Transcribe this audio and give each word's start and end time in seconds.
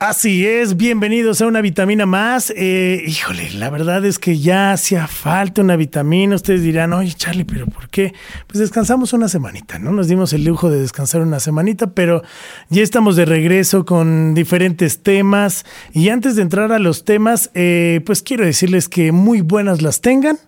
Así 0.00 0.46
es, 0.46 0.76
bienvenidos 0.76 1.42
a 1.42 1.48
una 1.48 1.60
vitamina 1.60 2.06
más. 2.06 2.52
Eh, 2.56 3.02
híjole, 3.04 3.50
la 3.50 3.68
verdad 3.68 4.04
es 4.04 4.20
que 4.20 4.38
ya 4.38 4.72
hacía 4.72 5.08
falta 5.08 5.60
una 5.60 5.74
vitamina. 5.74 6.36
Ustedes 6.36 6.62
dirán, 6.62 6.92
oye 6.92 7.12
Charlie, 7.14 7.44
pero 7.44 7.66
¿por 7.66 7.88
qué? 7.88 8.14
Pues 8.46 8.60
descansamos 8.60 9.12
una 9.12 9.26
semanita, 9.26 9.80
¿no? 9.80 9.90
Nos 9.90 10.06
dimos 10.06 10.32
el 10.32 10.44
lujo 10.44 10.70
de 10.70 10.80
descansar 10.80 11.20
una 11.20 11.40
semanita, 11.40 11.94
pero 11.94 12.22
ya 12.70 12.84
estamos 12.84 13.16
de 13.16 13.24
regreso 13.24 13.84
con 13.84 14.34
diferentes 14.34 15.02
temas. 15.02 15.66
Y 15.92 16.10
antes 16.10 16.36
de 16.36 16.42
entrar 16.42 16.70
a 16.70 16.78
los 16.78 17.04
temas, 17.04 17.50
eh, 17.54 18.00
pues 18.06 18.22
quiero 18.22 18.44
decirles 18.44 18.88
que 18.88 19.10
muy 19.10 19.40
buenas 19.40 19.82
las 19.82 20.00
tengan 20.00 20.38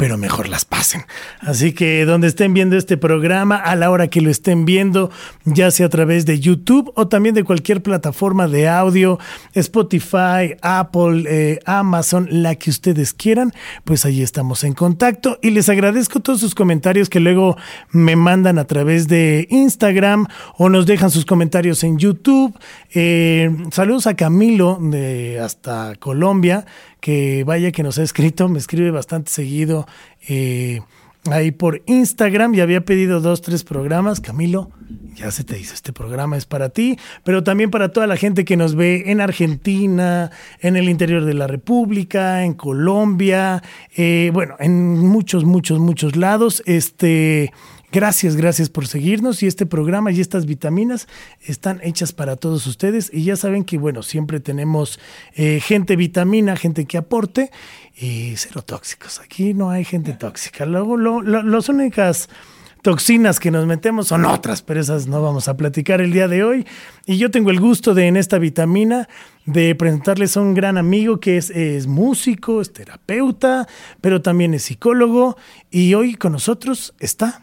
pero 0.00 0.16
mejor 0.16 0.48
las 0.48 0.64
pasen. 0.64 1.04
Así 1.40 1.74
que 1.74 2.06
donde 2.06 2.26
estén 2.26 2.54
viendo 2.54 2.74
este 2.78 2.96
programa, 2.96 3.56
a 3.56 3.76
la 3.76 3.90
hora 3.90 4.08
que 4.08 4.22
lo 4.22 4.30
estén 4.30 4.64
viendo, 4.64 5.10
ya 5.44 5.70
sea 5.70 5.84
a 5.84 5.88
través 5.90 6.24
de 6.24 6.40
YouTube 6.40 6.90
o 6.96 7.06
también 7.06 7.34
de 7.34 7.44
cualquier 7.44 7.82
plataforma 7.82 8.48
de 8.48 8.66
audio, 8.66 9.18
Spotify, 9.52 10.56
Apple, 10.62 11.24
eh, 11.28 11.58
Amazon, 11.66 12.28
la 12.30 12.54
que 12.54 12.70
ustedes 12.70 13.12
quieran, 13.12 13.52
pues 13.84 14.06
ahí 14.06 14.22
estamos 14.22 14.64
en 14.64 14.72
contacto. 14.72 15.38
Y 15.42 15.50
les 15.50 15.68
agradezco 15.68 16.20
todos 16.20 16.40
sus 16.40 16.54
comentarios 16.54 17.10
que 17.10 17.20
luego 17.20 17.58
me 17.90 18.16
mandan 18.16 18.58
a 18.58 18.64
través 18.64 19.06
de 19.06 19.48
Instagram 19.50 20.28
o 20.56 20.70
nos 20.70 20.86
dejan 20.86 21.10
sus 21.10 21.26
comentarios 21.26 21.84
en 21.84 21.98
YouTube. 21.98 22.58
Eh, 22.94 23.54
saludos 23.70 24.06
a 24.06 24.16
Camilo 24.16 24.78
de 24.80 25.40
hasta 25.40 25.94
Colombia 25.96 26.64
que 27.00 27.44
vaya 27.44 27.72
que 27.72 27.82
nos 27.82 27.98
ha 27.98 28.02
escrito, 28.02 28.48
me 28.48 28.58
escribe 28.58 28.90
bastante 28.90 29.30
seguido 29.30 29.86
eh, 30.28 30.80
ahí 31.30 31.50
por 31.50 31.82
Instagram 31.86 32.54
y 32.54 32.60
había 32.60 32.82
pedido 32.82 33.20
dos, 33.20 33.42
tres 33.42 33.64
programas. 33.64 34.20
Camilo, 34.20 34.70
ya 35.16 35.30
se 35.30 35.44
te 35.44 35.58
hizo, 35.58 35.74
este 35.74 35.92
programa 35.92 36.36
es 36.36 36.46
para 36.46 36.70
ti, 36.70 36.98
pero 37.24 37.42
también 37.42 37.70
para 37.70 37.90
toda 37.90 38.06
la 38.06 38.16
gente 38.16 38.44
que 38.44 38.56
nos 38.56 38.74
ve 38.74 39.04
en 39.06 39.20
Argentina, 39.20 40.30
en 40.60 40.76
el 40.76 40.88
interior 40.88 41.24
de 41.24 41.34
la 41.34 41.46
República, 41.46 42.44
en 42.44 42.54
Colombia, 42.54 43.62
eh, 43.96 44.30
bueno, 44.32 44.56
en 44.58 44.98
muchos, 44.98 45.44
muchos, 45.44 45.78
muchos 45.78 46.16
lados. 46.16 46.62
Este. 46.66 47.52
Gracias, 47.92 48.36
gracias 48.36 48.68
por 48.68 48.86
seguirnos 48.86 49.42
y 49.42 49.48
este 49.48 49.66
programa 49.66 50.12
y 50.12 50.20
estas 50.20 50.46
vitaminas 50.46 51.08
están 51.40 51.80
hechas 51.82 52.12
para 52.12 52.36
todos 52.36 52.64
ustedes 52.68 53.10
y 53.12 53.24
ya 53.24 53.34
saben 53.34 53.64
que 53.64 53.78
bueno, 53.78 54.04
siempre 54.04 54.38
tenemos 54.38 55.00
eh, 55.34 55.58
gente 55.60 55.96
vitamina, 55.96 56.54
gente 56.54 56.84
que 56.84 56.98
aporte 56.98 57.50
y 57.96 58.34
cero 58.36 58.62
tóxicos. 58.62 59.18
Aquí 59.18 59.54
no 59.54 59.70
hay 59.70 59.84
gente 59.84 60.12
tóxica. 60.12 60.66
Luego, 60.66 60.96
lo, 60.96 61.20
las 61.20 61.68
únicas 61.68 62.28
toxinas 62.82 63.40
que 63.40 63.50
nos 63.50 63.66
metemos 63.66 64.06
son 64.06 64.24
otras, 64.24 64.62
pero 64.62 64.80
esas 64.80 65.08
no 65.08 65.20
vamos 65.20 65.48
a 65.48 65.56
platicar 65.56 66.00
el 66.00 66.12
día 66.12 66.28
de 66.28 66.44
hoy. 66.44 66.66
Y 67.06 67.18
yo 67.18 67.32
tengo 67.32 67.50
el 67.50 67.58
gusto 67.58 67.92
de 67.92 68.06
en 68.06 68.16
esta 68.16 68.38
vitamina 68.38 69.08
de 69.46 69.74
presentarles 69.74 70.36
a 70.36 70.42
un 70.42 70.54
gran 70.54 70.78
amigo 70.78 71.18
que 71.18 71.38
es, 71.38 71.50
es 71.50 71.88
músico, 71.88 72.60
es 72.60 72.72
terapeuta, 72.72 73.66
pero 74.00 74.22
también 74.22 74.54
es 74.54 74.62
psicólogo 74.62 75.36
y 75.72 75.94
hoy 75.94 76.14
con 76.14 76.30
nosotros 76.30 76.94
está 77.00 77.42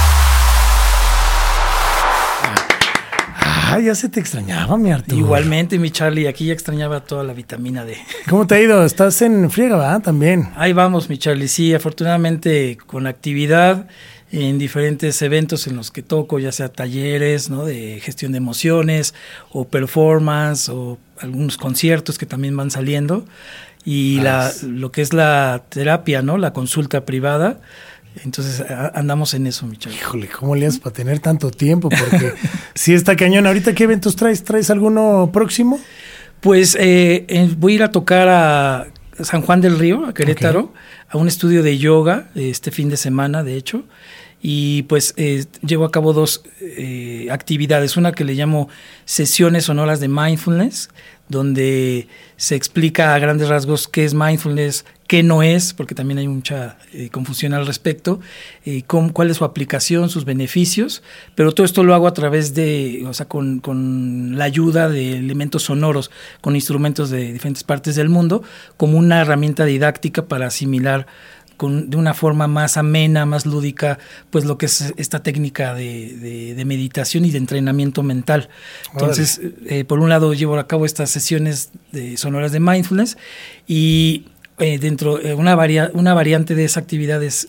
Ah, 3.71 3.79
ya 3.79 3.95
se 3.95 4.09
te 4.09 4.19
extrañaba, 4.19 4.77
mi 4.77 4.91
Arturo. 4.91 5.17
Igualmente, 5.17 5.79
mi 5.79 5.91
Charlie, 5.91 6.27
aquí 6.27 6.45
ya 6.47 6.53
extrañaba 6.53 7.05
toda 7.05 7.23
la 7.23 7.31
vitamina 7.31 7.85
D. 7.85 7.95
¿Cómo 8.29 8.45
te 8.45 8.55
ha 8.55 8.61
ido? 8.61 8.83
Estás 8.83 9.21
en 9.21 9.49
friega, 9.49 9.77
¿verdad? 9.77 10.01
También. 10.01 10.49
Ahí 10.57 10.73
vamos, 10.73 11.07
mi 11.07 11.17
Charlie. 11.17 11.47
Sí, 11.47 11.73
afortunadamente 11.73 12.77
con 12.85 13.07
actividad 13.07 13.87
en 14.29 14.57
diferentes 14.57 15.21
eventos 15.21 15.67
en 15.67 15.77
los 15.77 15.89
que 15.89 16.03
toco, 16.03 16.37
ya 16.39 16.51
sea 16.51 16.67
talleres 16.67 17.49
¿no? 17.49 17.65
de 17.65 18.01
gestión 18.01 18.33
de 18.33 18.39
emociones 18.39 19.13
o 19.51 19.65
performance 19.65 20.67
o 20.67 20.97
algunos 21.19 21.57
conciertos 21.57 22.17
que 22.17 22.25
también 22.25 22.57
van 22.57 22.71
saliendo. 22.71 23.25
Y 23.85 24.19
la, 24.19 24.51
lo 24.63 24.91
que 24.91 25.01
es 25.01 25.13
la 25.13 25.63
terapia, 25.69 26.21
¿no? 26.21 26.37
La 26.37 26.53
consulta 26.53 27.03
privada 27.05 27.61
entonces 28.23 28.63
andamos 28.93 29.33
en 29.33 29.47
eso, 29.47 29.65
Michelle. 29.65 29.95
Híjole, 29.95 30.27
¿cómo 30.27 30.55
le 30.55 30.65
haces 30.65 30.79
para 30.79 30.93
tener 30.93 31.19
tanto 31.19 31.49
tiempo? 31.51 31.89
Porque 31.89 32.33
si 32.75 32.93
está 32.93 33.15
cañón. 33.15 33.47
¿Ahorita 33.47 33.73
qué 33.73 33.85
eventos 33.85 34.15
traes? 34.15 34.43
¿Traes 34.43 34.69
alguno 34.69 35.29
próximo? 35.31 35.79
Pues 36.41 36.75
eh, 36.79 37.25
voy 37.57 37.73
a 37.73 37.75
ir 37.75 37.83
a 37.83 37.91
tocar 37.91 38.27
a 38.27 38.87
San 39.23 39.41
Juan 39.41 39.61
del 39.61 39.77
Río, 39.77 40.05
a 40.05 40.13
Querétaro, 40.13 40.73
a 41.09 41.17
un 41.17 41.27
estudio 41.27 41.63
de 41.63 41.77
yoga 41.77 42.29
este 42.35 42.71
fin 42.71 42.89
de 42.89 42.97
semana, 42.97 43.43
de 43.43 43.55
hecho. 43.55 43.83
Y 44.41 44.83
pues 44.83 45.13
eh, 45.17 45.45
llevo 45.65 45.85
a 45.85 45.91
cabo 45.91 46.13
dos 46.13 46.43
eh, 46.59 47.27
actividades. 47.29 47.95
Una 47.95 48.11
que 48.11 48.23
le 48.23 48.33
llamo 48.33 48.69
sesiones 49.05 49.65
sonoras 49.65 49.99
de 49.99 50.07
mindfulness, 50.07 50.89
donde 51.29 52.07
se 52.37 52.55
explica 52.55 53.13
a 53.13 53.19
grandes 53.19 53.49
rasgos 53.49 53.87
qué 53.87 54.03
es 54.03 54.15
mindfulness, 54.15 54.85
qué 55.11 55.23
no 55.23 55.43
es, 55.43 55.73
porque 55.73 55.93
también 55.93 56.19
hay 56.19 56.29
mucha 56.29 56.77
eh, 56.93 57.09
confusión 57.09 57.53
al 57.53 57.67
respecto, 57.67 58.21
eh, 58.63 58.83
cuál 58.83 59.29
es 59.29 59.35
su 59.35 59.43
aplicación, 59.43 60.09
sus 60.09 60.23
beneficios, 60.23 61.03
pero 61.35 61.51
todo 61.51 61.65
esto 61.65 61.83
lo 61.83 61.93
hago 61.93 62.07
a 62.07 62.13
través 62.13 62.53
de, 62.53 63.03
o 63.05 63.13
sea, 63.13 63.27
con, 63.27 64.37
la 64.37 64.45
ayuda 64.45 64.87
de 64.87 65.17
elementos 65.17 65.63
sonoros, 65.63 66.11
con 66.39 66.55
instrumentos 66.55 67.09
de 67.09 67.33
diferentes 67.33 67.65
partes 67.65 67.97
del 67.97 68.07
mundo, 68.07 68.41
como 68.77 68.97
una 68.97 69.19
herramienta 69.19 69.65
didáctica 69.65 70.27
para 70.27 70.47
asimilar 70.47 71.07
de 71.59 71.97
una 71.97 72.13
forma 72.13 72.47
más 72.47 72.77
amena, 72.77 73.25
más 73.25 73.45
lúdica, 73.45 73.99
pues 74.29 74.45
lo 74.45 74.57
que 74.57 74.67
es 74.67 74.93
esta 74.95 75.21
técnica 75.23 75.73
de, 75.73 76.63
meditación 76.65 77.25
y 77.25 77.31
de 77.31 77.37
entrenamiento 77.37 78.01
mental. 78.01 78.47
Entonces, 78.93 79.41
eh, 79.65 79.83
por 79.83 79.99
un 79.99 80.07
lado 80.07 80.33
llevo 80.33 80.57
a 80.57 80.67
cabo 80.67 80.85
estas 80.85 81.09
sesiones 81.09 81.71
de 81.91 82.15
sonoras 82.15 82.53
de 82.53 82.61
mindfulness 82.61 83.17
y 83.67 84.27
eh, 84.59 84.77
dentro 84.79 85.17
de 85.17 85.31
eh, 85.31 85.33
una, 85.33 85.55
una 85.93 86.13
variante 86.13 86.55
de 86.55 86.65
esa 86.65 86.79
actividad 86.79 87.23
es 87.23 87.47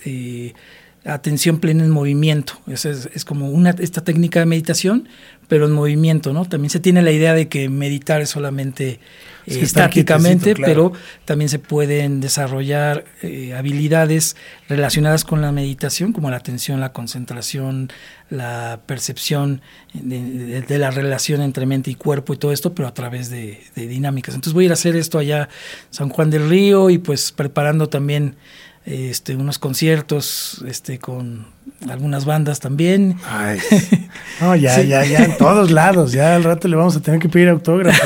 atención 1.05 1.59
plena 1.59 1.85
en 1.85 1.91
movimiento. 1.91 2.55
Es, 2.67 2.85
es, 2.85 3.25
como 3.25 3.51
una, 3.51 3.71
esta 3.71 4.03
técnica 4.03 4.41
de 4.41 4.47
meditación, 4.47 5.09
pero 5.49 5.67
en 5.67 5.73
movimiento, 5.73 6.33
¿no? 6.33 6.45
También 6.45 6.71
se 6.71 6.81
tiene 6.81 7.03
la 7.03 7.11
idea 7.11 7.35
de 7.35 7.49
que 7.49 7.69
meditar 7.69 8.21
es 8.21 8.31
solamente 8.31 9.01
eh, 9.47 9.59
estáticamente, 9.61 10.55
pero 10.55 10.93
también 11.25 11.49
se 11.49 11.59
pueden 11.59 12.21
desarrollar 12.21 13.05
eh, 13.23 13.53
habilidades 13.55 14.37
relacionadas 14.69 15.25
con 15.25 15.43
la 15.43 15.51
meditación, 15.51 16.13
como 16.13 16.31
la 16.31 16.37
atención, 16.37 16.81
la 16.81 16.93
concentración, 16.93 17.91
la 18.31 18.81
percepción 18.87 19.61
de, 19.93 20.79
la 20.79 20.91
relación 20.91 21.43
entre 21.43 21.67
mente 21.67 21.91
y 21.91 21.97
cuerpo 21.97 22.33
y 22.35 22.37
todo 22.37 22.53
esto, 22.53 22.75
pero 22.75 22.87
a 22.87 22.95
través 22.95 23.29
de, 23.29 23.61
de 23.75 23.87
dinámicas. 23.89 24.37
Entonces 24.37 24.55
voy 24.55 24.65
a 24.65 24.67
ir 24.67 24.71
a 24.71 24.75
hacer 24.75 24.95
esto 24.95 25.19
allá 25.19 25.49
San 25.91 26.09
Juan 26.09 26.31
del 26.31 26.49
Río 26.49 26.89
y 26.89 26.99
pues 26.99 27.33
preparando 27.33 27.89
también 27.89 28.37
este, 28.85 29.37
unos 29.37 29.59
conciertos 29.59 30.65
este, 30.67 30.99
con 30.99 31.47
algunas 31.89 32.25
bandas 32.25 32.61
también. 32.61 33.17
Ay, 33.29 33.59
no, 34.41 34.57
ya, 34.57 34.81
ya, 34.83 35.05
ya, 35.05 35.25
en 35.25 35.37
todos 35.37 35.71
lados. 35.71 36.13
Ya 36.13 36.35
al 36.35 36.45
rato 36.45 36.69
le 36.69 36.77
vamos 36.77 36.97
a 36.97 37.01
tener 37.01 37.21
que 37.21 37.29
pedir 37.29 37.49
autógrafo. 37.49 38.05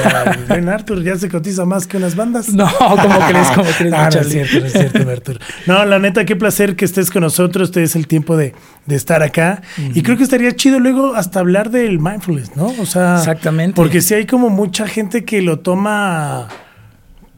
Ben 0.49 0.69
Arthur 0.69 1.03
ya 1.03 1.17
se 1.17 1.29
cotiza 1.29 1.65
más 1.65 1.87
que 1.87 1.97
unas 1.97 2.15
bandas. 2.15 2.49
No, 2.51 2.69
como 2.79 3.19
crees? 3.29 3.49
como 3.49 3.71
crees? 3.71 3.93
Ah, 3.95 4.09
no, 4.13 4.21
es 4.21 4.29
cierto, 4.29 4.61
no 4.61 4.67
es 4.67 4.73
cierto, 4.73 5.11
Arthur. 5.11 5.41
No, 5.67 5.85
la 5.85 5.99
neta, 5.99 6.25
qué 6.25 6.37
placer 6.37 6.77
que 6.77 6.85
estés 6.85 7.11
con 7.11 7.23
nosotros. 7.23 7.69
Este 7.69 7.83
es 7.83 7.97
el 7.97 8.07
tiempo 8.07 8.37
de, 8.37 8.55
de 8.87 8.97
estar 8.97 9.23
acá. 9.23 9.63
Y 9.95 10.03
creo 10.03 10.17
que 10.17 10.25
estaría 10.25 10.55
chido 10.55 10.79
luego 10.79 11.15
hasta 11.15 11.41
hablar 11.41 11.71
del 11.71 11.99
mindfulness, 11.99 12.57
¿no? 12.57 12.73
O 12.81 12.87
sea, 12.87 13.17
exactamente. 13.19 13.77
Porque 13.77 14.01
si 14.01 14.15
hay 14.15 14.27
como 14.27 14.51
mucha 14.51 14.87
gente 14.87 15.25
que 15.25 15.43
lo 15.43 15.61
toma 15.61 16.49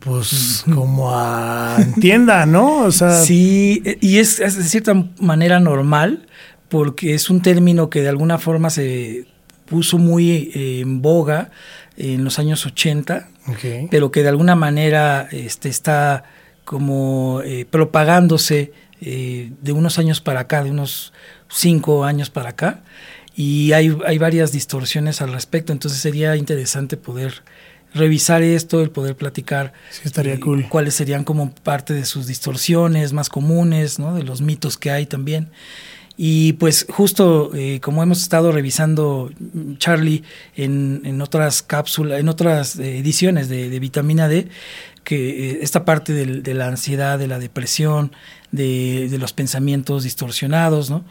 pues 0.01 0.65
como 0.73 1.11
a 1.15 1.77
entienda, 1.79 2.47
¿no? 2.47 2.85
O 2.85 2.93
sea, 2.93 3.23
sí, 3.23 3.83
y 4.01 4.19
es, 4.19 4.39
de 4.39 4.51
cierta 4.51 4.95
manera 5.21 5.61
normal 5.61 6.27
porque 6.69 7.15
es 7.15 7.31
un 7.31 7.43
término 7.43 7.91
que 7.91 8.03
de 8.03 8.09
alguna 8.09 8.39
forma 8.39 8.71
se 8.71 9.27
puso 9.67 9.99
muy 9.99 10.51
eh, 10.55 10.81
en 10.81 11.03
boga 11.03 11.51
en 11.97 12.25
los 12.25 12.39
años 12.39 12.65
80, 12.65 13.29
pero 13.91 14.11
que 14.13 14.23
de 14.23 14.29
alguna 14.29 14.55
manera 14.55 15.29
este, 15.33 15.69
está 15.69 16.25
como 16.65 17.41
eh, 17.45 17.67
propagándose 17.69 18.73
eh, 19.01 19.53
de 19.63 19.73
unos 19.73 19.99
años 19.99 20.21
para 20.21 20.41
acá, 20.41 20.63
de 20.63 20.71
unos 20.71 21.13
cinco 21.49 22.05
años 22.05 22.31
para 22.31 22.51
acá, 22.51 22.83
y 23.35 23.73
hay, 23.73 23.97
hay 24.07 24.19
varias 24.19 24.53
distorsiones 24.53 25.23
al 25.23 25.33
respecto, 25.33 25.73
entonces 25.73 26.01
sería 26.01 26.37
interesante 26.37 26.97
poder 26.97 27.43
revisar 27.99 28.43
esto, 28.43 28.81
el 28.81 28.91
poder 28.91 29.17
platicar 29.17 29.73
sí, 29.91 30.03
estaría 30.05 30.41
cool. 30.41 30.69
cuáles 30.69 30.95
serían 30.95 31.25
como 31.25 31.55
parte 31.55 31.95
de 31.95 32.05
sus 32.05 32.27
distorsiones 32.27 33.13
más 33.13 33.29
comunes, 33.29 33.99
¿no? 33.99 34.15
de 34.15 34.23
los 34.23 34.41
mitos 34.41 34.79
que 34.79 34.91
hay 34.91 35.07
también. 35.07 35.51
Y 36.21 36.55
pues 36.55 36.85
justo 36.91 37.53
eh, 37.55 37.79
como 37.81 38.03
hemos 38.03 38.21
estado 38.21 38.51
revisando, 38.51 39.31
mm, 39.39 39.77
Charlie, 39.77 40.25
en, 40.57 41.03
en 41.05 41.23
otras 41.23 41.63
cápsulas, 41.63 42.19
en 42.19 42.29
otras 42.29 42.77
eh, 42.77 42.99
ediciones 42.99 43.49
de, 43.49 43.71
de, 43.71 43.79
vitamina 43.79 44.27
D, 44.27 44.49
que 45.05 45.53
eh, 45.53 45.59
esta 45.63 45.85
parte 45.85 46.13
de, 46.13 46.41
de, 46.41 46.55
la 46.55 46.67
ansiedad, 46.67 47.21
de 47.21 47.29
la 47.29 47.39
depresión, 47.39 48.11
de, 48.51 49.07
de 49.09 49.19
los 49.19 49.33
pensamientos 49.33 50.03
distorsionados, 50.03 50.91
¿no? 50.91 51.05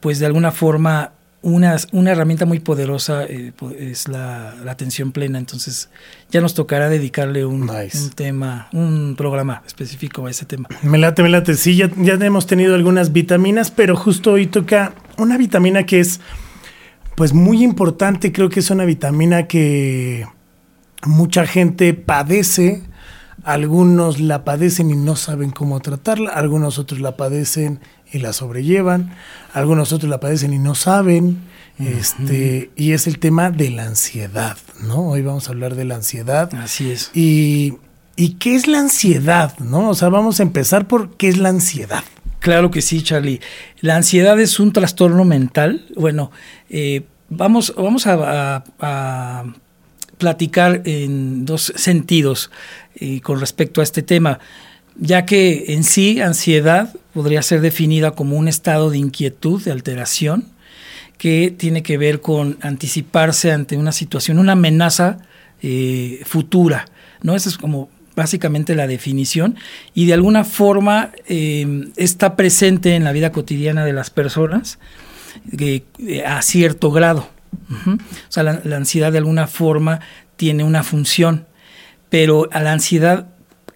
pues 0.00 0.18
de 0.18 0.26
alguna 0.26 0.52
forma 0.52 1.12
una, 1.46 1.76
una 1.92 2.10
herramienta 2.10 2.44
muy 2.44 2.58
poderosa 2.58 3.24
eh, 3.24 3.52
es 3.78 4.08
la, 4.08 4.56
la, 4.64 4.72
atención 4.72 5.12
plena, 5.12 5.38
entonces 5.38 5.90
ya 6.28 6.40
nos 6.40 6.54
tocará 6.54 6.88
dedicarle 6.88 7.44
un, 7.44 7.66
nice. 7.66 7.96
un, 7.98 8.10
tema, 8.10 8.68
un 8.72 9.14
programa 9.16 9.62
específico 9.64 10.26
a 10.26 10.30
ese 10.30 10.44
tema. 10.44 10.68
Me 10.82 10.98
late, 10.98 11.22
me 11.22 11.28
late, 11.28 11.54
sí, 11.54 11.76
ya, 11.76 11.88
ya 11.98 12.14
hemos 12.14 12.48
tenido 12.48 12.74
algunas 12.74 13.12
vitaminas, 13.12 13.70
pero 13.70 13.94
justo 13.94 14.32
hoy 14.32 14.48
toca 14.48 14.94
una 15.18 15.38
vitamina 15.38 15.86
que 15.86 16.00
es 16.00 16.20
pues 17.14 17.32
muy 17.32 17.62
importante, 17.62 18.32
creo 18.32 18.48
que 18.48 18.58
es 18.58 18.70
una 18.70 18.84
vitamina 18.84 19.46
que 19.46 20.26
mucha 21.04 21.46
gente 21.46 21.94
padece, 21.94 22.82
algunos 23.46 24.18
la 24.18 24.44
padecen 24.44 24.90
y 24.90 24.96
no 24.96 25.14
saben 25.14 25.52
cómo 25.52 25.78
tratarla, 25.78 26.32
algunos 26.32 26.80
otros 26.80 27.00
la 27.00 27.16
padecen 27.16 27.78
y 28.12 28.18
la 28.18 28.32
sobrellevan, 28.32 29.14
algunos 29.54 29.92
otros 29.92 30.10
la 30.10 30.18
padecen 30.18 30.52
y 30.52 30.58
no 30.58 30.74
saben, 30.74 31.38
este, 31.78 32.72
y 32.74 32.90
es 32.90 33.06
el 33.06 33.20
tema 33.20 33.50
de 33.50 33.70
la 33.70 33.84
ansiedad, 33.84 34.58
¿no? 34.82 35.10
Hoy 35.10 35.22
vamos 35.22 35.46
a 35.46 35.52
hablar 35.52 35.76
de 35.76 35.84
la 35.84 35.94
ansiedad. 35.94 36.52
Así 36.56 36.90
es. 36.90 37.12
Y, 37.14 37.74
¿y 38.16 38.30
qué 38.30 38.56
es 38.56 38.66
la 38.66 38.80
ansiedad, 38.80 39.56
no? 39.60 39.90
O 39.90 39.94
sea, 39.94 40.08
vamos 40.08 40.40
a 40.40 40.42
empezar 40.42 40.88
por 40.88 41.16
qué 41.16 41.28
es 41.28 41.38
la 41.38 41.50
ansiedad. 41.50 42.02
Claro 42.40 42.72
que 42.72 42.82
sí, 42.82 43.02
Charlie. 43.02 43.40
La 43.80 43.94
ansiedad 43.94 44.40
es 44.40 44.58
un 44.58 44.72
trastorno 44.72 45.24
mental. 45.24 45.86
Bueno, 45.94 46.32
eh, 46.68 47.04
vamos, 47.28 47.72
vamos 47.76 48.08
a, 48.08 48.56
a, 48.56 48.64
a, 48.80 49.44
platicar 50.18 50.82
en 50.84 51.44
dos 51.44 51.72
sentidos 51.76 52.50
eh, 52.96 53.20
con 53.20 53.40
respecto 53.40 53.80
a 53.80 53.84
este 53.84 54.02
tema 54.02 54.40
ya 54.98 55.26
que 55.26 55.74
en 55.74 55.84
sí 55.84 56.20
ansiedad 56.20 56.94
podría 57.12 57.42
ser 57.42 57.60
definida 57.60 58.12
como 58.12 58.36
un 58.36 58.48
estado 58.48 58.90
de 58.90 58.98
inquietud, 58.98 59.62
de 59.62 59.72
alteración, 59.72 60.46
que 61.18 61.54
tiene 61.56 61.82
que 61.82 61.98
ver 61.98 62.20
con 62.20 62.58
anticiparse 62.60 63.52
ante 63.52 63.76
una 63.76 63.92
situación, 63.92 64.38
una 64.38 64.52
amenaza 64.52 65.18
eh, 65.62 66.20
futura. 66.24 66.86
¿no? 67.22 67.34
Esa 67.34 67.48
es 67.48 67.58
como 67.58 67.88
básicamente 68.14 68.74
la 68.74 68.86
definición 68.86 69.56
y 69.94 70.06
de 70.06 70.14
alguna 70.14 70.44
forma 70.44 71.12
eh, 71.26 71.90
está 71.96 72.36
presente 72.36 72.94
en 72.94 73.04
la 73.04 73.12
vida 73.12 73.32
cotidiana 73.32 73.84
de 73.84 73.92
las 73.92 74.10
personas 74.10 74.78
eh, 75.58 75.82
a 76.26 76.40
cierto 76.42 76.90
grado. 76.90 77.28
O 77.70 77.98
sea, 78.28 78.42
la 78.42 78.76
ansiedad 78.76 79.12
de 79.12 79.18
alguna 79.18 79.46
forma 79.46 80.00
tiene 80.36 80.62
una 80.62 80.82
función, 80.82 81.46
pero 82.08 82.48
a 82.52 82.62
la 82.62 82.72
ansiedad 82.72 83.26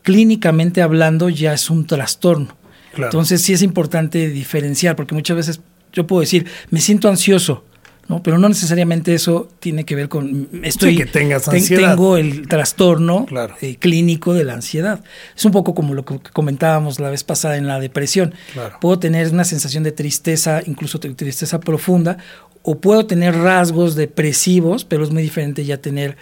clínicamente 0.02 0.82
hablando 0.82 1.28
ya 1.28 1.52
es 1.52 1.70
un 1.70 1.86
trastorno. 1.86 2.56
Claro. 2.92 3.10
Entonces 3.10 3.42
sí 3.42 3.52
es 3.52 3.62
importante 3.62 4.28
diferenciar, 4.28 4.96
porque 4.96 5.14
muchas 5.14 5.36
veces 5.36 5.60
yo 5.92 6.06
puedo 6.06 6.20
decir, 6.20 6.46
me 6.70 6.80
siento 6.80 7.08
ansioso, 7.08 7.64
¿no? 8.08 8.22
Pero 8.22 8.38
no 8.38 8.48
necesariamente 8.48 9.14
eso 9.14 9.48
tiene 9.60 9.84
que 9.84 9.94
ver 9.94 10.08
con 10.08 10.48
estoy 10.64 10.92
sí, 10.92 10.96
que 10.96 11.06
tengas 11.06 11.46
ansiedad. 11.46 11.90
tengo 11.90 12.16
el 12.16 12.48
trastorno 12.48 13.26
claro. 13.26 13.54
eh, 13.60 13.76
clínico 13.76 14.34
de 14.34 14.44
la 14.44 14.54
ansiedad. 14.54 15.04
Es 15.36 15.44
un 15.44 15.52
poco 15.52 15.74
como 15.74 15.94
lo 15.94 16.04
que 16.04 16.18
comentábamos 16.32 16.98
la 16.98 17.10
vez 17.10 17.22
pasada 17.22 17.56
en 17.56 17.68
la 17.68 17.78
depresión. 17.78 18.34
Claro. 18.52 18.78
Puedo 18.80 18.98
tener 18.98 19.32
una 19.32 19.44
sensación 19.44 19.84
de 19.84 19.92
tristeza, 19.92 20.60
incluso 20.66 20.98
tristeza 20.98 21.60
profunda, 21.60 22.18
o 22.62 22.80
puedo 22.80 23.06
tener 23.06 23.36
rasgos 23.36 23.94
depresivos, 23.94 24.84
pero 24.84 25.04
es 25.04 25.10
muy 25.10 25.22
diferente 25.22 25.64
ya 25.64 25.78
tener 25.78 26.16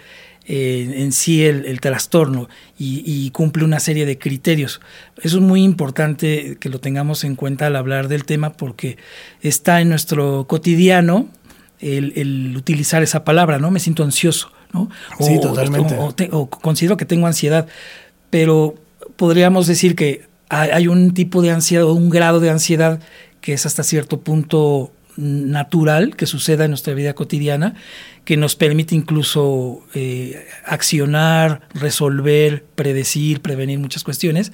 eh, 0.51 0.93
en 0.95 1.11
sí 1.11 1.45
el, 1.45 1.65
el 1.65 1.79
trastorno 1.79 2.49
y, 2.77 3.03
y, 3.05 3.29
cumple 3.29 3.63
una 3.63 3.79
serie 3.79 4.07
de 4.07 4.17
criterios. 4.17 4.81
Eso 5.21 5.37
es 5.37 5.43
muy 5.43 5.63
importante 5.63 6.57
que 6.59 6.69
lo 6.69 6.79
tengamos 6.79 7.23
en 7.23 7.35
cuenta 7.35 7.67
al 7.67 7.75
hablar 7.75 8.07
del 8.07 8.25
tema 8.25 8.53
porque 8.53 8.97
está 9.41 9.79
en 9.79 9.89
nuestro 9.89 10.47
cotidiano 10.47 11.27
el, 11.79 12.13
el 12.15 12.57
utilizar 12.57 13.03
esa 13.03 13.23
palabra, 13.23 13.59
¿no? 13.59 13.69
Me 13.69 13.79
siento 13.79 14.03
ansioso, 14.03 14.51
¿no? 14.73 14.89
O, 15.19 15.23
sí, 15.23 15.39
totalmente. 15.39 15.95
O, 15.95 16.05
o, 16.05 16.15
te, 16.15 16.29
o, 16.31 16.49
considero 16.49 16.97
que 16.97 17.05
tengo 17.05 17.27
ansiedad, 17.27 17.67
pero 18.31 18.73
podríamos 19.17 19.67
decir 19.67 19.95
que 19.95 20.27
hay, 20.49 20.71
hay 20.71 20.87
un 20.87 21.13
tipo 21.13 21.43
de 21.43 21.51
ansiedad 21.51 21.85
o 21.85 21.93
un 21.93 22.09
grado 22.09 22.39
de 22.39 22.49
ansiedad 22.49 22.99
que 23.41 23.53
es 23.53 23.67
hasta 23.67 23.83
cierto 23.83 24.21
punto 24.21 24.91
natural 25.19 26.15
que 26.15 26.25
suceda 26.25 26.65
en 26.65 26.71
nuestra 26.71 26.93
vida 26.93 27.13
cotidiana, 27.13 27.75
que 28.23 28.37
nos 28.37 28.55
permite 28.55 28.95
incluso 28.95 29.81
eh, 29.93 30.47
accionar, 30.65 31.61
resolver, 31.73 32.63
predecir, 32.75 33.41
prevenir 33.41 33.79
muchas 33.79 34.03
cuestiones, 34.03 34.51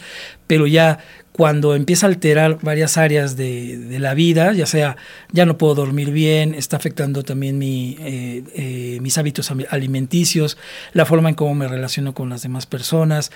pero 0.47 0.65
ya 0.65 0.99
cuando 1.31 1.75
empieza 1.75 2.05
a 2.05 2.09
alterar 2.09 2.59
varias 2.61 2.97
áreas 2.97 3.35
de, 3.35 3.97
la 3.99 4.13
vida, 4.13 4.53
ya 4.53 4.65
sea 4.65 4.95
ya 5.33 5.45
no 5.45 5.57
puedo 5.57 5.75
dormir 5.75 6.11
bien, 6.11 6.53
está 6.55 6.77
afectando 6.77 7.23
también 7.23 7.61
eh, 7.61 8.43
eh, 8.55 8.99
mis 9.01 9.17
hábitos 9.17 9.51
alimenticios, 9.69 10.57
la 10.93 11.05
forma 11.05 11.27
en 11.27 11.35
cómo 11.35 11.53
me 11.53 11.67
relaciono 11.67 12.13
con 12.13 12.29
las 12.29 12.41
demás 12.41 12.65
personas, 12.65 13.31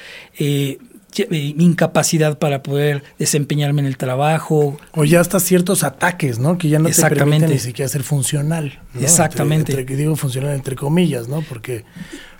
eh, 1.17 1.56
incapacidad 1.57 2.38
para 2.38 2.63
poder 2.63 3.03
desempeñarme 3.17 3.81
en 3.81 3.88
el 3.88 3.97
trabajo. 3.97 4.77
O 4.94 5.06
ya 5.06 5.19
hasta 5.19 5.39
ciertos 5.39 5.83
ataques, 5.83 6.39
¿no? 6.39 6.57
Que 6.57 6.69
ya 6.69 6.79
no 6.79 6.89
te 6.89 7.01
permiten 7.01 7.50
ni 7.50 7.59
siquiera 7.59 7.89
ser 7.89 8.03
funcional. 8.03 8.79
¿no? 8.94 9.01
Exactamente. 9.01 9.71
Entre, 9.71 9.81
entre, 9.81 9.95
digo 9.95 10.15
funcional 10.15 10.56
entre 10.56 10.75
comillas, 10.75 11.27
¿no? 11.27 11.41
Porque 11.41 11.83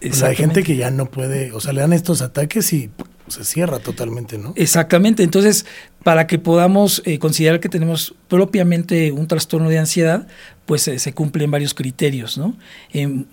pues, 0.02 0.24
hay 0.24 0.36
gente 0.36 0.64
que 0.64 0.76
ya 0.76 0.92
no 0.92 1.08
puede, 1.08 1.52
o 1.52 1.60
sea, 1.60 1.74
le 1.74 1.82
dan 1.82 1.94
estos 1.94 2.22
ataques 2.22 2.72
y 2.74 2.90
se 3.28 3.44
cierra 3.44 3.80
totalmente, 3.80 4.38
¿no? 4.38 4.54
Exactamente. 4.56 5.24
Entonces, 5.24 5.66
para 6.04 6.28
que 6.28 6.40
podamos 6.40 7.02
eh, 7.06 7.20
considerar 7.20 7.60
que 7.60 7.70
tenemos 7.70 8.16
propiamente 8.28 9.12
un 9.12 9.28
trastorno 9.28 9.70
de 9.70 9.80
ansiedad, 9.80 10.28
pues 10.66 10.88
eh, 10.88 11.00
se 11.00 11.14
cumplen 11.14 11.52
varios 11.52 11.74
criterios, 11.74 12.38
¿no? 12.38 12.58
Eh, 12.94 13.26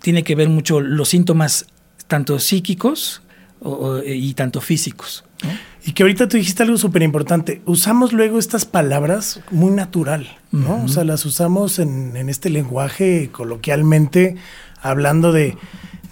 tiene 0.00 0.24
que 0.24 0.34
ver 0.34 0.48
mucho 0.48 0.80
los 0.80 1.08
síntomas 1.08 1.66
tanto 2.06 2.38
psíquicos 2.38 3.22
o, 3.60 3.98
y 4.04 4.34
tanto 4.34 4.60
físicos. 4.60 5.24
¿no? 5.42 5.50
Y 5.86 5.92
que 5.92 6.02
ahorita 6.02 6.28
tú 6.28 6.36
dijiste 6.36 6.64
algo 6.64 6.76
súper 6.78 7.02
importante. 7.02 7.62
Usamos 7.64 8.12
luego 8.12 8.40
estas 8.40 8.64
palabras 8.64 9.40
muy 9.52 9.70
natural, 9.70 10.26
¿no? 10.50 10.58
Uh 10.58 10.78
-huh. 10.80 10.84
O 10.84 10.88
sea, 10.88 11.04
las 11.04 11.24
usamos 11.24 11.78
en, 11.78 12.16
en, 12.16 12.28
este 12.28 12.50
lenguaje 12.50 13.30
coloquialmente, 13.30 14.34
hablando 14.82 15.30
de, 15.30 15.56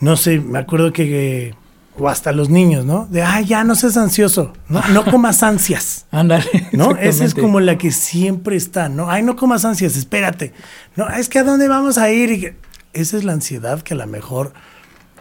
no 0.01 0.17
sé, 0.17 0.39
me 0.39 0.61
acuerdo 0.61 0.93
que, 0.93 1.55
o 1.99 2.09
hasta 2.09 2.31
los 2.31 2.51
niños, 2.51 2.85
¿no? 2.85 3.07
De, 3.11 3.23
ah, 3.23 3.41
ya 3.41 3.65
no 3.65 3.75
seas 3.75 3.97
ansioso, 3.97 4.53
no, 4.69 4.81
no 4.93 5.05
comas 5.05 5.43
ansias. 5.43 6.07
Ándale. 6.13 6.69
¿No? 6.71 6.97
Esa 6.97 7.25
es 7.25 7.35
como 7.35 7.59
la 7.59 7.77
que 7.77 7.91
siempre 7.91 8.55
está, 8.55 8.89
¿no? 8.89 9.11
Ay, 9.11 9.25
no 9.25 9.35
comas 9.35 9.65
ansias, 9.65 9.97
espérate. 9.97 10.53
No, 10.95 11.09
es 11.09 11.29
que 11.29 11.41
a 11.41 11.45
dónde 11.45 11.67
vamos 11.67 11.99
a 11.99 12.13
ir. 12.13 12.31
Y 12.31 12.53
esa 12.93 13.17
es 13.17 13.25
la 13.25 13.33
ansiedad 13.33 13.83
que 13.83 13.95
a 13.95 13.97
lo 13.97 14.07
mejor 14.07 14.53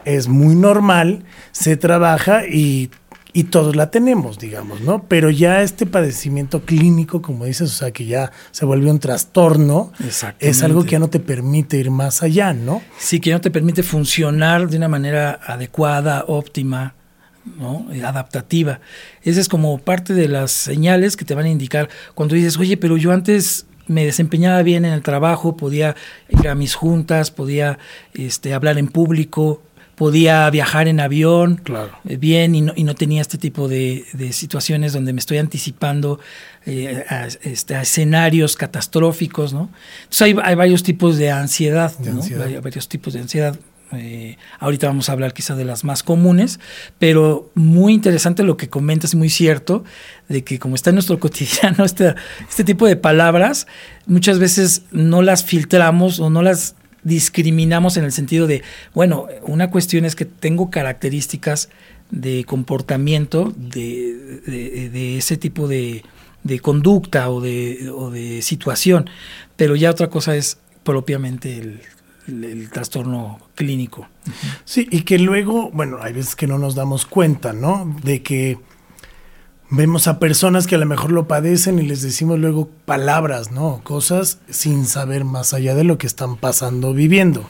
es 0.06 0.28
muy 0.28 0.56
normal, 0.56 1.24
se 1.52 1.78
trabaja 1.78 2.46
y, 2.46 2.92
y, 3.34 3.46
todos 3.46 3.76
la 3.76 3.92
tenemos, 3.92 4.40
digamos, 4.40 4.82
¿no? 4.82 5.04
Pero 5.08 5.30
ya 5.30 5.62
este 5.62 5.86
padecimiento 5.86 6.62
clínico, 6.66 7.22
como 7.22 7.46
dices, 7.46 7.72
o 7.72 7.76
sea, 7.76 7.92
que 7.92 8.06
ya 8.06 8.32
se 8.52 8.66
vuelve 8.66 8.90
un 8.90 9.00
trastorno, 9.00 9.92
es 10.40 10.64
algo 10.64 10.84
que 10.84 10.92
ya 10.92 11.00
no 11.00 11.10
te 11.10 11.20
permite 11.20 11.78
ir 11.78 11.92
más 11.92 12.24
allá, 12.24 12.54
¿no? 12.54 12.82
Sí, 12.98 13.20
que 13.20 13.30
ya 13.32 13.38
no 13.38 13.42
te 13.42 13.52
permite 13.52 13.84
funcionar 13.84 14.70
de 14.70 14.78
una 14.78 14.88
manera 14.88 15.40
adecuada, 15.46 16.26
óptima. 16.28 16.96
¿no? 17.58 17.88
adaptativa. 18.06 18.80
Esa 19.22 19.42
es 19.42 19.50
como 19.50 19.78
parte 19.78 20.14
de 20.14 20.30
las 20.30 20.50
señales 20.52 21.18
que 21.18 21.26
te 21.26 21.36
van 21.36 21.44
a 21.44 21.50
indicar 21.50 21.90
cuando 22.14 22.36
dices, 22.36 22.58
oye, 22.58 22.78
pero 22.78 22.96
yo 22.96 23.12
antes 23.12 23.66
me 23.88 24.06
desempeñaba 24.06 24.62
bien 24.64 24.86
en 24.86 24.94
el 24.94 25.02
trabajo, 25.02 25.58
podía 25.58 25.96
ir 26.30 26.48
a 26.48 26.56
mis 26.56 26.76
juntas, 26.76 27.32
podía 27.32 27.80
este, 28.14 28.54
hablar 28.54 28.78
en 28.78 28.88
público, 28.88 29.62
podía 29.96 30.50
viajar 30.50 30.88
en 30.88 31.00
avión 31.00 31.56
claro. 31.56 31.92
eh, 32.08 32.18
bien 32.18 32.56
y 32.56 32.62
no, 32.62 32.74
y 32.76 32.84
no, 32.84 32.96
tenía 32.96 33.22
este 33.22 33.38
tipo 33.38 33.68
de, 33.68 34.06
de, 34.14 34.34
situaciones 34.34 34.94
donde 34.94 35.14
me 35.14 35.20
estoy 35.20 35.38
anticipando 35.38 36.20
eh, 36.66 37.06
a, 37.10 37.28
este, 37.28 37.76
a, 37.76 37.82
escenarios 37.82 38.56
catastróficos, 38.56 39.54
¿no? 39.54 39.70
Entonces 40.04 40.22
hay, 40.22 40.36
hay 40.44 40.56
varios 40.56 40.84
tipos 40.84 41.18
de 41.18 41.32
ansiedad, 41.32 41.96
de 41.98 42.12
¿no? 42.12 42.22
ansiedad. 42.22 42.48
Hay 42.48 42.58
varios 42.58 42.88
tipos 42.88 43.14
de 43.14 43.20
ansiedad. 43.20 43.56
Eh, 43.96 44.38
ahorita 44.60 44.88
vamos 44.88 45.10
a 45.10 45.12
hablar 45.12 45.34
quizá 45.34 45.56
de 45.56 45.66
las 45.66 45.84
más 45.84 46.02
comunes, 46.02 46.60
pero 46.98 47.52
muy 47.54 47.94
interesante 47.94 48.44
lo 48.44 48.58
que 48.58 48.70
comentas, 48.70 49.14
muy 49.14 49.30
cierto, 49.30 49.84
de 50.30 50.44
que 50.44 50.58
como 50.58 50.76
está 50.76 50.90
en 50.90 50.96
nuestro 50.96 51.20
cotidiano 51.20 51.86
este, 51.86 52.16
este 52.50 52.64
tipo 52.64 52.88
de 52.88 52.96
palabras, 52.96 53.68
muchas 54.08 54.40
veces 54.40 54.84
no 54.92 55.22
las 55.22 55.44
filtramos 55.44 56.20
o 56.20 56.30
no 56.30 56.42
las 56.42 56.76
discriminamos 57.04 57.98
en 57.98 58.06
el 58.06 58.12
sentido 58.12 58.48
de, 58.48 58.64
bueno, 58.94 59.28
una 59.44 59.70
cuestión 59.70 60.06
es 60.06 60.16
que 60.16 60.26
tengo 60.26 60.70
características 60.70 61.70
de 62.12 62.44
comportamiento 62.46 63.54
de, 63.56 65.18
ese 65.18 65.38
tipo 65.38 65.68
de, 65.68 66.04
conducta 66.62 67.30
o 67.30 67.42
de, 67.42 67.90
o 67.90 68.12
de 68.12 68.42
situación, 68.42 69.10
pero 69.56 69.76
ya 69.76 69.90
otra 69.90 70.10
cosa 70.10 70.36
es 70.36 70.58
propiamente 70.84 71.58
el, 71.58 71.82
el, 72.28 72.70
trastorno 72.70 73.40
clínico. 73.56 74.08
Sí, 74.66 74.88
y 74.92 75.02
que 75.02 75.20
luego, 75.20 75.72
bueno, 75.72 75.98
hay 76.02 76.14
veces 76.14 76.36
que 76.36 76.48
no 76.48 76.58
nos 76.58 76.76
damos 76.76 77.06
cuenta, 77.06 77.54
¿no? 77.54 77.98
De 78.04 78.22
que 78.22 78.58
vemos 79.76 80.08
a 80.08 80.20
personas 80.20 80.68
que 80.68 80.76
a 80.76 80.78
lo 80.78 80.86
mejor 80.86 81.12
lo 81.12 81.28
padecen 81.28 81.80
y 81.80 81.84
les 81.84 82.04
decimos 82.04 82.38
luego 82.38 82.70
palabras, 82.86 83.52
¿no? 83.52 83.82
Cosas 83.84 84.38
sin 84.50 84.86
saber 84.86 85.26
más 85.26 85.54
allá 85.54 85.74
de 85.74 85.84
lo 85.84 85.98
que 85.98 86.06
están 86.06 86.38
pasando, 86.38 86.94
viviendo. 86.94 87.50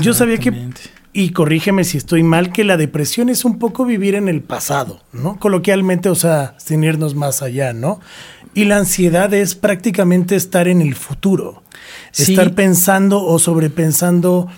Yo 0.00 0.12
sabía 0.12 0.38
que, 0.38 0.70
y 1.12 1.30
corrígeme 1.30 1.84
si 1.84 1.96
estoy 1.96 2.24
mal, 2.24 2.50
que 2.50 2.64
la 2.64 2.76
depresión 2.76 3.28
es 3.28 3.44
un 3.44 3.60
poco 3.60 3.84
vivir 3.84 4.16
en 4.16 4.28
el 4.28 4.42
pasado, 4.42 5.00
¿no? 5.12 5.38
Coloquialmente, 5.38 6.08
o 6.08 6.16
sea, 6.16 6.54
sin 6.58 6.82
irnos 6.82 7.14
más 7.14 7.40
allá, 7.40 7.72
¿no? 7.72 8.00
Y 8.52 8.64
la 8.64 8.78
ansiedad 8.78 9.32
es 9.32 9.54
prácticamente 9.54 10.34
estar 10.34 10.66
en 10.66 10.80
el 10.80 10.96
futuro, 10.96 11.62
estar 12.12 12.54
pensando 12.56 13.24
o 13.24 13.38
sobrepensando 13.38 14.48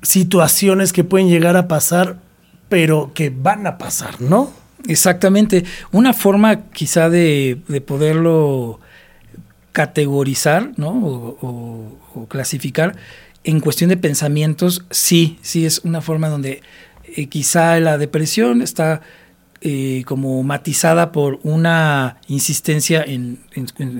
situaciones 0.00 0.94
que 0.94 1.04
pueden 1.04 1.28
llegar 1.28 1.58
a 1.58 1.68
pasar, 1.68 2.20
pero 2.70 3.12
que 3.12 3.28
van 3.28 3.66
a 3.66 3.76
pasar, 3.76 4.22
¿no? 4.22 4.50
Exactamente. 4.86 5.64
Una 5.92 6.12
forma 6.12 6.68
quizá 6.70 7.10
de, 7.10 7.60
poderlo 7.86 8.80
categorizar, 9.72 10.72
¿no? 10.76 10.90
O, 10.90 12.26
clasificar 12.28 12.96
en 13.44 13.60
cuestión 13.60 13.90
de 13.90 13.96
pensamientos, 13.96 14.84
sí, 14.90 15.38
sí 15.40 15.64
es 15.64 15.80
una 15.84 16.00
forma 16.00 16.28
donde 16.28 16.62
eh, 17.16 17.26
quizá 17.26 17.78
la 17.78 17.96
depresión 17.96 18.60
está 18.60 19.02
eh, 19.60 20.04
como 20.06 20.40
matizada 20.44 21.10
por 21.10 21.40
una 21.42 22.18
insistencia 22.28 23.02
en, 23.02 23.38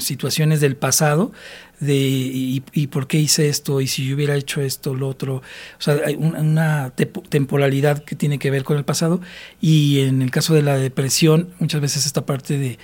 situaciones 0.01 0.61
del 0.61 0.77
pasado, 0.77 1.33
de 1.81 1.95
y, 1.97 2.87
por 2.89 3.07
qué 3.07 3.19
hice 3.19 3.49
esto, 3.49 3.81
y 3.81 3.87
si 3.87 4.07
yo 4.07 4.17
hubiera 4.17 4.35
hecho 4.35 4.61
esto, 4.61 4.95
lo 4.95 5.09
otro. 5.09 5.37
O 5.37 5.81
sea, 5.81 5.99
hay 6.05 6.17
una, 6.17 6.93
temporalidad 7.29 8.05
que 8.05 8.17
tiene 8.17 8.39
que 8.39 8.51
ver 8.51 8.65
con 8.65 8.77
el 8.77 8.85
pasado. 8.85 9.21
Y 9.61 10.01
en 10.01 10.23
el 10.23 10.31
caso 10.31 10.55
de 10.55 10.63
la 10.63 10.77
depresión, 10.77 11.51
muchas 11.59 11.81
veces 11.81 12.07
esta 12.07 12.27
parte 12.27 12.59
de 12.59 12.79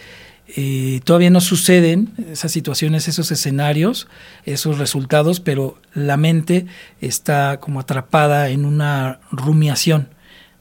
eh, 0.56 1.00
todavía 1.04 1.30
no 1.30 1.40
suceden 1.40 2.12
esas 2.30 2.52
situaciones, 2.52 3.08
esos 3.08 3.30
escenarios, 3.30 4.08
esos 4.44 4.78
resultados, 4.78 5.40
pero 5.40 5.78
la 5.94 6.16
mente 6.16 6.66
está 7.00 7.58
como 7.60 7.80
atrapada 7.80 8.50
en 8.50 8.66
una 8.66 9.20
rumiación, 9.30 10.08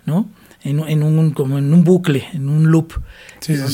¿no? 0.05 0.29
En, 0.63 1.03
un, 1.03 1.31
como 1.31 1.57
en 1.57 1.73
un 1.73 1.83
bucle, 1.83 2.25
en 2.33 2.47
un 2.47 2.71
loop. 2.71 2.93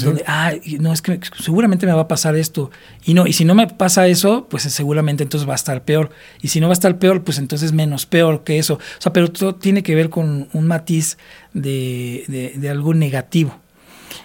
donde, 0.03 0.23
ah, 0.25 0.53
no, 0.79 0.91
es 0.91 1.01
que 1.01 1.19
seguramente 1.39 1.85
me 1.85 1.93
va 1.93 2.01
a 2.01 2.07
pasar 2.07 2.35
esto. 2.35 2.71
Y 3.05 3.13
no, 3.13 3.27
y 3.27 3.33
si 3.33 3.45
no 3.45 3.53
me 3.53 3.67
pasa 3.67 4.07
eso, 4.07 4.47
pues 4.49 4.63
seguramente 4.63 5.23
entonces 5.23 5.47
va 5.47 5.53
a 5.53 5.55
estar 5.55 5.83
peor. 5.83 6.09
Y 6.41 6.47
si 6.47 6.59
no 6.59 6.67
va 6.67 6.71
a 6.71 6.73
estar 6.73 6.97
peor, 6.97 7.23
pues 7.23 7.37
entonces 7.37 7.73
menos 7.73 8.05
peor 8.05 8.43
que 8.43 8.57
eso. 8.57 8.75
O 8.75 9.01
sea, 9.01 9.13
pero 9.13 9.31
todo 9.31 9.55
tiene 9.55 9.83
que 9.83 9.93
ver 9.93 10.09
con 10.09 10.49
un 10.51 10.67
matiz 10.67 11.17
de, 11.53 12.53
de, 12.55 12.69
algo 12.69 12.93
negativo. 12.95 13.55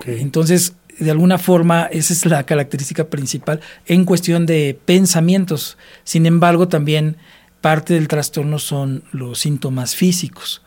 Entonces, 0.06 0.74
de 0.98 1.10
alguna 1.10 1.38
forma, 1.38 1.84
esa 1.84 2.12
es 2.12 2.24
la 2.24 2.44
característica 2.46 3.04
principal 3.04 3.60
en 3.86 4.06
cuestión 4.06 4.46
de 4.46 4.78
pensamientos. 4.86 5.76
Sin 6.04 6.24
embargo, 6.24 6.68
también 6.68 7.18
parte 7.60 7.94
del 7.94 8.08
trastorno 8.08 8.58
son 8.58 9.04
los 9.12 9.40
síntomas 9.40 9.94
físicos. 9.94 10.63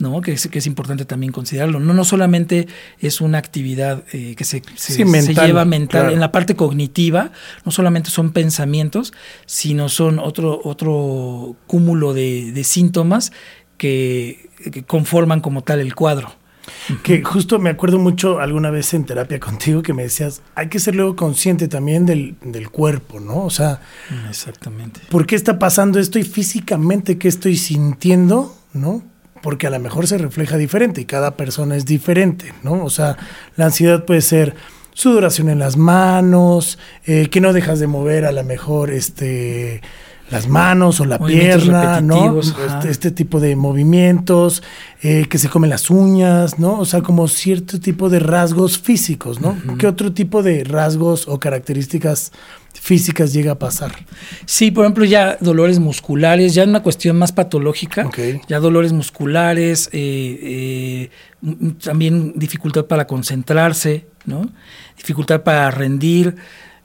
¿No? 0.00 0.20
Que 0.22 0.32
es, 0.32 0.48
que 0.48 0.58
es 0.58 0.66
importante 0.66 1.04
también 1.04 1.32
considerarlo. 1.32 1.78
No, 1.78 1.94
no 1.94 2.04
solamente 2.04 2.66
es 2.98 3.20
una 3.20 3.38
actividad 3.38 4.02
eh, 4.12 4.34
que 4.34 4.44
se, 4.44 4.62
se, 4.74 5.04
lleva 5.34 5.64
mental, 5.64 6.12
en 6.12 6.20
la 6.20 6.32
parte 6.32 6.56
cognitiva, 6.56 7.30
no 7.64 7.70
solamente 7.70 8.10
son 8.10 8.32
pensamientos, 8.32 9.12
sino 9.46 9.88
son 9.88 10.18
otro, 10.18 10.60
otro 10.64 11.54
cúmulo 11.66 12.14
de, 12.14 12.60
síntomas 12.64 13.32
que, 13.76 14.48
conforman 14.86 15.40
como 15.40 15.62
tal 15.62 15.80
el 15.80 15.94
cuadro. 15.94 16.32
Que 17.02 17.22
justo 17.22 17.58
me 17.58 17.70
acuerdo 17.70 17.98
mucho 17.98 18.38
alguna 18.38 18.70
vez 18.70 18.94
en 18.94 19.04
terapia 19.04 19.40
contigo 19.40 19.82
que 19.82 19.92
me 19.92 20.04
decías, 20.04 20.42
hay 20.54 20.68
que 20.68 20.78
ser 20.78 20.94
luego 20.94 21.16
consciente 21.16 21.68
también 21.68 22.06
del, 22.06 22.36
del 22.42 22.70
cuerpo, 22.70 23.20
¿no? 23.20 23.44
O 23.44 23.50
sea, 23.50 23.80
exactamente. 24.28 25.00
¿Por 25.10 25.26
qué 25.26 25.36
está 25.36 25.58
pasando 25.58 25.98
esto 25.98 26.18
y 26.18 26.22
físicamente 26.22 27.18
qué 27.18 27.28
estoy 27.28 27.56
sintiendo, 27.56 28.56
¿no? 28.72 29.09
Porque 29.42 29.66
a 29.66 29.70
lo 29.70 29.78
mejor 29.78 30.06
se 30.06 30.18
refleja 30.18 30.56
diferente 30.56 31.00
y 31.00 31.04
cada 31.04 31.36
persona 31.36 31.76
es 31.76 31.84
diferente, 31.84 32.52
¿no? 32.62 32.84
O 32.84 32.90
sea, 32.90 33.16
la 33.56 33.66
ansiedad 33.66 34.04
puede 34.04 34.20
ser 34.20 34.54
sudoración 34.92 35.48
en 35.48 35.58
las 35.58 35.76
manos, 35.76 36.78
eh, 37.06 37.28
que 37.30 37.40
no 37.40 37.52
dejas 37.52 37.80
de 37.80 37.86
mover 37.86 38.24
a 38.24 38.32
lo 38.32 38.44
mejor 38.44 38.90
este 38.90 39.80
las 40.30 40.48
manos 40.48 41.00
o 41.00 41.04
la 41.04 41.18
pierna, 41.18 42.00
¿no? 42.00 42.38
Este, 42.40 42.90
este, 42.90 43.10
tipo 43.10 43.40
de 43.40 43.56
movimientos, 43.56 44.62
eh, 45.02 45.26
que 45.28 45.38
se 45.38 45.48
comen 45.48 45.70
las 45.70 45.90
uñas, 45.90 46.58
¿no? 46.58 46.78
O 46.78 46.84
sea, 46.84 47.02
como 47.02 47.26
cierto 47.26 47.80
tipo 47.80 48.08
de 48.08 48.20
rasgos 48.20 48.78
físicos, 48.78 49.40
¿no? 49.40 49.56
¿Qué 49.78 49.88
otro 49.88 50.12
tipo 50.12 50.42
de 50.42 50.62
rasgos 50.62 51.26
o 51.26 51.40
características 51.40 52.30
físicas 52.72 53.32
llega 53.32 53.52
a 53.52 53.58
pasar? 53.58 53.92
Sí, 54.46 54.70
por 54.70 54.84
ejemplo, 54.84 55.04
ya 55.04 55.36
dolores 55.40 55.80
musculares, 55.80 56.54
ya 56.54 56.62
una 56.62 56.82
cuestión 56.82 57.18
más 57.18 57.32
patológica, 57.32 58.08
ya 58.46 58.60
dolores 58.60 58.92
musculares, 58.92 59.88
eh, 59.92 61.10
eh, 61.42 61.74
también 61.82 62.34
dificultad 62.36 62.84
para 62.84 63.08
concentrarse, 63.08 64.06
¿no? 64.26 64.48
Dificultad 64.96 65.42
para 65.42 65.72
rendir, 65.72 66.36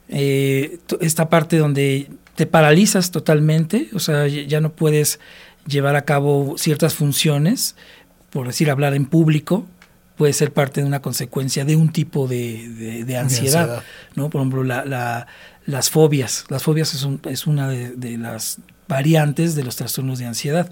esta 0.07 1.29
parte 1.29 1.57
donde 1.57 2.09
te 2.35 2.45
paralizas 2.45 3.11
totalmente, 3.11 3.89
o 3.93 3.99
sea, 3.99 4.27
ya 4.27 4.61
no 4.61 4.71
puedes 4.73 5.19
llevar 5.67 5.95
a 5.95 6.03
cabo 6.03 6.55
ciertas 6.57 6.93
funciones, 6.93 7.75
por 8.29 8.47
decir, 8.47 8.69
hablar 8.69 8.93
en 8.93 9.05
público, 9.05 9.65
puede 10.17 10.33
ser 10.33 10.51
parte 10.51 10.81
de 10.81 10.87
una 10.87 11.01
consecuencia 11.01 11.65
de 11.65 11.75
un 11.75 11.91
tipo 11.91 12.27
de, 12.27 13.17
ansiedad, 13.19 13.83
¿no? 14.15 14.29
Por 14.29 14.41
ejemplo, 14.41 14.63
las 14.63 15.89
fobias. 15.89 16.45
Las 16.49 16.63
fobias 16.63 16.93
es, 16.93 17.07
es 17.25 17.47
una 17.47 17.69
de, 17.69 18.17
las 18.17 18.59
variantes 18.87 19.55
de 19.55 19.63
los 19.63 19.75
trastornos 19.75 20.19
de 20.19 20.25
ansiedad. 20.25 20.71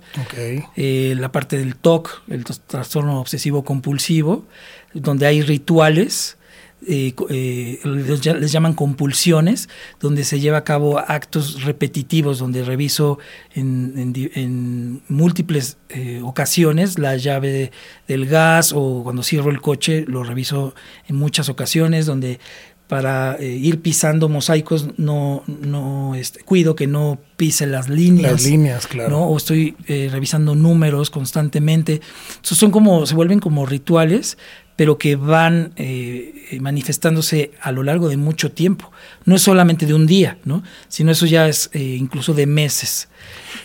Eh, 0.76 1.16
la 1.18 1.32
parte 1.32 1.58
del 1.58 1.76
TOC, 1.76 2.24
el 2.30 2.46
trastorno 2.46 3.20
obsesivo 3.20 3.64
compulsivo, 3.64 4.46
donde 4.94 5.26
hay 5.26 5.42
rituales 5.42 6.38
eh, 6.88 7.14
eh, 7.30 7.80
les 7.84 8.52
llaman 8.52 8.74
compulsiones, 8.74 9.70
donde 10.00 10.24
se 10.24 10.40
lleva 10.40 10.58
a 10.58 10.64
cabo 10.64 11.00
actos 11.00 11.64
repetitivos, 11.64 12.40
donde 12.40 12.64
reviso 12.64 13.20
en, 13.54 15.02
múltiples 15.08 15.78
eh, 15.90 16.22
ocasiones 16.24 17.00
la 17.00 17.16
llave 17.16 17.72
del 18.08 18.26
gas 18.26 18.74
o 18.74 19.02
cuando 19.04 19.24
cierro 19.24 19.50
el 19.52 19.62
coche 19.62 20.06
lo 20.08 20.24
reviso 20.24 20.76
en 21.08 21.16
muchas 21.16 21.50
ocasiones, 21.50 22.06
donde 22.06 22.40
para 22.88 23.38
ir 23.42 23.82
pisando 23.82 24.30
mosaicos 24.30 24.88
no, 24.98 25.44
no 25.48 26.14
este, 26.16 26.44
cuido 26.44 26.76
que 26.76 26.86
no 26.86 27.18
pise 27.38 27.66
las 27.66 27.90
líneas. 27.90 28.34
Las 28.34 28.44
líneas, 28.44 28.88
claro. 28.88 29.22
O 29.22 29.38
estoy 29.38 29.76
revisando 29.88 30.54
números 30.54 31.10
constantemente. 31.10 32.02
son 32.42 32.70
como, 32.70 33.06
se 33.06 33.16
vuelven 33.16 33.40
como 33.40 33.66
rituales 33.66 34.38
pero 34.76 34.98
que 34.98 35.16
van 35.16 35.72
eh, 35.76 36.58
manifestándose 36.60 37.52
a 37.62 37.72
lo 37.72 37.84
largo 37.84 38.10
de 38.10 38.18
mucho 38.18 38.52
tiempo. 38.52 38.92
No 39.26 39.36
es 39.36 39.42
solamente 39.42 39.86
de 39.86 39.94
un 39.94 40.08
día, 40.08 40.38
¿no? 40.46 40.64
sino 40.88 41.12
eso 41.12 41.26
ya 41.26 41.48
es 41.48 41.70
eh, 41.74 41.98
incluso 42.00 42.34
de 42.34 42.48
meses. 42.48 43.08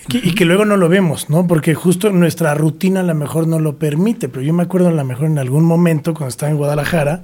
y 0.08 0.34
que 0.34 0.44
luego 0.44 0.64
no 0.64 0.76
lo 0.76 0.88
vemos, 0.88 1.30
¿no? 1.30 1.46
Porque 1.46 1.74
justo 1.74 2.10
nuestra 2.10 2.54
rutina 2.54 3.00
a 3.00 3.04
lo 3.04 3.14
mejor 3.14 3.46
no 3.46 3.58
lo 3.58 3.78
permite, 3.78 4.28
pero 4.28 4.42
yo 4.42 4.52
me 4.52 4.62
acuerdo 4.62 4.88
a 4.88 4.92
lo 4.92 5.04
mejor 5.04 5.26
en 5.26 5.38
algún 5.38 5.64
momento 5.64 6.14
cuando 6.14 6.28
estaba 6.28 6.50
en 6.50 6.58
Guadalajara, 6.58 7.22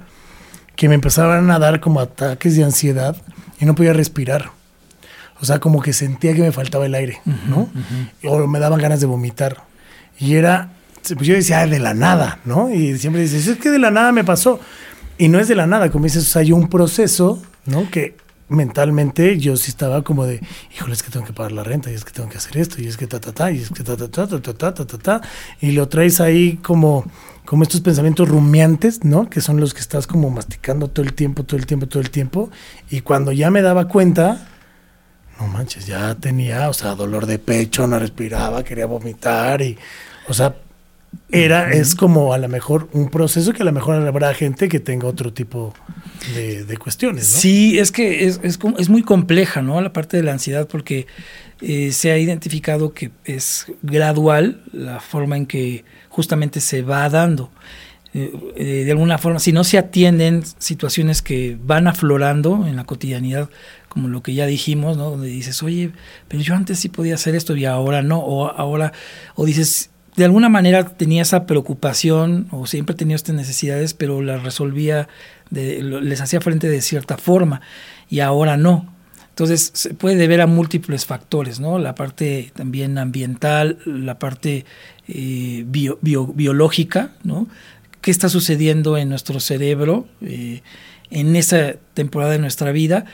que 0.75 0.89
me 0.89 0.95
empezaban 0.95 1.49
a 1.51 1.59
dar 1.59 1.79
como 1.79 1.99
ataques 1.99 2.55
de 2.55 2.63
ansiedad 2.63 3.15
y 3.59 3.65
no 3.65 3.75
podía 3.75 3.93
respirar. 3.93 4.51
O 5.41 5.45
sea, 5.45 5.59
como 5.59 5.81
que 5.81 5.93
sentía 5.93 6.33
que 6.33 6.41
me 6.41 6.51
faltaba 6.51 6.85
el 6.85 6.95
aire, 6.95 7.21
¿no? 7.47 7.69
O 8.23 8.47
me 8.47 8.59
daban 8.59 8.79
ganas 8.79 8.99
de 8.99 9.05
vomitar. 9.05 9.63
Y 10.17 10.35
era 10.35 10.71
pues 11.13 11.27
yo 11.27 11.35
decía, 11.35 11.67
de 11.67 11.79
la 11.79 11.93
nada, 11.93 12.39
¿no? 12.45 12.73
Y 12.73 12.97
siempre 12.97 13.21
dices, 13.21 13.47
es 13.47 13.57
que 13.57 13.69
de 13.69 13.79
la 13.79 13.91
nada 13.91 14.11
me 14.11 14.23
pasó. 14.23 14.59
Y 15.17 15.27
no 15.27 15.39
es 15.39 15.47
de 15.47 15.55
la 15.55 15.67
nada, 15.67 15.91
como 15.91 16.05
dices, 16.05 16.35
hay 16.35 16.51
un 16.51 16.67
proceso, 16.67 17.41
¿no? 17.65 17.89
Que 17.89 18.17
mentalmente 18.47 19.39
yo 19.39 19.57
sí 19.57 19.69
estaba 19.69 20.03
como 20.03 20.25
de, 20.25 20.39
híjole, 20.75 20.93
es 20.93 21.03
que 21.03 21.09
tengo 21.09 21.25
que 21.25 21.33
pagar 21.33 21.51
la 21.51 21.63
renta, 21.63 21.91
y 21.91 21.95
es 21.95 22.03
que 22.05 22.11
tengo 22.11 22.29
que 22.29 22.37
hacer 22.37 22.57
esto, 22.57 22.81
y 22.81 22.87
es 22.87 22.97
que 22.97 23.07
ta, 23.07 23.19
ta, 23.19 23.31
ta, 23.31 23.51
y 23.51 23.59
es 23.59 23.69
que 23.69 23.83
ta, 23.83 23.95
ta, 23.97 24.07
ta, 24.07 24.27
ta, 24.27 24.39
ta, 24.39 24.73
ta, 24.73 24.85
ta, 24.85 24.97
ta, 24.97 25.21
y 25.61 25.71
lo 25.71 25.87
traes 25.87 26.19
ahí 26.19 26.57
como, 26.57 27.05
como 27.45 27.63
estos 27.63 27.81
pensamientos 27.81 28.27
rumiantes, 28.27 29.03
¿no? 29.03 29.29
Que 29.29 29.41
son 29.41 29.59
los 29.59 29.73
que 29.73 29.79
estás 29.79 30.05
como 30.07 30.29
masticando 30.29 30.89
todo 30.89 31.05
el 31.05 31.13
tiempo, 31.13 31.43
todo 31.43 31.57
el 31.57 31.65
tiempo, 31.65 31.87
todo 31.87 32.01
el 32.01 32.09
tiempo, 32.09 32.49
y 32.89 33.01
cuando 33.01 33.31
ya 33.31 33.49
me 33.49 33.61
daba 33.61 33.87
cuenta, 33.87 34.47
no 35.39 35.47
manches, 35.47 35.85
ya 35.85 36.15
tenía, 36.15 36.69
o 36.69 36.73
sea, 36.73 36.95
dolor 36.95 37.25
de 37.25 37.39
pecho, 37.39 37.87
no 37.87 37.99
respiraba, 37.99 38.63
quería 38.63 38.85
vomitar 38.85 39.61
y, 39.61 39.77
o 40.27 40.33
sea, 40.33 40.55
era, 41.29 41.71
es 41.71 41.95
como 41.95 42.33
a 42.33 42.37
lo 42.37 42.47
mejor 42.47 42.89
un 42.93 43.09
proceso 43.09 43.53
que 43.53 43.61
a 43.63 43.65
lo 43.65 43.71
mejor 43.71 43.95
habrá 43.95 44.33
gente 44.33 44.69
que 44.69 44.79
tenga 44.79 45.07
otro 45.07 45.33
tipo 45.33 45.73
de, 46.33 46.77
cuestiones, 46.77 47.33
¿no? 47.33 47.39
Sí, 47.39 47.77
es 47.77 47.91
que 47.91 48.25
es, 48.25 48.39
es, 48.43 48.59
es, 48.77 48.89
muy 48.89 49.03
compleja, 49.03 49.61
¿no? 49.61 49.79
La 49.81 49.93
parte 49.93 50.17
de 50.17 50.23
la 50.23 50.31
ansiedad, 50.31 50.67
porque 50.67 51.07
eh, 51.61 51.91
se 51.91 52.11
ha 52.11 52.17
identificado 52.17 52.93
que 52.93 53.11
es 53.23 53.67
gradual 53.81 54.61
la 54.71 54.99
forma 54.99 55.37
en 55.37 55.45
que 55.45 55.85
justamente 56.09 56.61
se 56.61 56.81
va 56.81 57.09
dando. 57.09 57.51
Eh, 58.13 58.31
eh, 58.55 58.63
de 58.85 58.91
alguna 58.91 59.17
forma, 59.17 59.39
si 59.39 59.51
no 59.51 59.63
se 59.65 59.77
atienden 59.77 60.43
situaciones 60.57 61.21
que 61.21 61.57
van 61.61 61.87
aflorando 61.87 62.65
en 62.65 62.77
la 62.77 62.85
cotidianidad, 62.85 63.49
como 63.89 64.07
lo 64.07 64.23
que 64.23 64.33
ya 64.33 64.45
dijimos, 64.45 64.95
¿no? 64.95 65.11
Donde 65.11 65.27
dices, 65.27 65.61
oye, 65.63 65.91
pero 66.27 66.41
yo 66.41 66.55
antes 66.55 66.79
sí 66.79 66.89
podía 66.89 67.15
hacer 67.15 67.35
esto 67.35 67.55
y 67.55 67.65
ahora 67.65 68.01
no, 68.01 68.19
o 68.19 68.47
ahora, 68.47 68.93
o 69.35 69.45
dices, 69.45 69.89
de 70.15 70.25
alguna 70.25 70.49
manera 70.49 70.85
tenía 70.85 71.21
esa 71.21 71.45
preocupación 71.45 72.47
o 72.51 72.67
siempre 72.67 72.95
tenía 72.95 73.15
estas 73.15 73.35
necesidades, 73.35 73.93
pero 73.93 74.21
las 74.21 74.43
resolvía, 74.43 75.07
les 75.49 76.21
hacía 76.21 76.41
frente 76.41 76.69
de 76.69 76.81
cierta 76.81 77.17
forma 77.17 77.61
y 78.09 78.21
ahora 78.21 78.57
no. 78.57 78.93
Entonces 79.29 79.71
se 79.73 79.93
puede 79.93 80.15
deber 80.15 80.39
a 80.39 80.47
múltiples 80.47 81.05
factores, 81.05 81.59
¿no? 81.59 81.77
La 81.77 81.93
parte 81.93 82.51
también 82.55 82.97
ambiental, 82.97 83.79
la 83.85 84.17
parte 84.17 84.63
eh, 85.09 85.65
biológica, 85.67 87.11
¿no? 87.23 87.49
¿Qué 87.99 88.11
está 88.11 88.29
sucediendo 88.29 88.97
en 88.97 89.09
nuestro 89.09 89.41
cerebro 89.41 90.07
eh, 90.21 90.61
en 91.09 91.35
esa 91.35 91.73
temporada 91.93 92.31
de 92.31 92.39
nuestra 92.39 92.71
vida? 92.71 93.05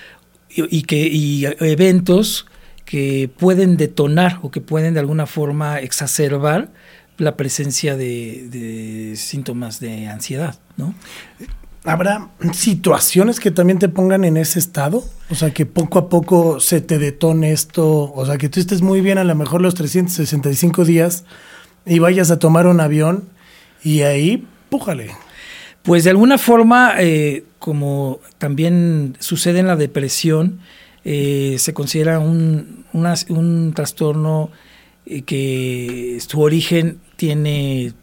Y, 0.53 0.81
que, 0.81 1.07
y 1.07 1.45
eventos 1.61 2.45
que 2.85 3.29
pueden 3.37 3.77
detonar 3.77 4.39
o 4.41 4.51
que 4.51 4.59
pueden 4.59 4.93
de 4.93 4.99
alguna 4.99 5.25
forma 5.25 5.79
exacerbar 5.79 6.69
la 7.21 7.37
presencia 7.37 7.95
de, 7.95 9.13
síntomas 9.15 9.79
de 9.79 10.07
ansiedad, 10.07 10.55
¿no? 10.75 10.95
¿Habrá 11.83 12.29
situaciones 12.51 13.39
que 13.39 13.51
también 13.51 13.79
te 13.79 13.89
pongan 13.89 14.23
en 14.23 14.37
ese 14.37 14.57
estado? 14.57 15.03
O 15.29 15.35
sea, 15.35 15.51
que 15.51 15.65
poco 15.65 15.99
a 15.99 16.09
poco 16.09 16.59
se 16.59 16.81
te 16.81 16.97
detone 16.97 17.51
esto, 17.51 18.11
o 18.13 18.25
sea, 18.25 18.37
que 18.37 18.49
tú 18.49 18.59
estés 18.59 18.81
muy 18.81 19.01
bien 19.01 19.19
a 19.19 19.23
lo 19.23 19.35
mejor 19.35 19.61
los 19.61 19.75
365 19.75 20.83
días 20.83 21.23
y 21.85 21.99
vayas 21.99 22.31
a 22.31 22.39
tomar 22.39 22.65
un 22.65 22.79
avión 22.79 23.29
y 23.83 24.01
ahí, 24.01 24.47
pújale. 24.69 25.11
Pues 25.83 26.03
de 26.03 26.11
alguna 26.11 26.39
forma, 26.39 26.93
eh, 26.99 27.45
como 27.59 28.19
también 28.39 29.15
sucede 29.19 29.59
en 29.59 29.67
la 29.67 29.75
depresión, 29.75 30.59
eh, 31.03 31.57
se 31.59 31.73
considera 31.73 32.19
un, 32.19 32.85
un 32.93 33.73
trastorno 33.75 34.51
eh, 35.05 35.23
que 35.23 36.19
su 36.25 36.39
origen 36.41 36.99
tiene 37.21 37.93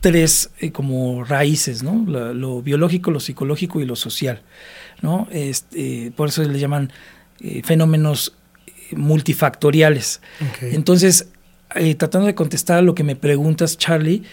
tres 0.00 0.50
eh, 0.58 0.70
como 0.70 1.24
raíces, 1.24 1.82
¿no? 1.82 2.04
Lo, 2.34 2.60
biológico, 2.60 3.10
lo 3.10 3.18
psicológico 3.18 3.80
y 3.80 3.86
lo 3.86 3.96
social, 3.96 4.42
¿no? 5.00 5.26
Este, 5.30 6.12
por 6.14 6.28
eso 6.28 6.42
le 6.42 6.58
llaman 6.58 6.92
eh, 7.40 7.62
fenómenos 7.64 8.34
multifactoriales. 8.92 10.20
Entonces, 10.60 11.28
tratando 11.96 12.26
de 12.26 12.34
contestar 12.34 12.78
a 12.78 12.82
lo 12.82 12.94
que 12.94 13.02
me 13.02 13.16
preguntas, 13.16 13.78
Charlie, 13.78 14.24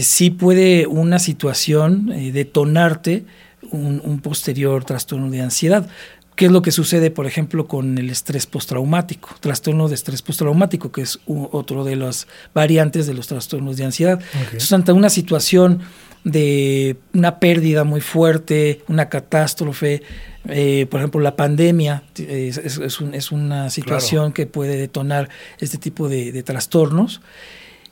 sí 0.00 0.30
puede 0.30 0.86
una 0.86 1.18
situación 1.18 2.06
detonarte 2.32 3.26
un, 3.72 4.20
posterior 4.22 4.84
trastorno 4.84 5.28
de 5.30 5.40
ansiedad. 5.40 5.88
¿Qué 6.36 6.46
es 6.46 6.52
lo 6.52 6.60
que 6.60 6.70
sucede, 6.70 7.10
por 7.10 7.26
ejemplo, 7.26 7.66
con 7.66 7.96
el 7.96 8.10
estrés 8.10 8.46
postraumático? 8.46 9.30
Trastorno 9.40 9.88
de 9.88 9.94
estrés 9.94 10.20
postraumático, 10.20 10.92
que 10.92 11.00
es 11.00 11.18
otro 11.26 11.82
de 11.82 11.96
las 11.96 12.28
variantes 12.52 13.06
de 13.06 13.14
los 13.14 13.26
trastornos 13.26 13.78
de 13.78 13.86
ansiedad. 13.86 14.20
Entonces, 14.34 14.70
ante 14.70 14.92
una 14.92 15.08
situación 15.08 15.80
de 16.24 16.98
una 17.14 17.40
pérdida 17.40 17.84
muy 17.84 18.02
fuerte, 18.02 18.82
una 18.86 19.08
catástrofe, 19.08 20.02
eh, 20.48 20.86
por 20.90 21.00
ejemplo, 21.00 21.22
la 21.22 21.36
pandemia 21.36 22.02
es, 22.18 23.30
una 23.32 23.70
situación 23.70 24.32
que 24.32 24.46
puede 24.46 24.76
detonar 24.76 25.30
este 25.58 25.78
tipo 25.78 26.06
de, 26.10 26.32
de 26.32 26.42
trastornos. 26.42 27.22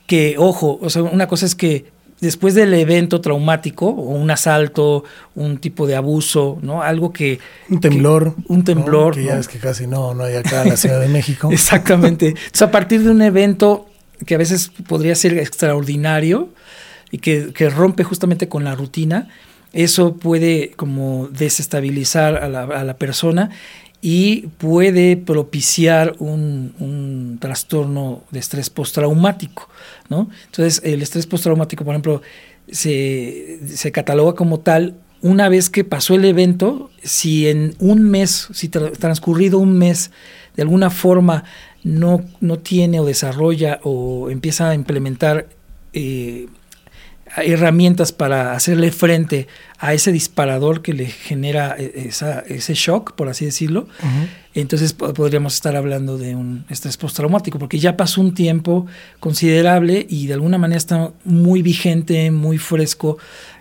Que, 0.05 0.35
ojo, 0.37 0.77
o 0.83 0.89
sea, 0.91 1.01
una 1.01 1.27
cosa 1.27 1.47
es 1.47 1.55
que 1.55 1.94
después 2.25 2.53
del 2.55 2.73
evento 2.73 3.21
traumático 3.21 3.87
o 3.87 4.11
un 4.11 4.29
asalto, 4.31 5.03
un 5.35 5.57
tipo 5.57 5.87
de 5.87 5.95
abuso, 5.95 6.57
¿no? 6.61 6.81
Algo 6.81 7.13
que... 7.13 7.39
Un 7.69 7.79
temblor. 7.79 8.35
un 8.47 8.63
temblor. 8.63 9.15
Que 9.15 9.25
ya 9.25 9.39
es 9.39 9.47
que 9.47 9.59
casi 9.59 9.87
no, 9.87 10.13
no 10.13 10.23
hay 10.23 10.35
acá 10.35 10.63
en 10.63 10.69
la 10.69 10.77
Ciudad 10.77 10.99
de 10.99 11.07
México. 11.07 11.49
Exactamente. 11.51 12.29
Entonces, 12.29 12.61
a 12.61 12.71
partir 12.71 13.03
de 13.03 13.09
un 13.09 13.21
evento 13.21 13.87
que 14.25 14.35
a 14.35 14.37
veces 14.37 14.71
podría 14.87 15.15
ser 15.15 15.37
extraordinario 15.37 16.49
y 17.11 17.19
que, 17.19 17.53
que 17.53 17.69
rompe 17.69 18.03
justamente 18.03 18.49
con 18.49 18.63
la 18.63 18.75
rutina, 18.75 19.29
eso 19.73 20.15
puede 20.15 20.71
como 20.75 21.27
desestabilizar 21.27 22.37
a 22.37 22.47
la, 22.47 22.63
a 22.63 22.83
la 22.83 22.97
persona 22.97 23.49
y 24.07 24.49
puede 24.59 25.17
propiciar 25.17 26.15
un, 26.19 27.39
trastorno 27.41 28.21
de 28.29 28.37
estrés 28.37 28.69
postraumático. 28.69 29.67
¿No? 30.09 30.29
Entonces, 30.45 30.81
el 30.83 31.01
estrés 31.01 31.27
postraumático, 31.27 31.83
por 31.83 31.93
ejemplo, 31.93 32.21
se, 32.69 33.91
cataloga 33.93 34.33
como 34.33 34.59
tal 34.59 34.95
una 35.21 35.49
vez 35.49 35.69
que 35.69 35.83
pasó 35.83 36.15
el 36.15 36.25
evento, 36.25 36.91
si 37.01 37.47
en 37.47 37.75
un 37.79 38.03
mes, 38.03 38.47
si 38.53 38.69
transcurrido 38.69 39.59
un 39.59 39.77
mes, 39.77 40.11
de 40.55 40.61
alguna 40.61 40.89
forma 40.89 41.43
no, 41.83 42.23
no 42.41 42.59
tiene 42.59 42.99
o 42.99 43.05
desarrolla 43.05 43.79
o 43.83 44.29
empieza 44.29 44.69
a 44.69 44.75
implementar 44.75 45.47
eh, 45.93 46.47
herramientas 47.37 48.11
para 48.11 48.53
hacerle 48.53 48.91
frente 48.91 49.47
a 49.79 49.93
ese 49.93 50.11
disparador 50.11 50.81
que 50.81 50.93
le 50.93 51.07
genera 51.07 51.75
e, 51.77 52.09
ese 52.47 52.73
shock, 52.73 53.13
por 53.13 53.29
así 53.29 53.45
decirlo, 53.45 53.87
entonces 54.53 54.93
podríamos 54.93 55.55
estar 55.55 55.75
hablando 55.75 56.17
de 56.17 56.35
un 56.35 56.65
estrés 56.69 56.97
postraumático, 56.97 57.59
porque 57.59 57.79
ya 57.79 57.97
pasó 57.97 58.21
un 58.21 58.33
tiempo 58.33 58.85
considerable 59.19 60.05
y 60.09 60.27
de 60.27 60.33
alguna 60.33 60.57
manera 60.57 60.77
está 60.77 61.11
muy 61.25 61.61
vigente, 61.61 62.31
muy 62.31 62.57
fresco 62.57 63.17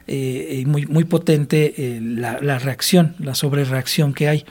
eh, 0.06 0.60
y 0.60 0.66
muy, 0.66 0.86
muy 0.86 1.04
potente 1.04 1.74
eh, 1.76 2.00
la, 2.00 2.58
reacción, 2.58 3.16
la 3.18 3.34
sobrereacción 3.34 4.14
que 4.14 4.28
hay. 4.28 4.44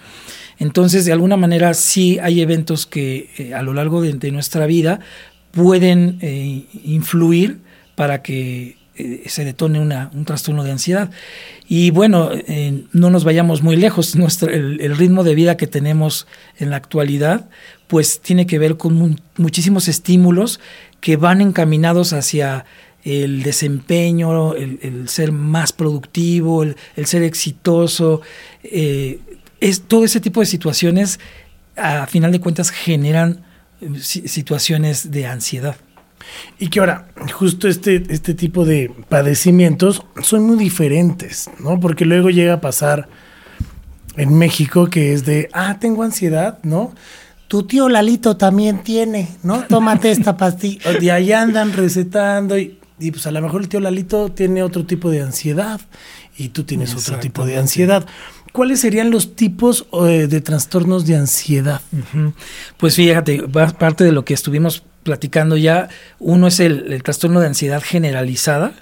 Entonces, 0.60 1.06
de 1.06 1.14
alguna 1.14 1.38
manera, 1.38 1.74
sí 1.76 2.20
hay 2.22 2.42
eventos 2.42 2.86
que 2.86 3.30
eh, 3.38 3.54
a 3.54 3.62
lo 3.62 3.74
largo 3.74 4.02
de 4.02 4.32
nuestra 4.32 4.66
vida 4.66 5.00
pueden 5.52 6.18
influir 6.84 7.60
para 7.96 8.24
que 8.24 8.83
eh, 8.96 9.24
se 9.26 9.44
detone 9.44 9.80
un 9.80 10.26
trastorno 10.26 10.64
de 10.64 10.72
ansiedad. 10.72 11.10
Y 11.68 11.90
bueno, 11.90 12.30
eh, 12.32 12.84
no 12.92 13.10
nos 13.10 13.24
vayamos 13.24 13.64
muy 13.64 13.76
lejos, 13.76 14.16
Nuestro, 14.24 14.52
el, 14.52 14.96
ritmo 14.96 15.24
de 15.24 15.34
vida 15.34 15.58
que 15.58 15.66
tenemos 15.66 16.28
en 16.60 16.70
la 16.70 16.76
actualidad, 16.76 17.50
pues 17.88 18.22
tiene 18.22 18.46
que 18.46 18.60
ver 18.60 18.78
con 18.78 19.20
muchísimos 19.38 19.88
estímulos 19.88 20.60
que 21.02 21.18
van 21.18 21.42
encaminados 21.42 22.14
hacia 22.14 22.66
el 23.04 23.42
desempeño, 23.42 24.54
el, 24.54 25.10
ser 25.10 25.32
más 25.32 25.74
productivo, 25.74 26.64
el, 26.64 26.76
ser 27.06 27.24
exitoso. 27.24 28.22
Eh, 28.64 29.20
es, 29.60 29.82
todo 29.82 30.06
ese 30.06 30.20
tipo 30.20 30.40
de 30.40 30.46
situaciones, 30.46 31.20
a 31.76 32.06
final 32.06 32.32
de 32.32 32.40
cuentas, 32.40 32.70
generan 32.70 33.44
situaciones 34.00 35.12
de 35.12 35.26
ansiedad. 35.26 35.76
Y 36.60 36.68
que 36.68 36.80
ahora, 36.80 37.08
justo 37.34 37.68
este, 37.68 38.04
este 38.10 38.34
tipo 38.34 38.66
de 38.66 38.92
padecimientos 39.10 40.04
son 40.22 40.44
muy 40.44 40.58
diferentes, 40.58 41.50
¿no? 41.60 41.80
Porque 41.80 42.06
luego 42.06 42.30
llega 42.30 42.54
a 42.54 42.62
pasar 42.62 43.10
en 44.16 44.38
México 44.38 44.90
que 44.90 45.14
es 45.14 45.26
de, 45.26 45.50
ah, 45.54 45.78
tengo 45.80 46.04
ansiedad, 46.04 46.60
¿no? 46.64 46.94
Tu 47.48 47.64
tío 47.64 47.90
Lalito 47.90 48.38
también 48.38 48.84
tiene, 48.84 49.30
¿no? 49.44 49.64
Tómate 49.64 50.12
esta 50.12 50.38
pastilla. 50.38 51.00
Y 51.00 51.10
ahí 51.10 51.32
andan 51.32 51.74
recetando 51.74 52.58
y, 52.58 52.80
y, 53.00 53.12
pues 53.12 53.28
a 53.28 53.32
lo 53.32 53.42
mejor 53.42 53.62
el 53.62 53.70
tío 53.70 53.80
Lalito 53.80 54.30
tiene 54.30 54.64
otro 54.64 54.86
tipo 54.86 55.10
de 55.10 55.22
ansiedad 55.22 55.80
y 56.38 56.50
tú 56.50 56.64
tienes 56.64 56.96
otro 56.96 57.20
tipo 57.20 57.46
de 57.46 57.58
ansiedad. 57.58 58.06
¿Cuáles 58.54 58.82
serían 58.82 59.10
los 59.10 59.36
tipos 59.36 59.88
eh, 60.08 60.28
de 60.28 60.40
trastornos 60.40 61.06
de 61.08 61.18
ansiedad? 61.18 61.82
Pues 62.78 62.96
fíjate, 62.96 63.48
parte 63.80 64.04
de 64.04 64.12
lo 64.12 64.24
que 64.26 64.36
estuvimos 64.36 64.84
platicando 65.04 65.58
ya, 65.58 65.90
uno 66.20 66.48
es 66.48 66.60
el, 66.60 67.02
trastorno 67.04 67.40
de 67.40 67.48
ansiedad 67.48 67.82
generalizada, 67.84 68.74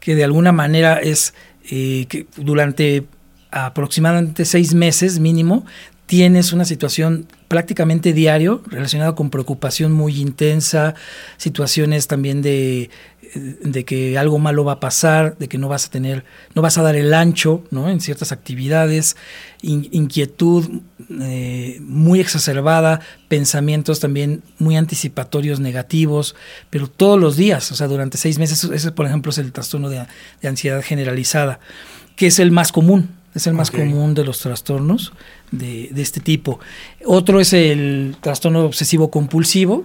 que 0.00 0.14
de 0.14 0.24
alguna 0.24 0.52
manera 0.52 0.98
es 0.98 1.34
eh, 1.70 2.06
que 2.08 2.26
durante 2.36 3.04
aproximadamente 3.50 4.44
seis 4.44 4.74
meses 4.74 5.18
mínimo 5.18 5.66
tienes 6.06 6.52
una 6.52 6.64
situación 6.64 7.26
prácticamente 7.50 8.12
diario, 8.12 8.62
relacionado 8.68 9.16
con 9.16 9.28
preocupación 9.28 9.90
muy 9.90 10.20
intensa, 10.20 10.94
situaciones 11.36 12.06
también 12.06 12.42
de, 12.42 12.90
de, 13.34 13.84
que 13.84 14.16
algo 14.16 14.38
malo 14.38 14.64
va 14.64 14.74
a 14.74 14.78
pasar, 14.78 15.36
de 15.36 15.48
que 15.48 15.58
no 15.58 15.68
vas 15.68 15.86
a 15.86 15.90
tener, 15.90 16.24
no 16.54 16.62
vas 16.62 16.78
a 16.78 16.82
dar 16.82 16.94
el 16.94 17.12
ancho 17.12 17.64
¿no? 17.72 17.90
en 17.90 18.00
ciertas 18.00 18.30
actividades, 18.30 19.16
inquietud 19.62 20.80
eh, 21.22 21.78
muy 21.80 22.20
exacerbada, 22.20 23.00
pensamientos 23.26 23.98
también 23.98 24.44
muy 24.60 24.76
anticipatorios 24.76 25.58
negativos, 25.58 26.36
pero 26.70 26.86
todos 26.86 27.18
los 27.18 27.36
días, 27.36 27.72
o 27.72 27.74
sea, 27.74 27.88
durante 27.88 28.16
seis 28.16 28.38
meses, 28.38 28.62
ese 28.62 28.92
por 28.92 29.06
ejemplo 29.06 29.30
es 29.30 29.38
el 29.38 29.50
trastorno 29.50 29.88
de, 29.88 30.06
de 30.40 30.48
ansiedad 30.48 30.84
generalizada, 30.84 31.58
que 32.14 32.28
es 32.28 32.38
el 32.38 32.52
más 32.52 32.70
común, 32.70 33.10
es 33.34 33.48
el 33.48 33.54
más 33.54 33.72
común 33.72 34.14
de 34.14 34.24
los 34.24 34.38
trastornos 34.38 35.12
de, 35.50 35.88
de, 35.90 36.02
este 36.02 36.20
tipo. 36.20 36.60
Otro 37.04 37.40
es 37.40 37.52
el 37.52 38.16
trastorno 38.20 38.64
obsesivo 38.64 39.10
compulsivo. 39.10 39.84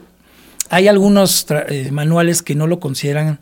Hay 0.70 0.88
algunos 0.88 1.46
eh, 1.70 1.90
manuales 1.92 2.42
que 2.42 2.56
no 2.56 2.68
lo 2.68 2.80
consideran 2.80 3.40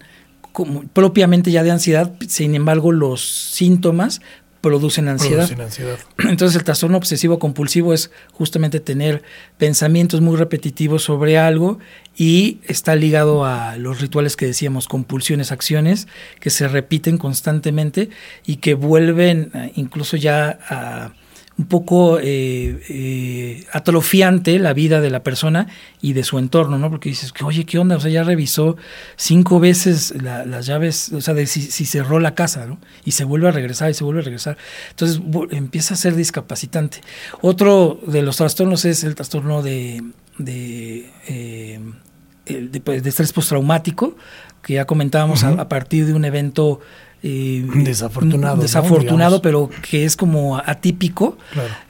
como, 0.51 0.83
propiamente 0.83 1.51
ya 1.51 1.63
de 1.63 1.71
ansiedad, 1.71 2.13
sin 2.27 2.55
embargo 2.55 2.91
los 2.91 3.21
síntomas 3.21 4.21
producen 4.63 5.09
ansiedad. 5.09 5.49
Entonces 6.19 6.55
el 6.55 6.63
trastorno 6.63 6.97
obsesivo 6.97 7.37
compulsivo 7.37 7.93
es 7.93 8.11
justamente 8.31 8.79
tener 8.79 9.21
pensamientos 9.57 10.21
muy 10.21 10.37
repetitivos 10.37 11.03
sobre 11.03 11.37
algo 11.37 11.79
y 12.15 12.59
está 12.63 12.95
ligado 12.95 13.43
a 13.43 13.75
los 13.75 13.99
rituales 13.99 14.37
que 14.37 14.45
decíamos, 14.45 14.87
compulsiones, 14.87 15.51
acciones 15.51 16.07
que 16.39 16.49
se 16.49 16.69
repiten 16.69 17.17
constantemente 17.17 18.09
y 18.45 18.57
que 18.57 18.73
vuelven 18.73 19.51
eh, 19.53 19.73
incluso 19.75 20.15
ya 20.15 20.57
a 20.69 21.13
un 21.55 21.65
poco 21.65 22.19
eh, 22.19 22.81
eh, 22.89 23.65
atrofiante 23.71 24.57
la 24.57 24.73
vida 24.73 25.01
de 25.01 25.11
la 25.11 25.21
persona 25.21 25.67
y 26.01 26.13
de 26.13 26.23
su 26.23 26.39
entorno, 26.39 26.79
¿no? 26.79 26.89
Porque 26.89 27.09
dices, 27.09 27.31
que, 27.31 27.43
oye, 27.43 27.63
¿qué 27.65 27.77
onda? 27.77 27.97
O 27.97 27.99
sea, 27.99 28.09
ya 28.09 28.23
revisó 28.23 28.75
cinco 29.17 29.59
veces 29.59 30.15
las 30.23 30.65
llaves, 30.65 31.11
o 31.13 31.21
sea, 31.21 31.35
de 31.35 31.45
si, 31.45 31.85
cerró 31.85 32.19
la 32.19 32.33
casa, 32.33 32.65
¿no? 32.65 32.79
Y 33.05 33.11
se 33.11 33.23
vuelve 33.23 33.49
a 33.49 33.51
regresar 33.51 33.91
y 33.91 33.93
se 33.93 34.03
vuelve 34.03 34.21
a 34.21 34.23
regresar. 34.23 34.57
Entonces 34.89 35.21
empieza 35.51 35.93
a 35.93 35.97
ser 35.97 36.15
discapacitante. 36.15 37.01
Otro 37.41 37.99
de 38.07 38.23
los 38.23 38.37
trastornos 38.37 38.85
es 38.85 39.03
el 39.03 39.13
trastorno 39.13 39.61
de, 39.61 40.03
de, 40.39 41.11
eh, 41.27 41.79
pues, 42.83 43.03
de, 43.03 43.09
estrés 43.09 43.31
postraumático, 43.31 44.17
que 44.63 44.73
ya 44.73 44.85
comentábamos 44.85 45.43
a 45.43 45.69
partir 45.69 46.07
de 46.07 46.13
un 46.13 46.25
evento 46.25 46.79
eh, 47.25 47.65
desafortunado. 47.73 48.61
Desafortunado, 48.61 49.41
pero 49.41 49.69
que 49.89 50.03
es 50.03 50.17
como 50.17 50.57
atípico, 50.57 51.37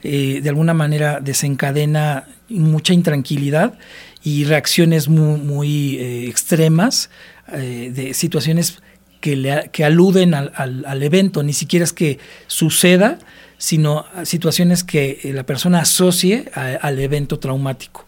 eh, 0.04 0.38
de 0.40 0.48
alguna 0.48 0.74
manera 0.74 1.18
desencadena 1.18 2.28
mucha 2.48 2.94
intranquilidad 2.94 3.74
y 4.22 4.44
reacciones 4.44 5.08
muy, 5.08 5.40
muy 5.40 5.96
eh, 5.96 6.28
extremas 6.28 7.10
de 7.52 8.14
situaciones 8.14 8.78
que, 9.20 9.36
le, 9.36 9.68
que 9.70 9.84
aluden 9.84 10.32
al, 10.32 10.52
al, 10.56 11.02
evento, 11.02 11.42
ni 11.42 11.52
siquiera 11.52 11.84
es 11.84 11.92
que 11.92 12.18
suceda, 12.46 13.18
sino 13.58 14.06
situaciones 14.22 14.82
que 14.82 15.20
la 15.34 15.42
persona 15.42 15.80
asocie 15.80 16.50
al 16.54 16.98
evento 16.98 17.38
traumático. 17.38 18.06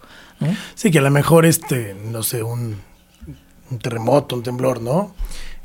Sí, 0.74 0.90
que 0.90 0.98
a 1.00 1.02
lo 1.02 1.10
mejor 1.10 1.44
este, 1.44 1.94
no 2.10 2.22
sé, 2.22 2.42
un, 2.42 2.76
un 3.70 3.78
terremoto, 3.78 4.36
un 4.36 4.42
temblor, 4.42 4.80
¿no? 4.80 5.14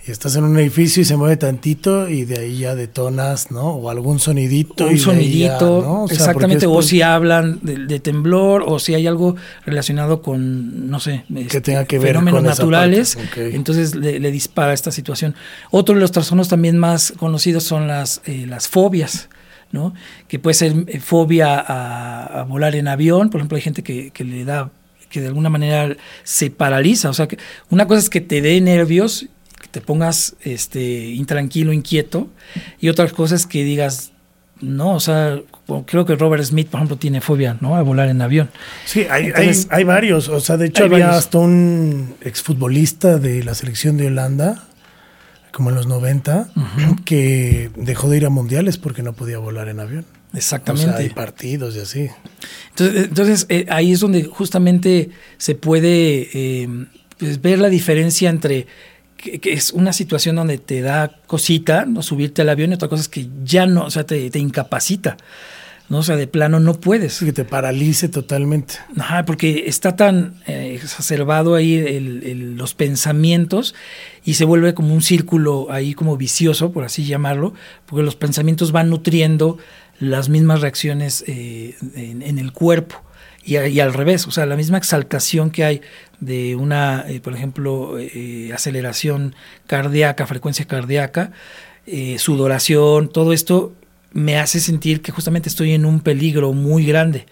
Y 0.06 0.10
estás 0.10 0.36
en 0.36 0.44
un 0.44 0.58
edificio 0.58 1.02
y 1.02 1.06
se 1.06 1.16
mueve 1.16 1.38
tantito 1.38 2.10
y 2.10 2.26
de 2.26 2.40
ahí 2.40 2.60
ya 2.60 2.74
detonas, 2.74 3.52
¿no? 3.52 3.70
O 3.70 3.90
algún 3.90 4.20
sonidito. 4.20 4.88
Un 4.88 4.98
sonidito, 4.98 6.08
exactamente. 6.10 6.66
O 6.66 6.82
si 6.82 7.04
hablan 7.04 7.60
de, 7.62 8.00
temblor 8.00 8.64
o 8.66 8.80
si 8.80 8.96
hay 8.96 9.06
algo 9.06 9.36
relacionado 9.64 10.24
con, 10.24 10.90
no 10.90 11.00
sé, 11.00 11.24
que 11.32 11.42
este, 11.42 11.62
tenga 11.62 11.86
que 11.86 12.00
ver 12.00 12.16
fenómenos 12.16 12.42
naturales. 12.42 13.16
Entonces 13.36 13.94
le, 13.94 14.32
dispara 14.32 14.74
esta 14.74 14.92
situación. 14.92 15.36
Otro 15.70 15.94
de 15.94 16.02
los 16.02 16.12
trastornos 16.12 16.50
también 16.50 16.80
más 16.80 17.14
conocidos 17.18 17.64
son 17.64 17.88
las, 17.88 18.22
eh, 18.26 18.46
las 18.48 18.68
fobias. 18.68 19.30
¿no? 19.72 19.94
Que 20.28 20.40
puede 20.40 20.56
ser 20.56 20.74
eh, 20.88 21.00
fobia 21.00 21.58
a, 21.58 22.44
volar 22.44 22.76
en 22.76 22.90
avión, 22.90 23.30
por 23.30 23.40
ejemplo, 23.40 23.56
hay 23.56 23.62
gente 23.62 23.84
que, 23.84 24.12
que 24.12 24.26
le 24.26 24.44
da 24.44 24.70
que 25.10 25.22
de 25.22 25.28
alguna 25.28 25.50
manera 25.50 25.96
se 26.24 26.50
paraliza, 26.50 27.10
o 27.10 27.14
sea, 27.14 27.28
que 27.28 27.38
una 27.70 27.86
cosa 27.86 28.00
es 28.00 28.10
que 28.10 28.22
te 28.22 28.42
dé 28.42 28.60
nervios 28.60 29.28
te 29.72 29.82
pongas 29.82 30.36
este, 30.42 30.82
intranquilo, 31.10 31.74
inquieto, 31.74 32.30
y 32.80 32.90
otras 32.90 33.14
cosas 33.14 33.46
que 33.48 33.64
digas, 33.64 34.12
no, 34.62 34.94
o 34.94 35.00
sea, 35.00 35.40
creo 35.86 36.06
que 36.06 36.16
Robert 36.16 36.44
Smith, 36.44 36.68
por 36.68 36.80
ejemplo, 36.80 36.98
tiene 36.98 37.22
fobia, 37.22 37.58
¿no? 37.62 37.76
A 37.76 37.82
volar 37.82 38.10
en 38.10 38.22
avión. 38.22 38.50
Sí, 38.86 39.06
hay, 39.10 39.32
hay, 39.70 39.84
varios, 39.84 40.30
o 40.30 40.40
sea, 40.40 40.58
de 40.58 40.68
hecho 40.68 40.84
había 40.86 41.12
hasta 41.12 41.40
un 41.40 42.16
exfutbolista 42.22 43.18
de 43.18 43.44
la 43.44 43.56
selección 43.56 43.98
de 43.98 44.08
Holanda, 44.08 44.68
como 45.52 45.70
en 45.70 45.76
los 45.76 45.88
90, 45.88 46.50
que 47.06 47.72
dejó 47.76 48.10
de 48.10 48.18
ir 48.18 48.26
a 48.26 48.30
mundiales 48.30 48.78
porque 48.78 49.04
no 49.04 49.14
podía 49.14 49.40
volar 49.40 49.68
en 49.68 49.80
avión. 49.80 50.06
Exactamente. 50.34 50.90
O 50.90 50.94
sea, 50.94 51.02
hay 51.02 51.10
partidos 51.10 51.76
y 51.76 51.80
así. 51.80 52.10
Entonces, 52.70 53.04
entonces 53.04 53.46
eh, 53.50 53.66
ahí 53.70 53.92
es 53.92 54.00
donde 54.00 54.24
justamente 54.24 55.10
se 55.38 55.56
puede 55.56 56.30
eh, 56.34 56.70
pues, 57.18 57.42
ver 57.42 57.60
la 57.60 57.68
diferencia 57.68 58.30
entre 58.30 58.68
que, 59.22 59.54
es 59.54 59.72
una 59.72 59.94
situación 59.94 60.36
donde 60.36 60.58
te 60.58 60.82
da 60.82 61.20
cosita, 61.28 61.86
¿no? 61.86 62.02
Subirte 62.02 62.42
al 62.42 62.50
avión 62.50 62.72
y 62.72 62.76
otra 62.76 62.88
cosa 62.88 63.02
es 63.02 63.08
que 63.10 63.28
ya 63.44 63.66
no, 63.66 63.86
o 63.86 63.92
sea, 63.92 64.06
te, 64.06 64.30
incapacita. 64.38 65.18
¿no? 65.90 66.00
O 66.00 66.04
sea, 66.04 66.16
de 66.16 66.26
plano 66.26 66.62
no 66.62 66.80
puedes. 66.80 67.20
Que 67.20 67.34
te 67.34 67.44
paralice 67.44 68.08
totalmente. 68.08 68.76
Ajá, 68.98 69.26
porque 69.26 69.66
está 69.68 69.98
tan 69.98 70.36
eh, 70.48 70.74
exacerbado 70.76 71.54
ahí 71.54 72.00
los 72.56 72.74
pensamientos 72.74 73.76
y 74.24 74.36
se 74.36 74.46
vuelve 74.46 74.74
como 74.74 74.94
un 74.94 75.02
círculo 75.02 75.68
ahí 75.70 75.94
como 75.94 76.16
vicioso, 76.16 76.72
por 76.72 76.86
así 76.86 77.06
llamarlo, 77.06 77.54
porque 77.86 78.04
los 78.04 78.16
pensamientos 78.16 78.72
van 78.72 78.90
nutriendo 78.90 79.58
las 80.02 80.30
mismas 80.30 80.62
reacciones 80.62 81.24
eh, 81.28 81.76
en, 81.96 82.40
el 82.40 82.52
cuerpo. 82.52 83.02
Y, 83.44 83.58
y, 83.58 83.80
al 83.80 83.94
revés, 83.94 84.28
o 84.28 84.32
sea, 84.32 84.46
la 84.46 84.56
misma 84.56 84.78
exaltación 84.78 85.50
que 85.50 85.64
hay 85.64 85.82
de 86.20 86.56
una, 86.56 87.06
eh, 87.08 87.20
por 87.20 87.34
ejemplo, 87.34 87.98
eh, 88.00 88.52
aceleración 88.54 89.36
cardíaca, 89.68 90.28
frecuencia 90.28 90.66
cardíaca, 90.66 91.32
eh, 91.88 92.18
sudoración, 92.20 93.10
todo 93.10 93.34
esto 93.34 93.74
me 94.14 94.38
hace 94.38 94.60
sentir 94.60 95.02
que 95.02 95.12
justamente 95.12 95.50
estoy 95.50 95.74
en 95.74 95.86
un 95.86 96.00
peligro 96.00 96.54
muy 96.54 96.86
grande. 96.86 97.26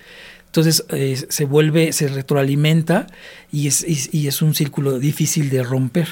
Entonces 0.50 0.84
se 1.30 1.46
vuelve, 1.46 1.94
se 1.94 2.08
retroalimenta 2.08 3.06
y 3.52 3.68
es, 3.68 3.86
y, 3.88 4.28
es 4.28 4.42
un 4.42 4.56
círculo 4.56 4.98
difícil 4.98 5.52
de 5.52 5.62
romper, 5.62 6.08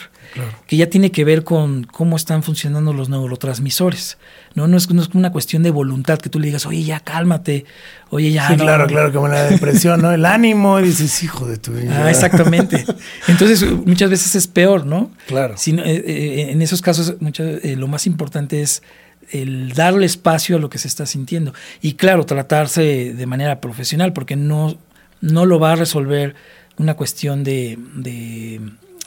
que 0.67 0.77
ya 0.77 0.87
tiene 0.89 1.11
que 1.11 1.25
ver 1.25 1.43
con 1.43 1.85
cómo 1.85 2.15
están 2.15 2.43
funcionando 2.43 2.93
los 2.93 3.09
neurotransmisores. 3.09 4.19
No, 4.53 4.67
no 4.67 4.77
es, 4.77 4.89
no 4.91 5.01
es 5.01 5.09
una 5.13 5.31
cuestión 5.31 5.63
de 5.63 5.71
voluntad 5.71 6.19
que 6.19 6.29
tú 6.29 6.39
le 6.39 6.47
digas, 6.47 6.65
oye, 6.65 6.83
ya 6.83 6.99
cálmate, 6.99 7.65
oye, 8.09 8.31
ya. 8.31 8.47
Sí, 8.47 8.57
claro, 8.57 8.87
claro, 8.87 9.11
como 9.11 9.27
la 9.27 9.43
depresión, 9.43 10.01
¿no? 10.01 10.11
El 10.11 10.25
ánimo, 10.25 10.79
y 10.79 10.83
dices, 10.83 11.23
hijo 11.23 11.47
de 11.47 11.57
tu 11.57 11.73
vida. 11.73 12.05
Ah, 12.05 12.09
exactamente. 12.09 12.85
Entonces, 13.27 13.63
muchas 13.85 14.09
veces 14.09 14.35
es 14.35 14.47
peor, 14.47 14.85
¿no? 14.85 15.11
Claro. 15.27 15.55
Eh, 15.55 15.81
eh, 15.85 16.51
en 16.51 16.61
esos 16.61 16.81
casos, 16.81 17.15
eh, 17.19 17.75
lo 17.77 17.87
más 17.87 18.07
importante 18.07 18.61
es 18.61 18.81
el 19.31 19.73
darle 19.73 20.05
espacio 20.05 20.57
a 20.57 20.59
lo 20.59 20.69
que 20.69 20.77
se 20.77 20.87
está 20.87 21.05
sintiendo. 21.05 21.53
Y 21.81 21.93
claro, 21.93 22.25
tratarse 22.25 23.13
de 23.13 23.25
manera 23.25 23.61
profesional, 23.61 24.13
porque 24.13 24.35
no, 24.35 24.77
no 25.21 25.45
lo 25.45 25.59
va 25.59 25.73
a 25.73 25.75
resolver 25.75 26.35
una 26.77 26.95
cuestión 26.95 27.43
de, 27.43 27.77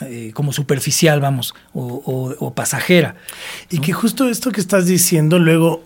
eh, 0.01 0.31
como 0.35 0.53
superficial, 0.53 1.21
vamos, 1.21 1.55
o, 1.73 2.53
pasajera. 2.55 3.17
Y 3.71 3.81
que 3.81 3.93
justo 3.93 4.29
esto 4.29 4.51
que 4.51 4.61
estás 4.61 4.87
diciendo, 4.87 5.39
luego 5.39 5.85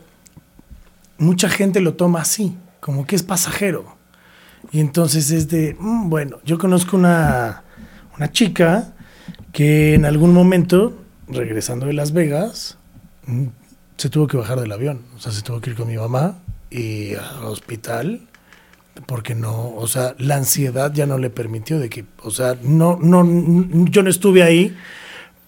mucha 1.18 1.48
gente 1.48 1.80
lo 1.80 1.94
toma 1.94 2.22
así, 2.22 2.56
como 2.80 3.06
que 3.06 3.16
es 3.16 3.22
pasajero. 3.22 3.96
Y 4.72 4.80
entonces 4.80 5.30
es 5.30 5.48
de, 5.48 5.76
mm, 5.78 6.08
bueno, 6.08 6.38
yo 6.44 6.58
conozco 6.58 6.96
una, 6.96 7.62
una 8.16 8.32
chica 8.32 8.94
que 9.52 9.94
en 9.94 10.04
algún 10.06 10.32
momento, 10.32 10.98
regresando 11.28 11.86
de 11.86 11.92
Las 11.92 12.12
Vegas, 12.12 12.78
mm, 13.26 13.46
se 13.96 14.10
tuvo 14.10 14.26
que 14.26 14.36
bajar 14.36 14.60
del 14.60 14.72
avión. 14.72 15.02
O 15.16 15.20
sea, 15.20 15.32
se 15.32 15.42
tuvo 15.42 15.60
que 15.60 15.70
ir 15.70 15.76
con 15.76 15.88
mi 15.88 15.96
mamá 15.96 16.38
y 16.70 17.14
al 17.14 17.44
hospital 17.44 18.28
porque 19.06 19.34
no, 19.34 19.74
o 19.74 19.86
sea, 19.86 20.14
la 20.18 20.36
ansiedad 20.36 20.92
ya 20.92 21.06
no 21.06 21.18
le 21.18 21.30
permitió 21.30 21.78
de 21.78 21.88
que, 21.90 22.04
o 22.22 22.30
sea, 22.30 22.56
no, 22.62 22.98
no, 23.00 23.24
yo 23.90 24.02
no 24.02 24.10
estuve 24.10 24.42
ahí, 24.42 24.76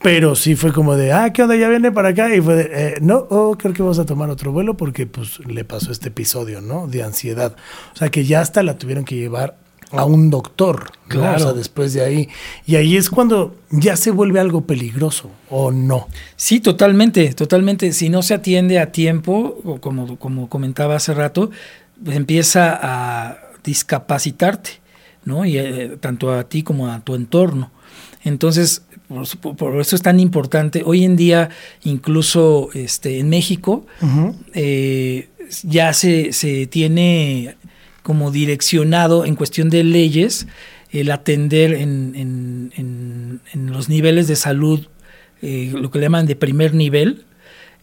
pero 0.02 0.34
sí 0.34 0.56
fue 0.56 0.72
como 0.72 0.96
de, 0.96 1.12
ah, 1.12 1.32
¿qué 1.32 1.42
onda? 1.42 1.56
Ya 1.56 1.68
viene 1.68 1.92
para 1.92 2.08
acá 2.08 2.34
y 2.34 2.40
fue 2.40 2.54
de, 2.54 2.70
eh, 2.72 2.94
no, 3.00 3.26
oh, 3.30 3.56
creo 3.56 3.72
que 3.72 3.82
vamos 3.82 3.98
a 3.98 4.04
tomar 4.04 4.30
otro 4.30 4.52
vuelo 4.52 4.76
porque 4.76 5.06
pues 5.06 5.38
le 5.46 5.64
pasó 5.64 5.92
este 5.92 6.08
episodio, 6.08 6.60
¿no? 6.60 6.86
De 6.86 7.02
ansiedad. 7.02 7.56
O 7.94 7.96
sea, 7.96 8.10
que 8.10 8.24
ya 8.24 8.40
hasta 8.40 8.62
la 8.62 8.78
tuvieron 8.78 9.04
que 9.04 9.14
llevar 9.14 9.56
a 9.96 10.04
un 10.04 10.30
doctor, 10.30 10.90
claro. 11.08 11.36
o 11.36 11.38
sea, 11.40 11.52
después 11.52 11.92
de 11.92 12.04
ahí. 12.04 12.28
Y 12.66 12.76
ahí 12.76 12.96
es 12.96 13.10
cuando 13.10 13.56
ya 13.70 13.96
se 13.96 14.10
vuelve 14.10 14.40
algo 14.40 14.62
peligroso, 14.62 15.30
¿o 15.50 15.70
no? 15.70 16.08
Sí, 16.36 16.60
totalmente, 16.60 17.32
totalmente. 17.34 17.92
Si 17.92 18.08
no 18.08 18.22
se 18.22 18.34
atiende 18.34 18.78
a 18.78 18.92
tiempo, 18.92 19.78
como, 19.80 20.18
como 20.18 20.48
comentaba 20.48 20.96
hace 20.96 21.14
rato, 21.14 21.50
pues 22.04 22.16
empieza 22.16 22.78
a 22.80 23.38
discapacitarte, 23.64 24.70
¿no? 25.24 25.44
Y 25.44 25.58
eh, 25.58 25.96
tanto 26.00 26.32
a 26.32 26.44
ti 26.44 26.62
como 26.62 26.88
a 26.88 27.00
tu 27.00 27.14
entorno. 27.14 27.70
Entonces, 28.22 28.82
por, 29.40 29.80
eso 29.80 29.96
es 29.96 30.02
tan 30.02 30.18
importante. 30.20 30.82
Hoy 30.84 31.04
en 31.04 31.16
día, 31.16 31.50
incluso 31.84 32.70
este, 32.74 33.20
en 33.20 33.28
México, 33.28 33.86
eh, 34.52 35.28
ya 35.62 35.92
se, 35.92 36.32
se 36.32 36.66
tiene 36.66 37.56
como 38.06 38.30
direccionado 38.30 39.24
en 39.24 39.34
cuestión 39.34 39.68
de 39.68 39.82
leyes 39.82 40.46
el 40.92 41.10
atender 41.10 41.72
en, 41.72 42.12
en, 42.14 43.40
los 43.72 43.88
niveles 43.88 44.28
de 44.28 44.36
salud, 44.36 44.86
eh, 45.42 45.72
lo 45.74 45.90
que 45.90 45.98
le 45.98 46.04
llaman 46.04 46.26
de 46.26 46.36
primer 46.36 46.72
nivel, 46.72 47.24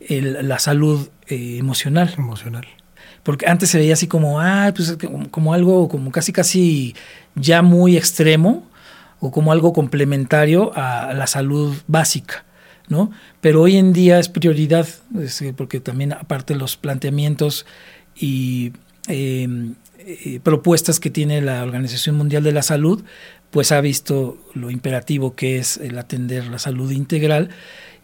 la 0.08 0.60
salud 0.60 1.10
eh, 1.28 1.58
emocional. 1.60 2.14
Emocional. 2.18 2.66
Porque 3.24 3.48
antes 3.48 3.70
se 3.70 3.80
veía 3.80 3.96
así 3.96 4.08
como, 4.08 4.40
ah, 4.40 4.72
pues 4.74 4.98
como, 5.30 5.54
algo 5.54 5.90
como 5.90 6.10
casi 6.10 6.32
casi 6.32 6.96
ya 7.36 7.62
muy 7.62 7.98
extremo 7.98 8.66
o 9.20 9.30
como 9.30 9.52
algo 9.52 9.74
complementario 9.74 10.72
a 10.74 11.14
la 11.14 11.28
salud 11.28 11.76
básica. 11.88 12.46
¿no? 12.88 13.12
Pero 13.42 13.62
hoy 13.62 13.76
en 13.76 13.92
día 13.92 14.20
es 14.20 14.30
prioridad, 14.30 14.88
porque 15.58 15.82
también 15.82 16.14
aparte 16.14 16.56
los 16.56 16.78
planteamientos 16.78 17.66
y 18.16 18.72
em, 19.08 19.76
eh, 20.06 20.40
propuestas 20.42 21.00
que 21.00 21.10
tiene 21.10 21.42
la 21.42 21.64
Organización 21.64 22.16
Mundial 22.16 22.44
de 22.44 22.52
la 22.52 22.62
Salud, 22.62 23.04
pues 23.52 23.72
ha 23.72 23.82
visto 23.82 24.38
lo 24.54 24.72
imperativo 24.72 25.36
que 25.36 25.58
es 25.58 25.78
el 25.78 25.98
atender 25.98 26.48
la 26.48 26.60
salud 26.60 26.92
integral 26.92 27.50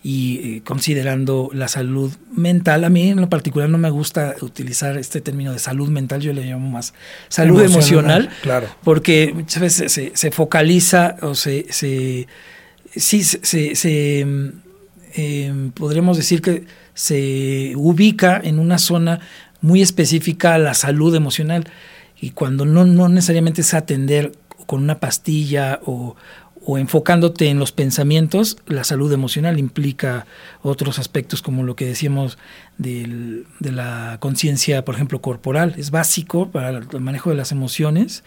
y 0.03 0.57
eh, 0.57 0.61
considerando 0.63 1.49
la 1.53 1.67
salud 1.67 2.13
mental. 2.31 2.83
A 2.83 2.89
mí 2.89 3.09
en 3.09 3.19
lo 3.19 3.29
particular 3.29 3.69
no 3.69 3.77
me 3.77 3.89
gusta 3.89 4.35
utilizar 4.41 4.97
este 4.97 5.21
término 5.21 5.51
de 5.51 5.59
salud 5.59 5.89
mental, 5.89 6.21
yo 6.21 6.33
le 6.33 6.45
llamo 6.45 6.69
más 6.69 6.93
salud 7.27 7.61
emocional, 7.61 8.29
claro. 8.41 8.67
porque 8.83 9.31
muchas 9.33 9.61
veces 9.61 10.11
se, 10.13 10.31
focaliza 10.31 11.17
o 11.21 11.35
se, 11.35 11.65
se 11.69 12.27
sí 12.95 13.23
se, 13.23 13.75
se 13.75 14.19
em, 14.19 15.71
podremos 15.71 16.15
decir 16.15 16.41
que 16.41 16.65
se 16.93 17.73
ubica 17.75 18.39
en 18.43 18.59
una 18.59 18.77
zona 18.77 19.19
muy 19.61 19.81
específica 19.81 20.55
a 20.55 20.59
la 20.59 20.73
salud 20.73 21.15
emocional 21.15 21.65
y 22.19 22.31
cuando 22.31 22.65
no, 22.65 22.85
no 22.85 23.09
necesariamente 23.09 23.61
es 23.61 23.73
atender 23.73 24.33
con 24.65 24.83
una 24.83 24.99
pastilla 24.99 25.79
o, 25.85 26.15
o 26.65 26.77
enfocándote 26.77 27.49
en 27.49 27.59
los 27.59 27.71
pensamientos, 27.71 28.57
la 28.67 28.83
salud 28.83 29.11
emocional 29.11 29.57
implica 29.57 30.25
otros 30.61 30.99
aspectos 30.99 31.41
como 31.41 31.63
lo 31.63 31.75
que 31.75 31.85
decíamos 31.85 32.37
de 32.77 33.45
la 33.59 34.17
conciencia, 34.19 34.85
por 34.85 34.95
ejemplo, 34.95 35.21
corporal. 35.21 35.73
Es 35.77 35.91
básico 35.91 36.51
para 36.51 36.69
el 36.69 37.01
manejo 37.01 37.29
de 37.29 37.37
las 37.37 37.51
emociones 37.51 38.23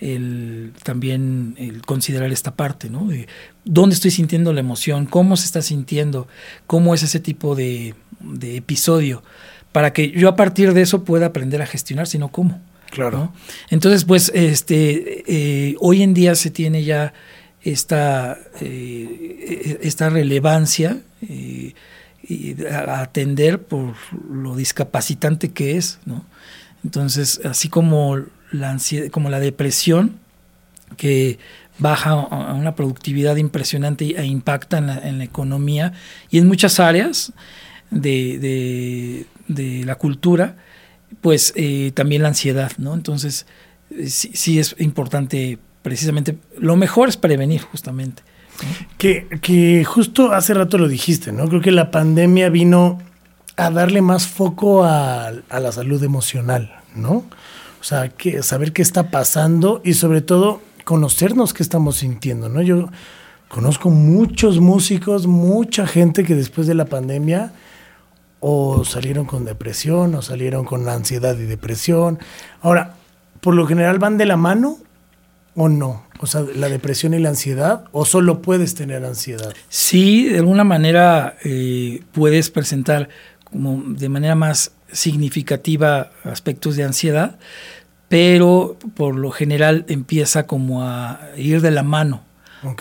el, 0.00 0.72
también 0.82 1.80
considerar 1.86 2.32
esta 2.32 2.56
parte, 2.56 2.90
¿no? 2.90 3.06
De 3.06 3.28
dónde 3.64 3.94
estoy 3.94 4.10
sintiendo 4.10 4.52
la 4.52 4.60
emoción, 4.60 5.06
cómo 5.06 5.36
se 5.36 5.46
está 5.46 5.62
sintiendo, 5.62 6.26
cómo 6.66 6.94
es 6.94 7.02
ese 7.02 7.20
tipo 7.20 7.54
de, 7.54 7.94
de 8.20 8.56
episodio, 8.56 9.22
para 9.72 9.92
que 9.92 10.10
yo 10.10 10.28
a 10.28 10.36
partir 10.36 10.72
de 10.74 10.82
eso 10.82 11.04
pueda 11.04 11.26
aprender 11.26 11.62
a 11.62 11.66
gestionar, 11.66 12.06
sino 12.06 12.28
cómo. 12.28 12.60
Claro. 12.90 13.32
Entonces, 13.70 14.04
pues, 14.04 14.32
este, 14.34 15.24
eh, 15.26 15.76
hoy 15.78 16.02
en 16.02 16.12
día 16.12 16.34
se 16.34 16.50
tiene 16.50 16.82
ya 16.82 17.12
esta, 17.62 18.38
eh, 18.60 19.78
esta 19.82 20.10
relevancia 20.10 20.98
eh, 21.28 21.74
a 22.70 23.00
atender 23.00 23.62
por 23.62 23.94
lo 24.28 24.56
discapacitante 24.56 25.50
que 25.50 25.76
es, 25.76 25.98
¿no? 26.04 26.24
Entonces, 26.84 27.40
así 27.44 27.68
como 27.68 28.18
la 28.50 28.70
ansiedad, 28.70 29.08
como 29.08 29.30
la 29.30 29.40
depresión, 29.40 30.16
que 30.96 31.38
baja 31.78 32.10
a 32.10 32.54
una 32.54 32.74
productividad 32.74 33.36
impresionante 33.36 34.04
e 34.04 34.24
impacta 34.26 34.78
en 34.78 35.18
la, 35.18 35.24
economía 35.24 35.92
y 36.30 36.38
en 36.38 36.46
muchas 36.46 36.78
áreas 36.78 37.32
de, 37.90 39.26
la 39.48 39.94
cultura, 39.96 40.56
pues 41.20 41.52
eh, 41.56 41.92
también 41.94 42.22
la 42.22 42.28
ansiedad, 42.28 42.72
¿no? 42.78 42.94
Entonces, 42.94 43.46
eh, 43.90 44.08
sí, 44.08 44.58
es 44.58 44.76
importante 44.78 45.58
precisamente, 45.82 46.36
lo 46.58 46.76
mejor 46.76 47.08
es 47.08 47.16
prevenir 47.16 47.62
justamente. 47.62 48.22
Que, 48.98 49.26
que 49.40 49.84
justo 49.84 50.32
hace 50.32 50.52
rato 50.52 50.76
lo 50.76 50.86
dijiste, 50.86 51.32
¿no? 51.32 51.48
Creo 51.48 51.62
que 51.62 51.72
la 51.72 51.90
pandemia 51.90 52.50
vino 52.50 53.00
a 53.56 53.70
darle 53.70 54.02
más 54.02 54.26
foco 54.26 54.84
a, 54.84 55.28
a 55.28 55.60
la 55.60 55.72
salud 55.72 56.02
emocional, 56.04 56.70
¿no? 56.94 57.24
O 57.80 57.84
sea, 57.84 58.08
que, 58.10 58.42
saber 58.42 58.72
qué 58.72 58.82
está 58.82 59.10
pasando 59.10 59.80
y 59.84 59.94
sobre 59.94 60.20
todo 60.20 60.60
conocernos 60.84 61.54
qué 61.54 61.62
estamos 61.62 61.96
sintiendo, 61.96 62.48
¿no? 62.48 62.60
Yo 62.60 62.90
conozco 63.48 63.90
muchos 63.90 64.60
músicos, 64.60 65.26
mucha 65.26 65.86
gente 65.86 66.24
que 66.24 66.34
después 66.34 66.66
de 66.66 66.74
la 66.74 66.84
pandemia 66.84 67.52
o 68.40 68.84
salieron 68.84 69.26
con 69.26 69.44
depresión 69.44 70.14
o 70.14 70.22
salieron 70.22 70.64
con 70.64 70.88
ansiedad 70.88 71.38
y 71.38 71.44
depresión. 71.44 72.18
Ahora, 72.62 72.94
por 73.40 73.54
lo 73.54 73.66
general 73.66 73.98
van 73.98 74.18
de 74.18 74.26
la 74.26 74.36
mano 74.36 74.78
o 75.54 75.68
no? 75.68 76.04
O 76.20 76.26
sea, 76.26 76.42
la 76.54 76.68
depresión 76.68 77.14
y 77.14 77.18
la 77.18 77.30
ansiedad, 77.30 77.84
o 77.92 78.04
solo 78.04 78.42
puedes 78.42 78.74
tener 78.74 79.04
ansiedad? 79.04 79.54
Sí, 79.68 80.28
de 80.28 80.38
alguna 80.38 80.64
manera 80.64 81.36
eh, 81.44 82.02
puedes 82.12 82.50
presentar 82.50 83.08
como 83.44 83.82
de 83.86 84.08
manera 84.08 84.34
más 84.34 84.72
significativa 84.92 86.10
aspectos 86.24 86.76
de 86.76 86.84
ansiedad, 86.84 87.38
pero 88.08 88.76
por 88.94 89.16
lo 89.16 89.30
general 89.30 89.84
empieza 89.88 90.46
como 90.46 90.82
a 90.82 91.20
ir 91.36 91.60
de 91.60 91.70
la 91.70 91.82
mano. 91.82 92.22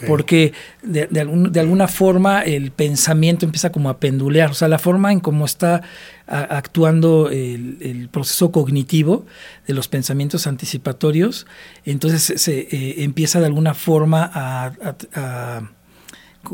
Porque 0.08 0.54
de, 0.82 1.08
de, 1.08 1.60
alguna 1.60 1.88
forma 1.88 2.42
el 2.42 2.72
pensamiento 2.72 3.46
empieza 3.46 3.72
como 3.72 3.90
a 3.90 4.00
pendulear, 4.00 4.52
o 4.52 4.54
sea, 4.54 4.68
la 4.68 4.80
forma 4.80 5.12
en 5.12 5.20
cómo 5.20 5.46
está 5.46 5.82
actuando 6.28 7.30
el, 7.30 8.10
proceso 8.12 8.52
cognitivo 8.52 9.26
de 9.68 9.74
los 9.74 9.88
pensamientos 9.88 10.48
anticipatorios, 10.48 11.48
entonces 11.86 12.42
se 12.42 12.60
eh, 12.60 13.04
empieza 13.04 13.40
de 13.40 13.46
alguna 13.48 13.74
forma 13.74 14.30
a 14.34 15.64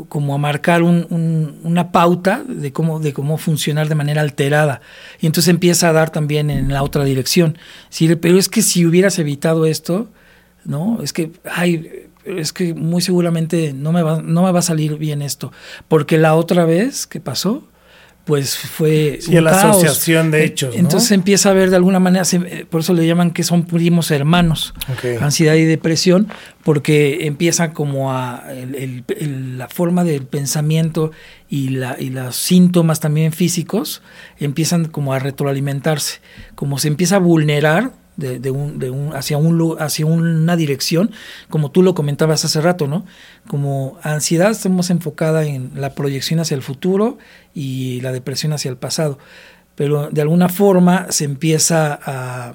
como 0.08 0.34
a 0.34 0.38
marcar 0.38 0.82
una 0.82 1.92
pauta 1.92 2.42
de 2.46 2.72
cómo, 2.72 2.98
de 2.98 3.12
cómo 3.12 3.38
funcionar 3.38 3.88
de 3.88 3.94
manera 3.94 4.20
alterada. 4.20 4.80
Y 5.20 5.26
entonces 5.26 5.48
empieza 5.48 5.88
a 5.88 5.92
dar 5.92 6.10
también 6.10 6.50
en 6.50 6.72
la 6.72 6.82
otra 6.82 7.04
dirección. 7.04 7.56
Pero 8.20 8.38
es 8.38 8.48
que 8.48 8.62
si 8.62 8.84
hubieras 8.84 9.18
evitado 9.18 9.64
esto, 9.64 10.10
¿no? 10.64 11.00
Es 11.02 11.12
que, 11.12 11.32
ay, 11.50 12.08
es 12.26 12.52
que 12.52 12.74
muy 12.74 13.02
seguramente 13.02 13.72
no 13.72 13.92
me 13.92 14.02
va, 14.02 14.20
no 14.22 14.42
me 14.42 14.52
va 14.52 14.58
a 14.58 14.62
salir 14.62 14.96
bien 14.96 15.22
esto. 15.22 15.52
Porque 15.88 16.18
la 16.18 16.34
otra 16.34 16.64
vez 16.64 17.06
que 17.06 17.20
pasó, 17.20 17.64
pues 18.26 18.56
fue 18.56 19.20
sí, 19.20 19.40
la 19.40 19.52
asociación 19.52 20.32
de 20.32 20.44
hechos. 20.44 20.74
Entonces 20.74 21.12
empieza 21.12 21.50
a 21.50 21.52
ver 21.52 21.70
de 21.70 21.76
alguna 21.76 22.00
manera, 22.00 22.24
por 22.68 22.80
eso 22.80 22.92
le 22.92 23.06
llaman 23.06 23.30
que 23.30 23.44
son 23.44 23.66
primos 23.66 24.10
hermanos, 24.10 24.74
ansiedad 25.20 25.54
y 25.54 25.64
depresión, 25.64 26.26
porque 26.64 27.26
empieza 27.26 27.72
como 27.72 28.12
a 28.12 28.42
la 29.20 29.68
forma 29.68 30.02
del 30.02 30.24
pensamiento 30.24 31.12
y, 31.48 31.68
la, 31.68 31.96
y 32.00 32.10
los 32.10 32.34
síntomas 32.34 32.98
también 32.98 33.32
físicos 33.32 34.02
empiezan 34.40 34.86
como 34.86 35.12
a 35.14 35.20
retroalimentarse, 35.20 36.20
como 36.56 36.78
se 36.78 36.88
empieza 36.88 37.16
a 37.16 37.20
vulnerar 37.20 37.92
de, 38.16 38.50
un, 38.50 38.78
de 38.78 38.90
un, 38.90 39.14
hacia, 39.14 39.36
un, 39.36 39.76
hacia 39.78 40.06
una 40.06 40.56
dirección, 40.56 41.10
como 41.50 41.70
tú 41.70 41.82
lo 41.82 41.94
comentabas 41.94 42.44
hace 42.44 42.60
rato, 42.60 42.86
¿no? 42.86 43.04
Como 43.46 43.98
ansiedad 44.02 44.50
estamos 44.50 44.90
enfocada 44.90 45.44
en 45.44 45.72
la 45.74 45.94
proyección 45.94 46.40
hacia 46.40 46.54
el 46.54 46.62
futuro 46.62 47.18
y 47.54 48.00
la 48.00 48.12
depresión 48.12 48.52
hacia 48.52 48.70
el 48.70 48.76
pasado, 48.76 49.18
pero 49.74 50.08
de 50.10 50.22
alguna 50.22 50.48
forma 50.48 51.06
se 51.10 51.24
empieza 51.24 51.98
a, 52.02 52.54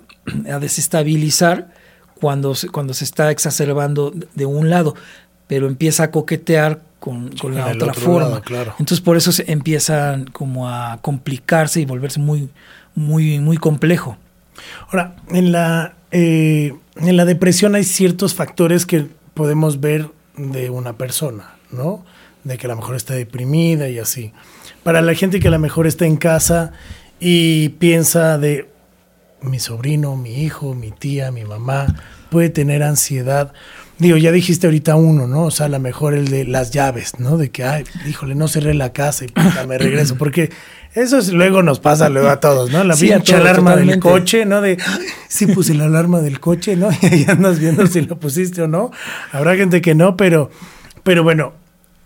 desestabilizar 0.60 1.74
cuando 2.19 2.54
se, 2.56 2.69
cuando 2.69 2.93
se 2.93 3.04
está 3.04 3.32
exacerbando 3.32 4.13
de 4.36 4.45
un 4.45 4.69
lado, 4.69 4.95
pero 5.47 5.67
empieza 5.67 6.04
a 6.04 6.12
coquetear 6.12 6.82
con, 7.00 7.32
la 7.56 7.67
otra 7.67 7.93
forma. 7.93 8.41
claro. 8.41 8.76
Entonces 8.80 9.02
por 9.02 9.17
eso 9.17 9.32
se 9.32 9.52
empiezan 9.52 10.26
como 10.26 10.69
a 10.69 11.00
complicarse 11.02 11.82
y 11.82 11.86
volverse 11.86 12.19
muy, 12.19 12.50
muy, 12.95 13.39
muy 13.39 13.58
complejo. 13.58 14.17
Ahora, 14.88 15.15
en 15.30 15.52
la, 15.52 15.95
eh, 16.12 16.74
en 16.95 17.17
la 17.17 17.26
depresión 17.26 17.76
hay 17.76 17.84
ciertos 17.84 18.36
factores 18.36 18.86
que 18.86 19.08
podemos 19.34 19.80
ver 19.80 20.10
de 20.38 20.69
una 20.69 20.97
persona, 20.97 21.56
¿no? 21.71 22.06
De 22.43 22.58
que 22.58 22.67
a 22.67 22.69
lo 22.69 22.76
mejor 22.76 22.95
está 22.95 23.13
deprimida 23.13 23.89
y 23.89 24.00
así. 24.00 24.34
Para 24.84 25.02
la 25.02 25.13
gente 25.13 25.39
que 25.39 25.47
a 25.47 25.52
lo 25.52 25.60
mejor 25.60 25.88
está 25.88 26.06
en 26.06 26.17
casa 26.17 26.74
y 27.19 27.69
piensa 27.69 28.38
de 28.38 28.67
mi 29.41 29.60
sobrino, 29.60 30.15
mi 30.15 30.43
hijo, 30.43 30.74
mi 30.74 30.91
tía, 30.91 31.32
mi 31.32 31.43
mamá, 31.43 31.88
puede 32.30 32.50
tener 32.50 32.84
ansiedad. 32.84 33.54
Digo, 34.02 34.18
ya 34.18 34.32
dijiste 34.32 34.66
ahorita 34.66 34.96
uno, 34.96 35.28
¿no? 35.28 35.44
O 35.46 35.52
sea, 35.52 35.68
a 35.68 35.70
lo 35.70 35.80
mejor 35.80 36.16
el 36.16 36.28
de 36.30 36.44
las 36.44 36.72
llaves, 36.72 37.20
¿no? 37.20 37.38
De 37.38 37.52
que, 37.52 37.64
ay, 37.64 37.84
híjole, 38.10 38.34
no 38.34 38.48
cerré 38.48 38.74
la 38.74 38.92
casa 38.94 39.26
y 39.26 39.28
puta, 39.28 39.64
me 39.68 39.78
regreso. 39.78 40.16
Porque 40.18 40.50
eso 40.96 41.20
es, 41.20 41.32
luego 41.32 41.62
nos 41.62 41.80
pasa 41.80 42.10
luego 42.10 42.30
a 42.30 42.40
todos, 42.40 42.72
¿no? 42.72 42.84
La 42.84 42.96
Sí, 42.96 43.10
pinche 43.10 43.36
alarma 43.36 43.76
del 43.76 44.00
coche, 44.00 44.44
¿no? 44.46 44.60
De, 44.60 44.72
"Ay, 44.84 45.06
sí 45.28 45.46
puse 45.46 45.76
la 45.76 45.86
alarma 45.86 46.20
del 46.20 46.40
coche, 46.40 46.76
¿no? 46.76 46.90
Y 47.02 47.06
ahí 47.06 47.26
andas 47.28 47.60
viendo 47.60 47.86
si 47.86 48.02
lo 48.02 48.18
pusiste 48.18 48.64
o 48.64 48.68
no. 48.68 48.90
Habrá 49.32 49.56
gente 49.56 49.82
que 49.82 49.94
no, 49.94 50.18
pero, 50.18 50.50
pero 51.04 51.24
bueno, 51.24 51.54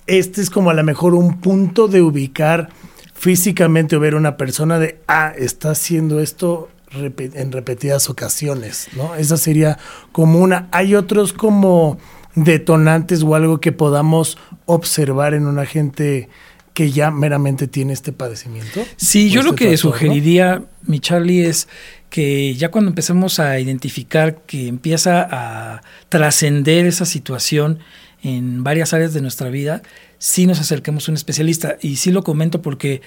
este 0.06 0.42
es 0.42 0.50
como 0.50 0.72
a 0.72 0.74
lo 0.74 0.84
mejor 0.84 1.14
un 1.16 1.40
punto 1.40 1.88
de 1.88 2.02
ubicar 2.02 2.68
físicamente 3.14 3.96
o 3.96 4.02
ver 4.02 4.16
una 4.16 4.36
persona 4.36 4.80
de, 4.80 5.00
ah, 5.08 5.32
está 5.38 5.72
haciendo 5.72 6.20
esto 6.20 6.68
en 6.92 7.52
repetidas 7.52 8.10
ocasiones, 8.10 8.88
¿no? 8.96 9.16
Esa 9.16 9.38
sería 9.38 9.78
como 10.12 10.40
una. 10.40 10.68
Hay 10.72 10.96
otros 10.96 11.34
como 11.34 11.98
detonantes 12.36 13.24
o 13.24 13.36
algo 13.36 13.60
que 13.60 13.72
podamos 13.72 14.38
observar 14.66 15.34
en 15.34 15.48
una 15.48 15.66
gente 15.66 16.30
que 16.74 16.92
ya 16.92 17.10
meramente 17.10 17.68
tiene 17.68 17.94
este 17.94 18.12
padecimiento. 18.12 18.86
Sí, 18.98 19.30
yo 19.30 19.42
lo 19.42 19.52
este 19.52 19.70
que 19.70 19.78
sugeriría, 19.78 20.64
mi 20.84 21.00
Charlie, 21.00 21.46
es 21.46 21.70
que 22.10 22.54
ya 22.56 22.70
cuando 22.70 22.90
empecemos 22.90 23.40
a 23.40 23.60
identificar 23.60 24.42
que 24.46 24.68
empieza 24.68 25.28
a 25.32 25.82
trascender 26.10 26.86
esa 26.86 27.06
situación 27.06 27.80
en 28.24 28.64
varias 28.64 28.94
áreas 28.94 29.14
de 29.14 29.22
nuestra 29.22 29.50
vida, 29.50 29.84
sí 30.18 30.48
nos 30.48 30.60
acerquemos 30.60 31.08
a 31.08 31.12
un 31.12 31.16
especialista. 31.16 31.78
Y 31.82 31.96
sí 31.96 32.12
lo 32.12 32.24
comento 32.24 32.62
porque 32.62 33.02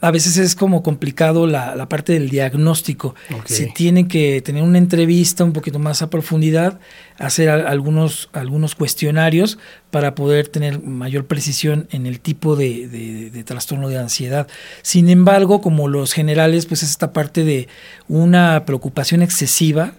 a 0.00 0.10
veces 0.12 0.36
es 0.36 0.54
como 0.54 0.82
complicado 0.84 1.46
la, 1.48 1.74
la 1.74 1.88
parte 1.88 2.12
del 2.12 2.28
diagnóstico. 2.30 3.14
Ok. 3.34 3.46
Se 3.48 3.66
tiene 3.66 4.06
que 4.06 4.40
tener 4.42 4.62
una 4.62 4.78
entrevista 4.78 5.42
un 5.42 5.52
poquito 5.52 5.78
más 5.80 6.02
a 6.02 6.08
profundidad, 6.10 6.78
hacer 7.18 7.48
a- 7.48 7.68
algunos, 7.68 8.28
algunos 8.32 8.74
cuestionarios 8.76 9.58
para 9.90 10.14
poder 10.14 10.46
tener 10.48 10.80
mayor 10.82 11.26
precisión 11.26 11.88
en 11.90 12.06
el 12.06 12.20
tipo 12.20 12.54
de, 12.54 12.86
de- 12.86 13.30
de 13.30 13.44
trastorno 13.44 13.88
de 13.88 13.98
ansiedad. 13.98 14.46
Sin 14.82 15.08
embargo, 15.10 15.60
como 15.60 15.88
los 15.88 16.12
generales, 16.12 16.66
pues 16.66 16.82
es 16.84 16.90
esta 16.90 17.12
parte 17.12 17.42
de 17.42 17.66
una 18.06 18.64
preocupación 18.66 19.22
excesiva 19.22 19.94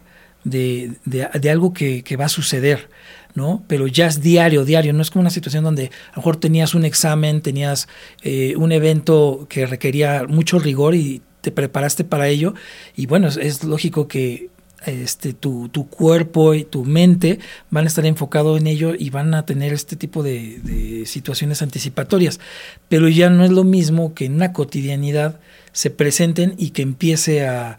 de, 0.45 0.93
de- 1.05 1.27
de 1.37 1.49
algo 1.49 1.73
que, 1.73 2.03
que 2.03 2.15
va 2.15 2.25
a 2.25 2.29
suceder. 2.29 2.89
¿No? 3.35 3.63
Pero 3.67 3.87
ya 3.87 4.07
es 4.07 4.21
diario, 4.21 4.65
diario, 4.65 4.93
no 4.93 5.01
es 5.01 5.11
como 5.11 5.21
una 5.21 5.29
situación 5.29 5.63
donde 5.63 5.85
a 5.85 6.15
lo 6.15 6.17
mejor 6.17 6.37
tenías 6.37 6.73
un 6.75 6.85
examen, 6.85 7.41
tenías 7.41 7.87
eh, 8.23 8.55
un 8.57 8.71
evento 8.71 9.45
que 9.49 9.65
requería 9.65 10.25
mucho 10.27 10.59
rigor 10.59 10.95
y 10.95 11.21
te 11.41 11.51
preparaste 11.51 12.03
para 12.03 12.27
ello 12.27 12.53
y 12.97 13.05
bueno, 13.05 13.27
es, 13.29 13.63
lógico 13.63 14.07
que 14.07 14.49
este, 14.85 15.33
tu, 15.33 15.69
tu 15.69 15.87
cuerpo 15.89 16.53
y 16.53 16.63
tu 16.63 16.85
mente 16.85 17.39
van 17.69 17.83
a 17.85 17.87
estar 17.87 18.05
enfocados 18.05 18.59
en 18.59 18.67
ello 18.67 18.93
y 18.97 19.09
van 19.09 19.33
a 19.33 19.45
tener 19.45 19.73
este 19.73 19.95
tipo 19.95 20.23
de, 20.23 21.03
situaciones 21.05 21.61
anticipatorias. 21.61 22.39
Pero 22.87 23.09
ya 23.09 23.29
no 23.29 23.43
es 23.43 23.51
lo 23.51 23.63
mismo 23.65 24.13
que 24.13 24.25
en 24.25 24.35
una 24.35 24.53
cotidianidad 24.53 25.39
se 25.73 25.89
presenten 25.89 26.55
y 26.57 26.69
que 26.71 26.81
empiece 26.81 27.45
a 27.45 27.77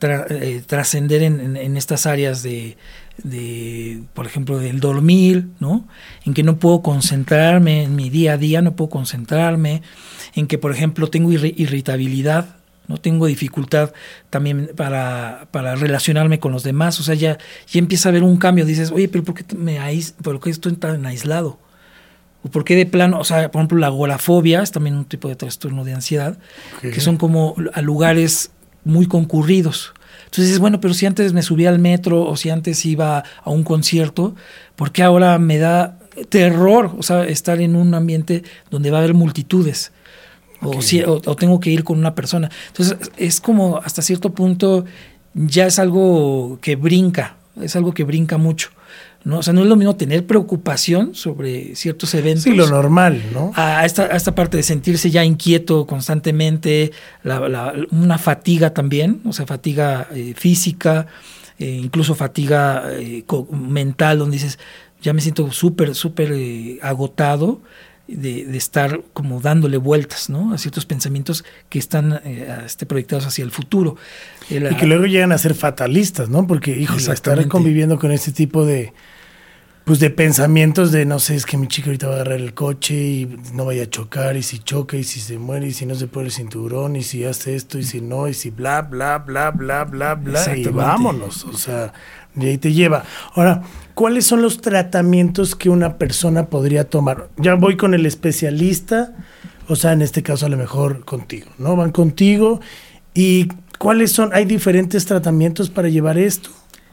eh, 0.00 0.62
trascender 0.66 1.22
en, 1.22 1.40
en- 1.40 1.56
en 1.56 1.76
estas 1.76 2.06
áreas 2.06 2.42
de, 2.42 2.76
de, 3.22 4.02
por 4.14 4.26
ejemplo, 4.26 4.58
del 4.58 4.80
dormir, 4.80 5.48
¿no? 5.60 5.86
En 6.24 6.34
que 6.34 6.42
no 6.42 6.56
puedo 6.56 6.82
concentrarme 6.82 7.84
en 7.84 7.96
mi 7.96 8.10
día 8.10 8.34
a 8.34 8.36
día, 8.38 8.62
no 8.62 8.76
puedo 8.76 8.90
concentrarme, 8.90 9.82
en 10.34 10.46
que, 10.46 10.58
por 10.58 10.72
ejemplo, 10.72 11.08
tengo 11.08 11.30
irri- 11.32 11.54
irritabilidad, 11.56 12.56
no 12.88 12.98
tengo 12.98 13.26
dificultad 13.26 13.92
también 14.30 14.70
para, 14.76 15.48
para 15.50 15.74
relacionarme 15.74 16.38
con 16.38 16.52
los 16.52 16.62
demás, 16.62 17.00
o 17.00 17.02
sea, 17.02 17.14
ya, 17.14 17.38
ya 17.68 17.78
empieza 17.78 18.08
a 18.08 18.10
haber 18.10 18.22
un 18.22 18.36
cambio, 18.36 18.64
dices, 18.64 18.90
oye, 18.92 19.08
pero 19.08 19.24
¿por 19.24 19.34
qué, 19.34 19.56
me 19.56 19.78
por 20.22 20.38
qué 20.40 20.50
estoy 20.50 20.74
tan 20.74 21.04
aislado? 21.06 21.58
¿O 22.44 22.48
por 22.48 22.62
qué 22.64 22.76
de 22.76 22.86
plano, 22.86 23.18
o 23.18 23.24
sea, 23.24 23.50
por 23.50 23.60
ejemplo, 23.60 23.78
la 23.78 23.88
agorafobia 23.88 24.62
es 24.62 24.70
también 24.70 24.94
un 24.94 25.04
tipo 25.04 25.26
de 25.28 25.34
trastorno 25.34 25.84
de 25.84 25.94
ansiedad, 25.94 26.38
Ok. 26.76 26.92
que 26.92 27.00
son 27.00 27.16
como 27.16 27.56
a 27.74 27.82
lugares 27.82 28.52
muy 28.84 29.06
concurridos. 29.06 29.92
Entonces 30.36 30.48
dices, 30.48 30.60
bueno, 30.60 30.80
pero 30.82 30.92
si 30.92 31.06
antes 31.06 31.32
me 31.32 31.40
subía 31.42 31.70
al 31.70 31.78
metro 31.78 32.22
o 32.22 32.36
si 32.36 32.50
antes 32.50 32.84
iba 32.84 33.24
a 33.42 33.50
un 33.50 33.62
concierto, 33.64 34.34
¿por 34.76 34.92
qué 34.92 35.02
ahora 35.02 35.38
me 35.38 35.56
da 35.56 35.98
terror, 36.28 36.94
o 36.98 37.02
sea, 37.02 37.24
estar 37.24 37.58
en 37.62 37.74
un 37.74 37.94
ambiente 37.94 38.42
donde 38.70 38.90
va 38.90 38.98
a 38.98 39.00
haber 39.00 39.14
multitudes? 39.14 39.92
O, 40.60 40.68
Ok. 40.76 40.82
si- 40.82 41.00
o- 41.02 41.22
o 41.24 41.36
tengo 41.36 41.58
que 41.58 41.70
ir 41.70 41.84
con 41.84 41.98
una 41.98 42.14
persona. 42.14 42.50
Entonces, 42.68 42.96
es 43.16 43.40
como 43.40 43.78
hasta 43.78 44.02
cierto 44.02 44.34
punto 44.34 44.84
ya 45.32 45.66
es 45.66 45.78
algo 45.78 46.58
que 46.60 46.76
brinca, 46.76 47.36
es 47.60 47.74
algo 47.74 47.92
que 47.94 48.04
brinca 48.04 48.36
mucho. 48.36 48.68
¿No? 49.26 49.38
O 49.38 49.42
sea, 49.42 49.52
no 49.52 49.60
es 49.60 49.66
lo 49.66 49.74
mismo 49.76 49.96
tener 49.96 50.24
preocupación 50.24 51.14
sobre 51.14 51.74
ciertos 51.74 52.14
eventos 52.14 52.44
Sí, 52.44 52.54
lo 52.54 52.68
normal, 52.68 53.20
¿no? 53.34 53.50
a 53.56 53.84
esta, 53.84 54.04
a 54.04 54.16
esta 54.16 54.34
parte 54.34 54.56
de 54.56 54.62
sentirse 54.62 55.10
ya 55.10 55.24
inquieto 55.24 55.84
constantemente, 55.86 56.92
la- 57.24 57.48
la- 57.48 57.74
una 57.90 58.18
fatiga 58.18 58.72
también, 58.72 59.20
o 59.24 59.32
sea, 59.32 59.44
fatiga 59.44 60.06
eh, 60.14 60.32
física, 60.36 61.08
eh, 61.58 61.68
incluso 61.82 62.14
fatiga 62.14 62.84
eh, 62.92 63.24
mental, 63.50 64.18
donde 64.20 64.36
dices, 64.36 64.58
ya 65.02 65.12
me 65.12 65.20
siento 65.20 65.50
súper, 65.50 65.94
súper 65.94 66.32
agotado 66.82 67.60
de, 68.08 68.44
de 68.44 68.56
estar 68.58 69.00
como 69.12 69.40
dándole 69.40 69.76
vueltas, 69.78 70.30
¿no? 70.30 70.52
A 70.54 70.58
ciertos 70.58 70.86
pensamientos 70.86 71.44
que 71.68 71.78
están 71.78 72.20
eh, 72.24 72.62
este, 72.64 72.86
proyectados 72.86 73.26
hacia 73.26 73.44
el 73.44 73.50
futuro. 73.50 73.96
El- 74.50 74.70
Y 74.72 74.76
que 74.76 74.86
luego 74.86 75.06
llegan 75.06 75.32
a 75.32 75.38
ser 75.38 75.54
fatalistas, 75.54 76.28
¿no? 76.28 76.46
Porque, 76.46 76.70
híjole, 76.78 77.00
estar 77.14 77.38
conviviendo 77.48 77.98
con 77.98 78.12
este 78.12 78.30
tipo 78.32 78.64
de, 78.64 78.92
pues 79.84 80.00
de 80.00 80.10
pensamientos 80.10 80.90
de, 80.90 81.04
no 81.04 81.18
sé, 81.20 81.36
es 81.36 81.46
que 81.46 81.56
mi 81.56 81.68
chica 81.68 81.86
ahorita 81.88 82.06
va 82.08 82.12
a 82.14 82.16
agarrar 82.16 82.40
el 82.40 82.54
coche 82.54 82.94
y 82.94 83.36
no 83.52 83.64
vaya 83.64 83.84
a 83.84 83.90
chocar, 83.90 84.36
y 84.36 84.42
si 84.42 84.58
choca, 84.58 84.96
y 84.96 85.04
si 85.04 85.20
se 85.20 85.38
muere, 85.38 85.68
y 85.68 85.72
si 85.72 85.86
no 85.86 85.94
se 85.94 86.08
pone 86.08 86.26
el 86.26 86.32
cinturón, 86.32 86.96
y 86.96 87.02
si 87.04 87.24
hace 87.24 87.54
esto, 87.54 87.78
y 87.78 87.84
si 87.84 88.00
no, 88.00 88.26
y 88.28 88.34
si 88.34 88.50
bla, 88.50 88.82
bla, 88.82 89.18
bla, 89.18 89.50
bla, 89.52 89.84
bla, 89.84 90.14
bla, 90.16 90.40
y 90.56 90.62
vámonos, 90.86 91.44
o 91.44 91.56
sea, 91.56 91.92
y 92.36 92.46
ahí 92.46 92.58
te 92.58 92.72
lleva. 92.72 93.04
Ahora, 93.34 93.62
¿cuáles 93.94 94.26
son 94.26 94.42
los 94.42 94.60
tratamientos 94.60 95.54
que 95.56 95.70
una 95.70 95.98
persona 95.98 96.46
podría 96.46 96.84
tomar? 96.84 97.28
Ya 97.38 97.54
voy 97.54 97.76
con 97.76 97.94
el 97.94 98.06
especialista, 98.06 99.14
o 99.68 99.76
sea, 99.76 99.92
en 99.92 100.02
este 100.02 100.22
caso 100.22 100.46
a 100.46 100.48
lo 100.48 100.56
mejor 100.56 101.04
contigo, 101.04 101.50
¿no? 101.58 101.76
Van 101.76 101.92
contigo, 101.92 102.60
y 103.14 103.48
¿cuáles 103.78 104.12
son? 104.12 104.30
¿Hay 104.34 104.44
diferentes 104.44 105.06
tratamientos 105.06 105.70
para 105.70 105.88
llevar 105.88 106.18
esto? 106.18 106.50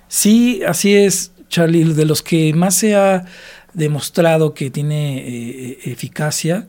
Sí, 0.08 0.62
así 0.66 0.96
es, 0.96 1.34
Charlie. 1.50 1.94
De 1.94 2.06
los 2.06 2.22
que 2.22 2.54
más 2.54 2.76
se 2.76 2.96
ha 2.96 3.26
demostrado 3.74 4.54
que 4.54 4.70
tiene 4.70 5.18
eh, 5.18 5.80
eficacia 5.84 6.68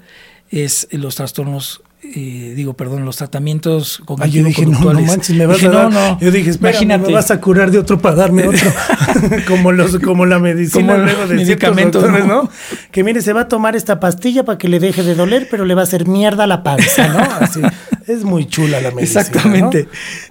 es 0.50 0.88
los 0.90 1.14
trastornos, 1.14 1.82
eh, 2.14 2.52
digo, 2.54 2.74
perdón, 2.74 3.04
los 3.04 3.16
tratamientos 3.16 4.02
Ah, 4.20 4.26
yo 4.26 4.44
dije, 4.44 4.66
no, 4.66 4.92
no 4.92 5.00
manches, 5.00 5.36
me 5.36 5.46
vas 5.46 5.56
Dije, 5.56 5.68
a 5.68 5.70
dar. 5.70 5.92
no, 5.92 6.10
no, 6.12 6.20
yo 6.20 6.30
dije, 6.30 6.50
espera, 6.50 6.70
imagínate. 6.70 7.06
me 7.08 7.14
vas 7.14 7.30
a 7.30 7.40
curar 7.40 7.70
de 7.70 7.78
otro 7.78 7.98
para 7.98 8.14
darme 8.14 8.46
otro. 8.46 8.70
como 9.48 9.72
los, 9.72 9.98
como 9.98 10.26
la 10.26 10.38
medicina 10.38 10.92
Como 10.94 11.04
luego 11.04 11.26
de 11.26 11.34
medicamentos. 11.36 12.10
¿no? 12.26 12.48
Que 12.90 13.02
mire, 13.04 13.22
se 13.22 13.32
va 13.32 13.42
a 13.42 13.48
tomar 13.48 13.74
esta 13.76 14.00
pastilla 14.00 14.44
para 14.44 14.58
que 14.58 14.68
le 14.68 14.80
deje 14.80 15.02
de 15.02 15.14
doler, 15.14 15.48
pero 15.50 15.64
le 15.64 15.74
va 15.74 15.80
a 15.82 15.84
hacer 15.84 16.06
mierda 16.06 16.46
la 16.46 16.62
panza, 16.62 17.08
¿no? 17.08 17.18
Así. 17.40 17.60
Es 18.06 18.24
muy 18.24 18.46
chula 18.46 18.80
la 18.80 18.90
medicina. 18.90 19.20
Exactamente. 19.20 19.88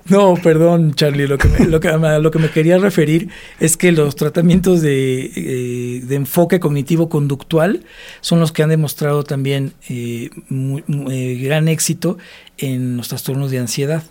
¿no? 0.07 0.35
perdón, 0.35 0.93
Charlie. 0.93 1.27
Lo 1.27 1.37
que, 1.37 1.47
me, 1.47 1.65
lo, 1.65 1.79
que, 1.79 1.87
a 1.89 2.19
lo 2.19 2.31
que 2.31 2.39
me 2.39 2.49
quería 2.51 2.77
referir 2.77 3.29
es 3.59 3.77
que 3.77 3.91
los 3.91 4.15
tratamientos 4.15 4.81
de, 4.81 5.31
eh, 5.35 6.01
de 6.03 6.15
enfoque 6.15 6.59
cognitivo-conductual 6.59 7.83
son 8.21 8.39
los 8.39 8.51
que 8.51 8.63
han 8.63 8.69
demostrado 8.69 9.23
también 9.23 9.73
eh, 9.89 10.29
muy- 10.49 10.83
muy, 10.87 11.13
eh, 11.15 11.35
gran 11.35 11.67
éxito 11.67 12.17
en 12.57 12.97
los 12.97 13.07
trastornos 13.09 13.51
de 13.51 13.59
ansiedad. 13.59 14.03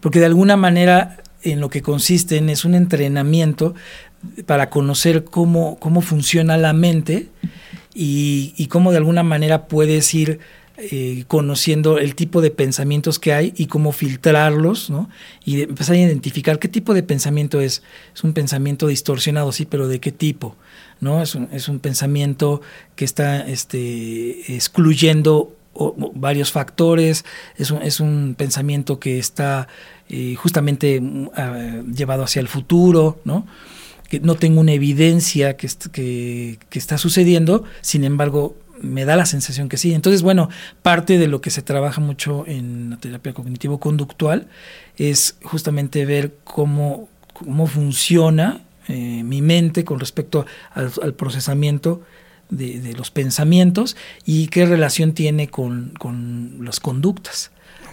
Porque 0.00 0.20
de 0.20 0.26
alguna 0.26 0.56
manera 0.56 1.18
en 1.42 1.60
lo 1.60 1.70
que 1.70 1.82
consisten 1.82 2.50
es 2.50 2.64
un 2.64 2.74
entrenamiento 2.74 3.74
para 4.46 4.68
conocer 4.70 5.24
cómo, 5.24 5.78
cómo 5.80 6.02
funciona 6.02 6.58
la 6.58 6.72
mente 6.74 7.28
y, 7.94 8.52
y 8.56 8.66
cómo 8.66 8.90
de 8.92 8.98
alguna 8.98 9.22
manera 9.22 9.66
puedes 9.66 10.12
ir 10.14 10.38
eh, 10.82 11.24
conociendo 11.28 11.98
el 11.98 12.14
tipo 12.14 12.40
de 12.40 12.50
pensamientos 12.50 13.18
que 13.18 13.34
hay 13.34 13.52
y 13.56 13.66
cómo 13.66 13.92
filtrarlos, 13.92 14.88
¿no? 14.88 15.10
Y 15.44 15.62
empezar 15.62 15.96
a 15.96 15.98
identificar 15.98 16.58
qué 16.58 16.68
tipo 16.68 16.94
de 16.94 17.02
pensamiento 17.02 17.60
es. 17.60 17.82
Es 18.14 18.24
un 18.24 18.32
pensamiento 18.32 18.86
distorsionado, 18.86 19.52
sí, 19.52 19.66
pero 19.66 19.88
¿de 19.88 20.00
qué 20.00 20.10
tipo? 20.10 20.56
¿No? 21.00 21.22
Es 21.22 21.34
un, 21.34 21.48
es 21.52 21.68
un 21.68 21.80
pensamiento 21.80 22.62
que 22.96 23.04
está 23.04 23.46
este, 23.46 24.54
excluyendo 24.54 25.54
varios 26.14 26.50
factores, 26.50 27.24
es 27.56 27.70
un, 27.70 27.82
es 27.82 28.00
un 28.00 28.34
pensamiento 28.36 28.98
que 28.98 29.18
está 29.18 29.68
eh, 30.08 30.34
justamente 30.34 31.00
mm, 31.00 31.30
ah, 31.36 31.82
llevado 31.94 32.24
hacia 32.24 32.40
el 32.40 32.48
futuro, 32.48 33.20
¿no? 33.24 33.46
que 34.08 34.18
no 34.18 34.34
tengo 34.34 34.60
una 34.60 34.72
evidencia 34.72 35.56
que, 35.56 35.68
que 35.92 36.78
está 36.78 36.98
sucediendo, 36.98 37.62
sin 37.80 38.02
embargo, 38.02 38.56
me 38.80 39.04
da 39.04 39.16
la 39.16 39.26
sensación 39.26 39.68
que 39.68 39.76
sí. 39.76 39.94
Entonces, 39.94 40.22
bueno, 40.22 40.48
parte 40.82 41.18
de 41.18 41.28
lo 41.28 41.40
que 41.40 41.50
se 41.50 41.62
trabaja 41.62 42.00
mucho 42.00 42.44
en 42.46 42.90
la 42.90 42.96
terapia 42.96 43.32
cognitivo-conductual 43.32 44.48
es 44.96 45.36
justamente 45.42 46.04
ver 46.06 46.34
cómo, 46.44 47.08
cómo 47.32 47.66
funciona 47.66 48.62
eh, 48.88 49.22
mi 49.22 49.42
mente 49.42 49.84
con 49.84 50.00
respecto 50.00 50.46
al, 50.74 51.14
procesamiento 51.14 52.02
de, 52.48 52.92
los 52.96 53.10
pensamientos 53.10 53.96
y 54.24 54.48
qué 54.48 54.66
relación 54.66 55.12
tiene 55.12 55.48
con, 55.48 55.92
las 56.60 56.80
conductas. 56.80 57.52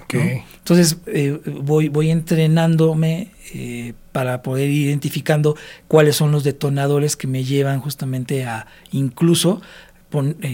Entonces 0.09 0.97
eh, 1.07 1.37
voy, 1.61 1.89
voy 1.89 2.11
entrenándome 2.11 3.31
eh, 3.53 3.93
para 4.11 4.41
poder 4.41 4.69
ir 4.69 4.87
identificando 4.87 5.55
cuáles 5.87 6.15
son 6.15 6.31
los 6.31 6.43
detonadores 6.43 7.15
que 7.15 7.27
me 7.27 7.43
llevan 7.43 7.79
justamente 7.79 8.45
a 8.45 8.67
incluso 8.91 9.61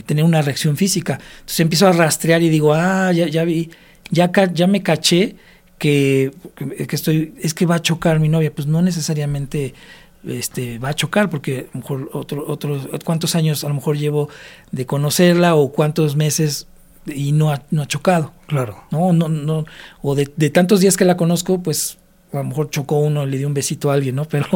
tener 0.05 0.23
una 0.23 0.41
reacción 0.41 0.77
física. 0.77 1.19
Entonces 1.39 1.59
empiezo 1.59 1.87
a 1.87 1.91
rastrear 1.91 2.41
y 2.41 2.49
digo, 2.49 2.73
ah, 2.73 3.11
ya, 3.11 3.27
ya 3.27 3.43
vi, 3.43 3.69
ya, 4.09 4.31
ya 4.53 4.67
me 4.67 4.83
caché 4.83 5.35
que, 5.77 6.31
que, 6.55 6.95
estoy, 6.95 7.33
es 7.41 7.53
que 7.53 7.65
va 7.65 7.75
a 7.75 7.81
chocar 7.81 8.19
mi 8.19 8.29
novia. 8.29 8.53
Pues 8.53 8.67
no 8.67 8.81
necesariamente 8.81 9.73
este, 10.27 10.79
va 10.79 10.89
a 10.89 10.93
chocar, 10.93 11.29
porque 11.29 11.67
a 11.73 11.77
lo 11.77 11.81
mejor 11.81 12.09
otro, 12.13 12.45
otros, 12.47 12.87
cuántos 13.03 13.35
años 13.35 13.63
a 13.63 13.67
lo 13.67 13.75
mejor 13.75 13.97
llevo 13.97 14.29
de 14.71 14.85
conocerla 14.85 15.55
o 15.55 15.71
cuántos 15.71 16.15
meses 16.15 16.67
y 17.05 17.31
no 17.31 17.51
ha, 17.51 17.63
no 17.71 17.81
ha 17.81 17.87
chocado. 17.87 18.31
Claro. 18.47 18.83
No, 18.91 19.13
no, 19.13 19.27
no, 19.27 19.65
o 20.01 20.15
de, 20.15 20.25
tantos 20.49 20.79
días 20.79 20.97
que 20.97 21.05
la 21.05 21.17
conozco, 21.17 21.61
pues 21.61 21.97
a 22.31 22.37
lo 22.37 22.45
mejor 22.45 22.69
chocó 22.69 22.99
uno, 22.99 23.25
le 23.25 23.37
dio 23.37 23.47
un 23.47 23.53
besito 23.53 23.91
a 23.91 23.93
alguien, 23.93 24.15
¿no? 24.15 24.25
Pero, 24.25 24.47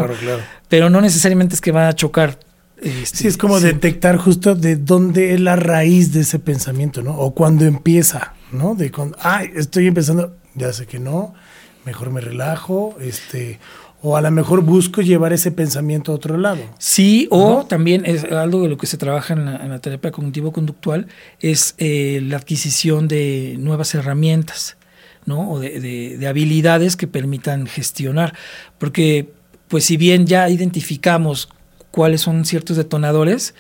pero 0.68 0.90
no 0.90 1.02
necesariamente 1.02 1.56
es 1.56 1.62
que 1.62 1.72
va 1.72 1.90
a 1.90 1.94
chocar. 1.94 2.40
Este, 2.82 3.18
sí, 3.18 3.28
es 3.28 3.38
como 3.38 3.60
detectar 3.60 4.18
justo 4.18 4.54
de 4.54 4.76
dónde 4.76 5.34
es 5.34 5.40
la 5.40 5.56
raíz 5.56 6.14
de 6.14 6.22
ese 6.22 6.40
pensamiento, 6.40 7.02
¿no? 7.02 7.18
O 7.18 7.34
cuando 7.34 7.66
empieza, 7.66 8.34
¿no? 8.52 8.76
De 8.76 8.92
cuando, 8.92 9.18
ay, 9.20 9.52
estoy 9.56 9.88
empezando, 9.88 10.36
ya 10.54 10.72
sé 10.74 10.86
que 10.86 11.00
no, 11.00 11.34
mejor 11.86 12.12
me 12.12 12.22
relajo, 12.22 12.96
este, 13.02 13.60
o 14.02 14.16
a 14.16 14.22
lo 14.22 14.30
mejor 14.30 14.62
busco 14.62 15.02
llevar 15.02 15.34
ese 15.34 15.52
pensamiento 15.52 16.12
a 16.12 16.16
otro 16.16 16.38
lado. 16.38 16.62
Sí, 16.78 17.28
o 17.32 17.66
también 17.66 18.06
es 18.06 18.24
algo 18.26 18.62
de 18.62 18.70
lo 18.70 18.78
que 18.78 18.86
se 18.86 18.98
trabaja 18.98 19.34
en 19.34 19.46
la, 19.46 19.80
terapia 19.80 20.12
cognitivo-conductual, 20.12 21.08
es 21.40 21.74
eh, 21.80 22.22
la 22.24 22.38
adquisición 22.38 23.08
de 23.08 23.56
nuevas 23.58 23.96
herramientas, 23.96 24.78
¿no? 25.26 25.50
O 25.50 25.60
de, 25.60 26.24
habilidades 26.28 26.96
que 26.96 27.08
permitan 27.08 27.66
gestionar. 27.66 28.36
Porque, 28.78 29.32
pues 29.68 29.86
si 29.86 29.98
bien 29.98 30.28
ya 30.28 30.48
identificamos 30.50 31.50
cuáles 31.98 32.22
son 32.22 32.46
ciertos 32.46 32.78
detonadores, 32.78 33.56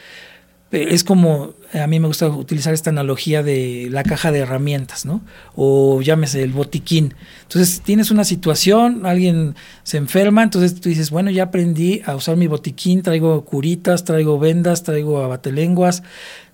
eh, 0.71 0.89
es 0.91 1.03
como, 1.03 1.55
a 1.73 1.87
mí 1.87 1.99
me 1.99 2.05
gusta 2.05 2.27
utilizar 2.27 2.71
esta 2.71 2.91
analogía 2.91 3.41
de 3.41 3.87
la 3.89 4.03
caja 4.03 4.31
de 4.31 4.37
herramientas, 4.37 5.07
¿no? 5.07 5.23
O 5.55 6.03
llámese 6.03 6.43
el 6.43 6.51
botiquín. 6.51 7.15
Entonces 7.41 7.81
tienes 7.81 8.11
una 8.11 8.23
situación, 8.23 9.07
alguien 9.07 9.55
se 9.81 9.97
enferma, 9.97 10.43
entonces 10.43 10.79
tú 10.79 10.87
dices, 10.87 11.09
bueno, 11.09 11.31
ya 11.31 11.45
aprendí 11.45 12.03
a 12.05 12.15
usar 12.15 12.37
mi 12.37 12.45
botiquín, 12.45 13.01
traigo 13.01 13.43
curitas, 13.43 14.03
traigo 14.03 14.37
vendas, 14.37 14.83
traigo 14.83 15.23
abatelenguas, 15.23 16.03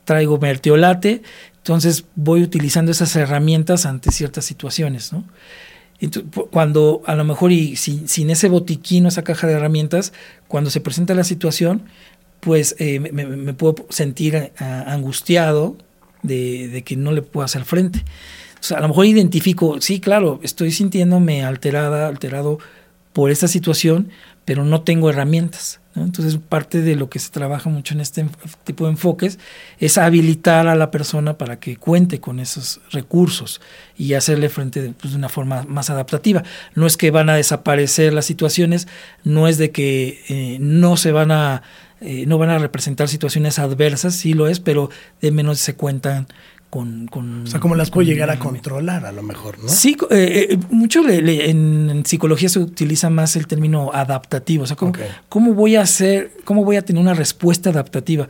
traigo 0.06 0.38
mertiolate, 0.38 1.22
entonces 1.58 2.06
voy 2.16 2.44
utilizando 2.44 2.94
esas 2.94 3.14
herramientas 3.18 3.86
ante 3.86 4.10
ciertas 4.10 4.46
situaciones, 4.46 5.12
¿no? 5.12 5.26
Cuando 6.52 7.02
a 7.06 7.16
lo 7.16 7.24
mejor 7.24 7.52
y 7.52 7.76
sin, 7.76 8.08
sin 8.08 8.30
ese 8.30 8.50
botiquín 8.50 9.06
o 9.06 9.08
esa 9.10 9.24
caja 9.24 9.48
de 9.48 9.54
herramientas, 9.54 10.14
cuando 10.48 10.70
se 10.70 10.82
presenta 10.82 11.14
la 11.14 11.24
situación, 11.24 11.84
pues 12.40 12.76
eh, 12.80 13.00
me, 13.00 13.54
puedo 13.54 13.76
sentir 13.90 14.52
angustiado 14.58 15.78
de, 16.24 16.84
que 16.86 16.96
no 16.98 17.12
le 17.12 17.22
puedo 17.22 17.46
hacer 17.46 17.64
frente. 17.64 18.00
O 18.60 18.64
sea, 18.64 18.78
a 18.78 18.82
lo 18.82 18.90
mejor 18.90 19.06
identifico, 19.06 19.80
sí, 19.82 20.00
claro, 20.00 20.40
estoy 20.44 20.72
sintiéndome 20.72 21.44
alterada, 21.44 22.08
alterado 22.08 22.60
por 23.14 23.32
esta 23.32 23.48
situación, 23.48 24.10
pero 24.46 24.64
no 24.66 24.82
tengo 24.82 25.10
herramientas. 25.10 25.80
Entonces, 25.96 26.38
parte 26.38 26.82
de 26.82 26.96
lo 26.96 27.08
que 27.08 27.20
se 27.20 27.30
trabaja 27.30 27.70
mucho 27.70 27.94
en 27.94 28.02
este 28.02 28.26
tipo 28.64 28.86
de 28.86 28.92
enfoques 28.92 29.38
es 29.78 30.00
habilitar 30.00 30.68
a 30.68 30.76
la 30.76 30.90
persona 30.90 31.38
para 31.38 31.60
que 31.60 31.78
cuente 31.78 32.20
con 32.20 32.40
esos 32.40 32.82
recursos 32.90 33.62
y 33.96 34.16
hacerle 34.16 34.50
frente 34.50 34.82
de, 34.82 34.90
pues, 34.90 35.14
de 35.14 35.20
una 35.20 35.30
forma 35.30 35.64
más 35.68 35.92
adaptativa. 35.92 36.44
No 36.74 36.88
es 36.88 36.98
que 36.98 37.12
van 37.12 37.30
a 37.30 37.36
desaparecer 37.36 38.12
las 38.12 38.26
situaciones, 38.26 38.88
no 39.24 39.48
es 39.48 39.60
de 39.60 39.70
que 39.70 40.24
eh, 40.30 40.58
no 40.60 40.98
se 40.98 41.12
van 41.12 41.32
a 41.32 41.62
eh, 42.06 42.26
no 42.26 42.38
van 42.38 42.50
a 42.50 42.60
representar 42.60 43.08
situaciones 43.08 43.60
adversas, 43.60 44.14
sí 44.14 44.34
lo 44.34 44.50
es, 44.50 44.60
pero 44.60 44.90
de 45.22 45.32
menos 45.32 45.60
se 45.60 45.76
cuentan 45.76 46.28
con, 46.74 47.44
o 47.44 47.48
sea, 47.48 47.60
¿cómo 47.60 47.76
las 47.76 47.92
puedo 47.92 48.08
llegar 48.08 48.32
a 48.32 48.40
controlar 48.40 49.06
a 49.06 49.12
lo 49.12 49.22
mejor, 49.22 49.60
no? 49.60 49.70
Sí, 49.70 49.96
eh, 50.10 50.48
eh, 50.50 50.58
mucho 50.72 51.08
en, 51.08 52.04
psicología 52.04 52.50
se 52.50 52.58
utiliza 52.58 53.12
más 53.12 53.36
el 53.36 53.46
término 53.46 53.92
adaptativo. 53.94 54.64
O 54.64 54.66
sea, 54.66 54.76
¿cómo, 55.30 55.54
voy 55.54 55.76
a 55.76 55.82
hacer, 55.82 56.32
cómo 56.46 56.66
voy 56.66 56.78
a 56.78 56.82
tener 56.82 57.00
una 57.00 57.14
respuesta 57.14 57.70
adaptativa? 57.70 58.28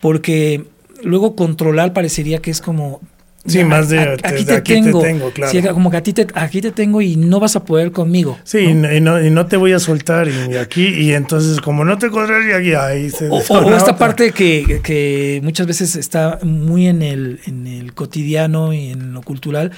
Porque 0.00 0.64
luego 1.04 1.36
controlar 1.36 1.92
parecería 1.92 2.42
que 2.42 2.50
es 2.50 2.60
como 2.60 3.00
Sí, 3.46 3.62
más 3.62 3.90
de, 3.90 3.98
aquí, 3.98 4.44
te, 4.46 4.62
tengo, 4.62 5.02
claro. 5.32 5.74
como 5.74 5.90
que 5.90 5.98
a 5.98 6.02
ti 6.02 6.14
te, 6.14 6.26
aquí 6.34 6.62
te 6.62 6.72
tengo 6.72 7.02
y 7.02 7.16
no 7.16 7.40
vas 7.40 7.56
a 7.56 7.64
poder 7.64 7.92
conmigo. 7.92 8.38
Sí, 8.42 8.60
Y, 8.60 8.74
no, 8.74 9.22
y, 9.22 9.30
no, 9.30 9.46
te 9.46 9.58
voy 9.58 9.72
a 9.72 9.78
soltar 9.78 10.28
y 10.28 10.56
aquí, 10.56 10.86
y 10.86 11.12
entonces 11.12 11.60
como 11.60 11.84
no 11.84 11.98
te 11.98 12.06
y 12.06 12.52
aquí, 12.52 12.72
ahí 12.72 13.10
se... 13.10 13.28
O, 13.28 13.36
o 13.36 13.76
esta 13.76 13.98
parte 13.98 14.32
que, 14.32 14.80
que, 14.82 15.40
muchas 15.44 15.66
veces 15.66 15.94
está 15.94 16.38
muy 16.42 16.86
en 16.86 17.02
el, 17.02 17.40
en 17.46 17.66
el 17.66 17.92
cotidiano 17.92 18.72
y 18.72 18.88
en 18.88 19.12
lo 19.12 19.20
cultural, 19.20 19.72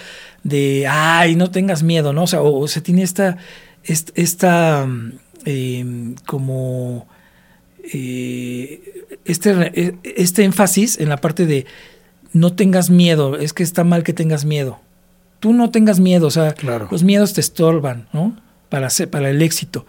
de, 0.45 0.87
ay, 0.89 1.35
no 1.35 1.51
tengas 1.51 1.83
miedo, 1.83 2.13
¿no? 2.13 2.23
O 2.23 2.27
sea, 2.29 2.43
o, 2.43 2.69
se 2.69 2.81
tiene 2.81 3.03
esta, 3.03 3.37
esta, 3.83 4.87
em, 5.45 6.15
como... 6.25 7.09
Eh, 7.93 8.81
este, 9.25 9.97
este 10.03 10.45
énfasis 10.45 10.99
en 10.99 11.09
la 11.09 11.17
parte 11.17 11.47
de 11.47 11.67
no 12.37 12.53
tengas 12.53 12.91
miedo, 12.91 13.39
es 13.39 13.53
que 13.53 13.63
está 13.63 13.83
mal 13.83 14.03
que 14.03 14.13
tengas 14.13 14.45
miedo. 14.45 14.79
Tú 15.41 15.53
no 15.53 15.71
tengas 15.71 16.01
miedo, 16.01 16.27
o 16.27 16.31
sea, 16.31 16.55
los 16.91 17.03
miedos 17.03 17.33
te 17.33 17.41
estorban, 17.41 18.09
¿no? 18.13 18.37
Para, 18.69 18.89
hacer, 18.89 19.09
para 19.09 19.31
el 19.31 19.41
éxito. 19.41 19.87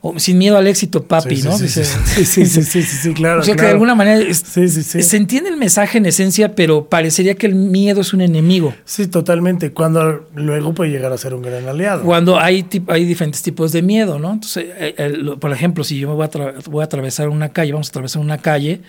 O, 0.00 0.16
sin 0.20 0.38
miedo 0.38 0.56
al 0.56 0.68
éxito, 0.68 1.02
papi, 1.02 1.42
¿no? 1.42 1.58
Sí, 1.58 1.66
sí, 1.68 2.46
sí, 2.46 2.82
sí, 2.82 3.14
claro. 3.14 3.40
O 3.40 3.42
sea, 3.42 3.56
que 3.56 3.62
de 3.62 3.70
alguna 3.70 3.96
manera 3.96 4.32
se 4.32 5.16
entiende 5.16 5.50
el 5.50 5.56
mensaje 5.56 5.98
en 5.98 6.06
esencia, 6.06 6.54
pero 6.54 6.88
parecería 6.88 7.34
que 7.34 7.46
el 7.46 7.56
miedo 7.56 8.00
es 8.02 8.12
un 8.12 8.20
enemigo. 8.20 8.74
Sí, 8.84 9.08
totalmente. 9.08 9.72
Cuando 9.72 10.28
luego 10.36 10.72
puede 10.72 10.92
llegar 10.92 11.12
a 11.12 11.18
ser 11.18 11.34
un 11.34 11.42
gran 11.42 11.68
aliado. 11.68 12.04
Cuando 12.04 12.38
hay, 12.38 12.64
hay 12.86 13.04
diferentes 13.06 13.42
tipos 13.42 13.72
de 13.72 13.82
miedo, 13.82 14.20
¿no? 14.20 14.34
Entonces, 14.34 14.66
eh, 14.78 15.34
por 15.40 15.50
ejemplo, 15.52 15.82
si 15.82 15.98
yo 15.98 16.08
me 16.08 16.14
voy 16.14 16.26
a, 16.26 16.70
voy 16.70 16.82
a 16.82 16.84
atravesar 16.84 17.28
una 17.28 17.48
calle, 17.48 17.72
vamos 17.72 17.88
a 17.88 17.90
atravesar 17.90 18.22
una 18.22 18.38
calle, 18.38 18.82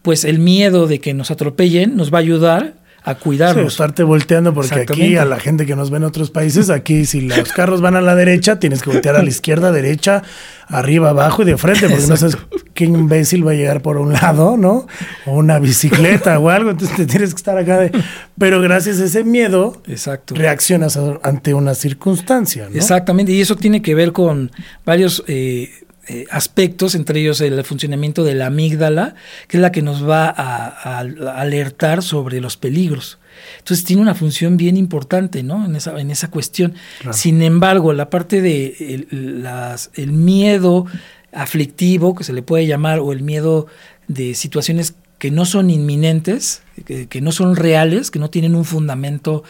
pues 0.00 0.24
el 0.24 0.38
miedo 0.38 0.86
de 0.86 0.98
que 0.98 1.12
nos 1.12 1.30
atropellen 1.30 1.94
nos 1.94 2.12
va 2.12 2.18
a 2.18 2.20
ayudar 2.22 2.83
a 3.06 3.16
cuidarnos. 3.16 3.64
Sí, 3.64 3.68
estarte 3.68 4.02
volteando 4.02 4.54
porque 4.54 4.80
aquí 4.80 5.16
a 5.16 5.26
la 5.26 5.38
gente 5.38 5.66
que 5.66 5.76
nos 5.76 5.90
ve 5.90 5.98
en 5.98 6.04
otros 6.04 6.30
países, 6.30 6.70
aquí 6.70 7.04
si 7.04 7.20
los 7.20 7.52
carros 7.52 7.82
van 7.82 7.96
a 7.96 8.00
la 8.00 8.14
derecha, 8.14 8.58
tienes 8.58 8.82
que 8.82 8.90
voltear 8.90 9.16
a 9.16 9.22
la 9.22 9.28
izquierda, 9.28 9.72
derecha, 9.72 10.22
arriba, 10.68 11.10
abajo 11.10 11.42
y 11.42 11.44
de 11.44 11.58
frente, 11.58 11.88
porque 11.88 12.06
no 12.06 12.16
sabes 12.16 12.38
qué 12.72 12.84
imbécil 12.84 13.46
va 13.46 13.50
a 13.50 13.54
llegar 13.54 13.82
por 13.82 13.98
un 13.98 14.14
lado, 14.14 14.56
¿no? 14.56 14.86
O 15.26 15.34
una 15.34 15.58
bicicleta 15.58 16.38
o 16.38 16.48
algo, 16.48 16.70
entonces 16.70 16.96
te 16.96 17.04
tienes 17.04 17.34
que 17.34 17.38
estar 17.38 17.58
acá 17.58 17.78
de... 17.78 17.92
Pero 18.38 18.62
gracias 18.62 18.98
a 19.00 19.04
ese 19.04 19.22
miedo, 19.22 19.82
Exacto. 19.86 20.34
reaccionas 20.34 20.98
ante 21.22 21.52
una 21.52 21.74
circunstancia, 21.74 22.68
¿no? 22.70 22.76
Exactamente, 22.76 23.32
y 23.32 23.40
eso 23.42 23.56
tiene 23.56 23.82
que 23.82 23.94
ver 23.94 24.12
con 24.12 24.50
varios... 24.86 25.22
Eh, 25.26 25.70
eh, 26.08 26.26
aspectos, 26.30 26.94
entre 26.94 27.20
ellos 27.20 27.40
el 27.40 27.62
funcionamiento 27.64 28.24
de 28.24 28.34
la 28.34 28.46
amígdala, 28.46 29.14
que 29.48 29.56
es 29.56 29.60
la 29.60 29.72
que 29.72 29.82
nos 29.82 30.08
va 30.08 30.28
a, 30.28 30.98
alertar 30.98 32.02
sobre 32.02 32.40
los 32.40 32.56
peligros. 32.56 33.18
Entonces 33.58 33.84
tiene 33.84 34.02
una 34.02 34.14
función 34.14 34.56
bien 34.56 34.76
importante 34.76 35.42
¿no? 35.42 35.64
en, 35.64 35.76
esa, 35.76 35.98
en 35.98 36.10
esa 36.10 36.30
cuestión. 36.30 36.74
Sin 37.10 37.42
embargo, 37.42 37.92
la 37.92 38.10
parte 38.10 38.40
de 38.40 39.06
el, 39.10 40.12
miedo 40.12 40.86
aflictivo, 41.32 42.14
que 42.14 42.24
se 42.24 42.32
le 42.32 42.42
puede 42.42 42.66
llamar, 42.66 42.98
o 43.00 43.12
el 43.12 43.22
miedo 43.22 43.66
de 44.06 44.34
situaciones 44.34 44.94
que 45.18 45.30
no 45.30 45.46
son 45.46 45.70
inminentes, 45.70 46.62
que, 46.84 47.20
no 47.22 47.32
son 47.32 47.56
reales, 47.56 48.10
que 48.10 48.18
no 48.18 48.28
tienen 48.28 48.54
un 48.54 48.64
fundamento 48.64 49.42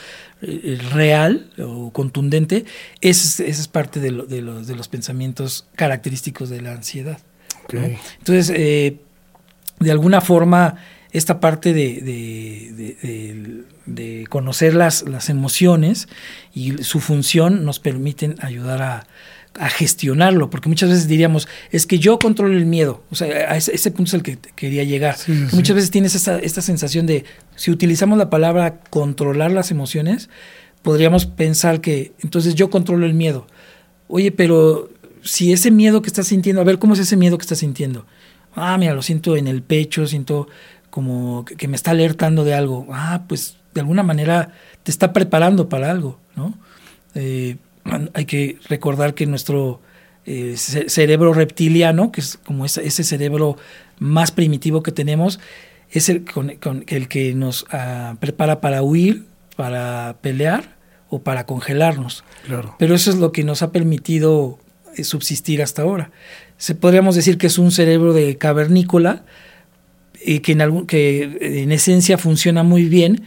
eh, 0.46 0.78
real 0.92 1.50
o 1.58 1.92
contundente, 1.92 2.64
esa 3.00 3.44
es, 3.44 3.68
parte 3.68 4.00
de, 4.00 4.10
los, 4.10 4.88
pensamientos 4.88 5.66
característicos 5.74 6.50
de 6.50 6.60
la 6.60 6.72
ansiedad. 6.72 7.18
Entonces, 7.72 8.52
eh, 8.54 8.98
de 9.80 9.90
alguna 9.90 10.20
forma, 10.20 10.76
esta 11.12 11.40
parte 11.40 11.72
de, 11.72 13.64
conocer 14.28 14.74
las, 14.74 15.08
las 15.08 15.28
emociones 15.28 16.08
y 16.52 16.82
su 16.84 17.00
función 17.00 17.64
nos 17.64 17.80
permiten 17.80 18.36
ayudar 18.40 18.82
a, 18.82 19.06
a 19.58 19.68
gestionarlo, 19.68 20.50
porque 20.50 20.68
muchas 20.68 20.90
veces 20.90 21.06
diríamos, 21.06 21.48
es 21.70 21.86
que 21.86 21.98
yo 21.98 22.18
controlo 22.18 22.56
el 22.56 22.66
miedo, 22.66 23.04
o 23.10 23.14
sea, 23.14 23.52
a 23.52 23.56
ese, 23.56 23.90
punto 23.90 24.08
es 24.08 24.14
el 24.14 24.22
que 24.22 24.38
quería 24.56 24.84
llegar. 24.84 25.16
muchas 25.52 25.76
veces 25.76 25.90
tienes 25.90 26.14
esta, 26.14 26.38
esta 26.38 26.60
sensación 26.60 27.06
de, 27.06 27.24
si 27.54 27.70
utilizamos 27.70 28.18
la 28.18 28.30
palabra 28.30 28.80
controlar 28.90 29.52
las 29.52 29.70
emociones, 29.70 30.28
podríamos 30.82 31.26
pensar 31.26 31.80
que 31.80 32.12
entonces 32.22 32.54
yo 32.54 32.68
controlo 32.68 33.06
el 33.06 33.14
miedo. 33.14 33.46
Oye, 34.08 34.32
pero 34.32 34.90
si 35.22 35.52
ese 35.52 35.70
miedo 35.70 36.02
que 36.02 36.08
estás 36.08 36.28
sintiendo, 36.28 36.60
a 36.60 36.64
ver, 36.64 36.78
¿cómo 36.78 36.94
es 36.94 37.00
ese 37.00 37.16
miedo 37.16 37.38
que 37.38 37.42
estás 37.42 37.58
sintiendo? 37.58 38.06
Ah, 38.54 38.76
mira, 38.78 38.94
lo 38.94 39.02
siento 39.02 39.36
en 39.36 39.48
el 39.48 39.62
pecho, 39.62 40.06
siento 40.06 40.46
como 40.90 41.44
que, 41.44 41.66
me 41.66 41.76
está 41.76 41.92
alertando 41.92 42.44
de 42.44 42.54
algo. 42.54 42.86
Ah, 42.92 43.24
pues 43.28 43.56
de 43.72 43.80
alguna 43.80 44.02
manera 44.02 44.52
te 44.82 44.90
está 44.90 45.12
preparando 45.12 45.68
para 45.68 45.90
algo, 45.90 46.20
¿no? 46.36 46.54
Eh, 47.14 47.56
hay 48.14 48.24
que 48.24 48.58
recordar 48.68 49.14
que 49.14 49.26
nuestro 49.26 49.80
eh, 50.26 50.54
cerebro 50.56 51.34
reptiliano, 51.34 52.10
que 52.10 52.20
es 52.20 52.38
como 52.38 52.64
ese, 52.64 52.90
cerebro 52.90 53.56
más 53.98 54.32
primitivo 54.32 54.82
que 54.82 54.92
tenemos, 54.92 55.40
es 55.90 56.08
el, 56.08 56.24
el 56.86 57.08
que 57.08 57.34
nos 57.34 57.66
ah, 57.70 58.16
prepara 58.20 58.60
para 58.60 58.82
huir, 58.82 59.26
para 59.56 60.16
pelear 60.20 60.76
o 61.08 61.22
para 61.22 61.46
congelarnos. 61.46 62.24
Pero 62.78 62.94
eso 62.94 63.10
es 63.10 63.16
lo 63.16 63.32
que 63.32 63.44
nos 63.44 63.62
ha 63.62 63.70
permitido 63.70 64.58
eh, 64.96 65.04
subsistir 65.04 65.62
hasta 65.62 65.82
ahora. 65.82 66.10
Se 66.56 66.74
podríamos 66.74 67.14
decir 67.14 67.38
que 67.38 67.46
es 67.46 67.58
un 67.58 67.70
cerebro 67.70 68.12
de 68.12 68.36
cavernícola 68.38 69.24
y 70.24 70.40
que 70.40 70.52
en, 70.52 70.62
algún, 70.62 70.86
que 70.86 71.62
en 71.62 71.70
esencia 71.70 72.16
funciona 72.18 72.62
muy 72.62 72.84
bien, 72.84 73.24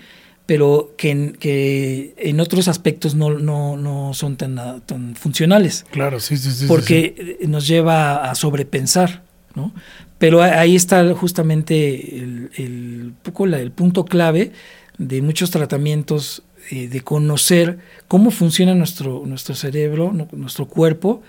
pero 0.47 0.93
que 0.97 1.11
en, 1.11 1.33
que 1.33 2.15
en 2.17 2.39
otros 2.39 2.67
aspectos 2.67 3.13
no, 3.13 3.29
no, 3.37 4.13
son 4.13 4.37
tan, 4.37 4.81
tan, 4.85 5.15
funcionales. 5.15 5.85
Claro, 5.91 6.19
sí, 6.19 6.37
sí, 6.37 6.51
sí. 6.51 6.65
Porque 6.67 7.37
nos 7.47 7.67
lleva 7.67 8.31
a 8.31 8.33
sobrepensar, 8.33 9.23
¿no? 9.53 9.73
Pero 10.17 10.41
ahí 10.41 10.75
está 10.75 11.13
justamente 11.13 12.17
el, 12.17 12.49
el, 12.55 13.13
poco 13.21 13.45
el 13.45 13.71
punto 13.71 14.05
clave 14.05 14.53
de 14.97 15.21
muchos 15.21 15.51
tratamientos 15.51 16.43
eh, 16.71 16.87
de 16.87 17.01
conocer 17.01 17.79
cómo 18.07 18.31
funciona 18.31 18.73
nuestro, 18.73 19.23
nuestro 19.25 19.53
cerebro, 19.53 20.13
nuestro 20.31 20.65
cuerpo, 20.67 21.21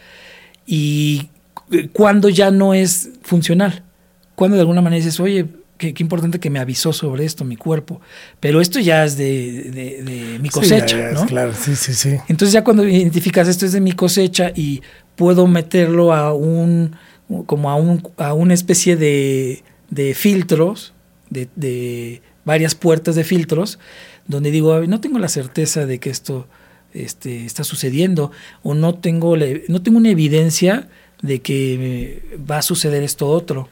y 0.65 1.29
eh, 1.73 1.89
cuando 1.93 2.29
ya 2.29 2.51
no 2.51 2.73
es 2.73 3.11
funcional. 3.23 3.83
Cuando 4.37 4.55
de 4.55 4.61
alguna 4.61 4.81
manera 4.81 5.05
dices, 5.05 5.19
oye, 5.19 5.47
qué, 5.79 5.95
importante 5.99 6.41
que 6.41 6.51
me 6.51 6.59
avisó 6.59 6.93
sobre 6.93 7.25
esto 7.25 7.45
mi 7.45 7.57
cuerpo. 7.57 8.01
Pero 8.41 8.61
esto 8.61 8.81
ya 8.81 9.05
es 9.05 9.17
de, 9.17 10.39
mi 10.41 10.51
cosecha, 10.51 11.13
¿no? 11.13 11.25
Claro, 11.27 11.53
sí, 11.55 11.77
sí, 11.77 11.95
sí. 11.95 12.17
Entonces 12.29 12.53
ya 12.53 12.65
cuando 12.65 12.87
identificas 12.87 13.49
esto 13.49 13.65
es 13.65 13.73
de 13.73 13.81
mi 13.81 13.93
cosecha 13.93 14.53
y 14.55 14.83
puedo 15.17 15.47
meterlo 15.47 16.13
a 16.13 16.35
un, 16.35 16.97
como 17.47 17.71
a, 17.71 17.77
un, 17.77 18.03
a 18.19 18.35
una 18.35 18.55
especie 18.55 18.97
de, 18.97 19.63
filtros, 20.15 20.93
de, 21.31 22.23
varias 22.45 22.75
puertas 22.75 23.15
de 23.15 23.25
filtros, 23.25 23.79
donde 24.27 24.51
digo, 24.51 24.81
no 24.87 25.01
tengo 25.01 25.19
la 25.19 25.29
certeza 25.29 25.87
de 25.87 25.99
que 25.99 26.11
esto 26.11 26.47
este, 26.93 27.45
está 27.45 27.65
sucediendo 27.65 28.31
o 28.63 28.75
no 28.75 28.95
tengo, 28.95 29.37
no 29.69 29.83
tengo 29.83 29.99
una 29.99 30.11
evidencia 30.11 30.89
de 31.23 31.41
que 31.41 32.39
va 32.51 32.59
a 32.59 32.63
suceder 32.63 33.03
esto 33.03 33.29
otro. 33.29 33.69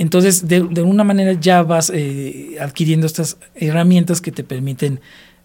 Entonces, 0.00 0.48
de, 0.48 0.56
alguna 0.56 1.04
manera 1.04 1.34
ya 1.34 1.62
vas 1.62 1.92
eh, 1.94 2.56
adquiriendo 2.58 3.06
estas 3.06 3.36
herramientas 3.54 4.22
que 4.22 4.32
te 4.32 4.44
permiten 4.44 5.00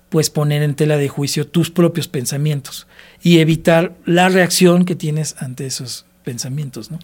pues 0.08 0.30
poner 0.30 0.64
en 0.64 0.76
tela 0.76 0.96
de 0.96 1.10
juicio 1.10 1.46
tus 1.46 1.72
propios 1.72 2.08
pensamientos 2.08 2.88
y 3.22 3.40
evitar 3.40 3.98
la 4.06 4.30
reacción 4.30 4.86
que 4.86 4.96
tienes 4.96 5.36
ante 5.40 5.66
esos 5.66 6.06
pensamientos, 6.24 6.90
¿no? 6.90 7.00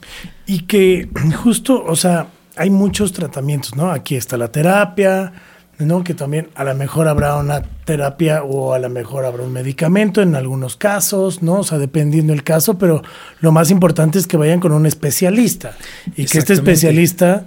Y 0.46 0.62
que 0.62 1.10
justo, 1.44 1.84
o 1.86 1.98
sea, 1.98 2.28
hay 2.56 2.70
muchos 2.70 3.12
tratamientos, 3.12 3.76
¿no? 3.76 3.92
Aquí 3.92 4.16
está 4.16 4.38
la 4.38 4.50
terapia, 4.50 5.34
¿no? 5.82 6.04
Que 6.04 6.14
también 6.14 6.50
a 6.56 6.64
lo 6.64 6.76
mejor 6.76 7.08
habrá 7.08 7.36
una 7.36 7.62
terapia 7.86 8.44
o 8.44 8.74
a 8.74 8.80
lo 8.80 8.90
mejor 8.90 9.26
habrá 9.26 9.44
un 9.44 9.54
medicamento 9.54 10.22
en 10.22 10.36
algunos 10.36 10.78
casos, 10.78 11.42
¿no? 11.42 11.60
O 11.60 11.64
sea, 11.64 11.78
dependiendo 11.78 12.34
del 12.34 12.44
caso, 12.44 12.78
pero 12.78 13.02
lo 13.40 13.52
más 13.52 13.72
importante 13.72 14.20
es 14.20 14.28
que 14.28 14.38
vayan 14.38 14.60
con 14.60 14.72
un 14.72 14.86
especialista 14.86 15.76
y 16.16 16.26
que 16.26 16.38
este 16.38 16.54
especialista 16.54 17.46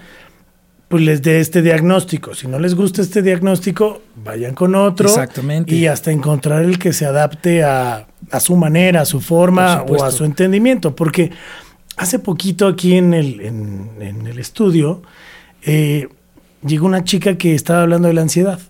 pues 0.88 1.02
les 1.02 1.22
dé 1.22 1.40
este 1.40 1.62
diagnóstico. 1.62 2.34
Si 2.34 2.46
no 2.46 2.58
les 2.58 2.74
gusta 2.74 3.02
este 3.02 3.22
diagnóstico, 3.22 4.02
vayan 4.16 4.54
con 4.54 4.74
otro. 4.74 5.08
Exactamente. 5.08 5.74
Y 5.74 5.86
hasta 5.86 6.12
encontrar 6.12 6.62
el 6.62 6.78
que 6.78 6.92
se 6.92 7.06
adapte 7.06 7.64
a, 7.64 8.06
su 8.38 8.56
manera, 8.56 9.00
a 9.00 9.04
su 9.04 9.20
forma 9.20 9.82
o 9.88 10.04
a 10.04 10.12
su 10.12 10.24
entendimiento. 10.24 10.94
Porque 10.94 11.32
hace 11.96 12.18
poquito 12.18 12.68
aquí 12.68 12.94
en 12.94 13.14
el, 13.14 13.40
en, 13.40 14.26
el 14.26 14.38
estudio, 14.38 15.02
eh, 15.62 16.08
llegó 16.64 16.86
una 16.86 17.04
chica 17.04 17.36
que 17.36 17.54
estaba 17.54 17.82
hablando 17.82 18.08
de 18.08 18.14
la 18.14 18.22
ansiedad, 18.22 18.60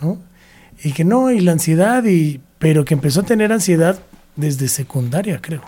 ¿no? 0.00 0.18
Y 0.82 0.92
que 0.92 1.04
no, 1.04 1.30
y 1.30 1.40
la 1.40 1.52
ansiedad, 1.52 2.04
y, 2.04 2.40
pero 2.58 2.84
que 2.84 2.94
empezó 2.94 3.20
a 3.20 3.24
tener 3.24 3.52
ansiedad 3.52 3.98
desde 4.36 4.68
secundaria, 4.68 5.40
creo. 5.40 5.62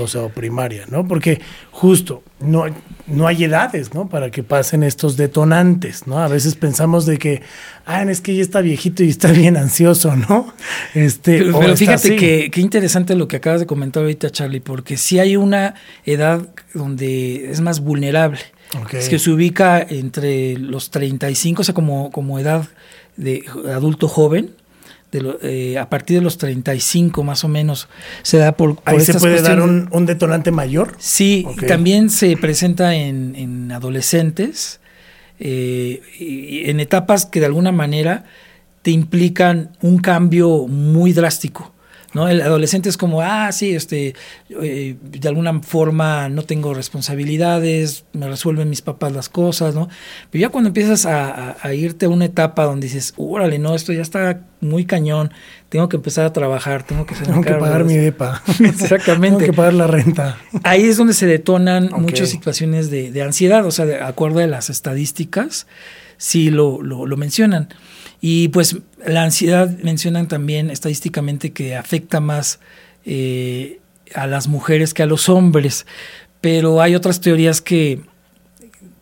O 0.00 0.08
sea, 0.08 0.22
o 0.22 0.28
primaria, 0.30 0.84
¿no? 0.90 1.06
Porque 1.06 1.40
justo 1.70 2.24
no, 2.40 2.64
no 3.06 3.28
hay 3.28 3.44
edades, 3.44 3.94
¿no? 3.94 4.08
Para 4.08 4.32
que 4.32 4.42
pasen 4.42 4.82
estos 4.82 5.16
detonantes, 5.16 6.08
¿no? 6.08 6.18
A 6.18 6.26
veces 6.26 6.56
pensamos 6.56 7.06
de 7.06 7.18
que, 7.18 7.40
ah, 7.86 8.02
es 8.02 8.20
que 8.20 8.34
ya 8.34 8.42
está 8.42 8.62
viejito 8.62 9.04
y 9.04 9.10
está 9.10 9.30
bien 9.32 9.56
ansioso, 9.56 10.16
¿no? 10.16 10.52
Este, 10.94 11.38
pero, 11.38 11.76
fíjate 11.76 12.16
que, 12.16 12.50
qué 12.50 12.60
interesante 12.60 13.14
lo 13.14 13.28
que 13.28 13.36
acabas 13.36 13.60
de 13.60 13.66
comentar 13.66 14.02
ahorita, 14.02 14.30
Charlie, 14.30 14.60
porque 14.60 14.96
si 14.96 15.20
hay 15.20 15.36
una 15.36 15.74
edad 16.04 16.48
donde 16.74 17.52
es 17.52 17.60
más 17.60 17.78
vulnerable. 17.78 18.40
Es 18.92 19.08
que 19.08 19.18
se 19.18 19.30
ubica 19.30 19.80
entre 19.80 20.56
los 20.58 20.90
35, 20.90 21.62
o 21.62 21.64
sea, 21.64 21.74
como, 21.74 22.10
como 22.10 22.38
edad 22.38 22.68
de 23.16 23.44
adulto 23.72 24.08
joven, 24.08 24.52
de 25.12 25.38
eh, 25.42 25.78
a 25.78 25.88
partir 25.88 26.18
de 26.18 26.22
los 26.22 26.38
35 26.38 27.22
más 27.22 27.44
o 27.44 27.48
menos 27.48 27.88
se 28.22 28.38
da 28.38 28.52
por... 28.52 28.78
¿Ahí 28.84 29.00
se 29.00 29.14
puede 29.14 29.40
dar 29.42 29.60
un, 29.60 30.06
detonante 30.06 30.50
mayor? 30.50 30.94
Sí, 30.98 31.46
también 31.68 32.10
se 32.10 32.36
presenta 32.36 32.94
en, 32.94 33.70
adolescentes, 33.72 34.80
eh, 35.38 36.00
en 36.66 36.80
etapas 36.80 37.26
que 37.26 37.40
de 37.40 37.46
alguna 37.46 37.72
manera 37.72 38.24
te 38.82 38.90
implican 38.90 39.76
un 39.80 39.98
cambio 39.98 40.66
muy 40.66 41.12
drástico. 41.12 41.73
¿No? 42.14 42.28
El 42.28 42.40
adolescente 42.40 42.88
es 42.88 42.96
como, 42.96 43.20
ah, 43.20 43.50
sí, 43.52 43.74
este, 43.74 44.14
eh, 44.48 44.96
de 45.02 45.28
alguna 45.28 45.60
forma 45.60 46.28
no 46.28 46.44
tengo 46.44 46.72
responsabilidades, 46.72 48.04
me 48.12 48.28
resuelven 48.28 48.70
mis 48.70 48.82
papás 48.82 49.12
las 49.12 49.28
cosas, 49.28 49.74
¿no? 49.74 49.88
Pero 50.30 50.42
ya 50.42 50.48
cuando 50.48 50.68
empiezas 50.68 51.06
a, 51.06 51.56
irte 51.74 52.06
a 52.06 52.08
una 52.08 52.26
etapa 52.26 52.64
donde 52.64 52.86
dices, 52.86 53.14
órale, 53.16 53.58
no, 53.58 53.74
esto 53.74 53.92
ya 53.92 54.02
está 54.02 54.40
muy 54.60 54.84
cañón, 54.84 55.32
tengo 55.68 55.88
que 55.88 55.96
empezar 55.96 56.24
a 56.24 56.32
trabajar, 56.32 56.84
tengo 56.84 57.04
que 57.04 57.14
Tengo 57.16 57.42
que 57.42 57.54
pagar 57.54 57.84
mi 57.84 57.94
depa. 57.94 58.42
Exactamente. 58.60 59.38
tengo 59.38 59.52
que 59.52 59.52
pagar 59.52 59.74
la 59.74 59.86
renta. 59.86 60.38
Ahí 60.62 60.84
es 60.84 60.96
donde 60.96 61.14
se 61.14 61.26
detonan 61.26 61.90
muchas 61.98 62.30
situaciones 62.30 62.90
de, 62.90 63.22
ansiedad, 63.22 63.66
o 63.66 63.70
sea, 63.70 63.86
de 63.86 64.00
acuerdo 64.00 64.38
a 64.38 64.46
las 64.46 64.70
estadísticas, 64.70 65.66
sí 66.16 66.50
lo, 66.50 66.82
lo, 66.82 67.16
mencionan. 67.16 67.68
Y 68.20 68.48
pues 68.48 68.78
la 69.04 69.24
ansiedad 69.24 69.70
mencionan 69.82 70.28
también 70.28 70.70
estadísticamente 70.70 71.52
que 71.52 71.76
afecta 71.76 72.20
más 72.20 72.60
eh, 73.04 73.80
a 74.14 74.26
las 74.26 74.48
mujeres 74.48 74.94
que 74.94 75.02
a 75.02 75.06
los 75.06 75.28
hombres, 75.28 75.86
pero 76.40 76.80
hay 76.80 76.94
otras 76.94 77.20
teorías 77.20 77.60
que, 77.60 78.00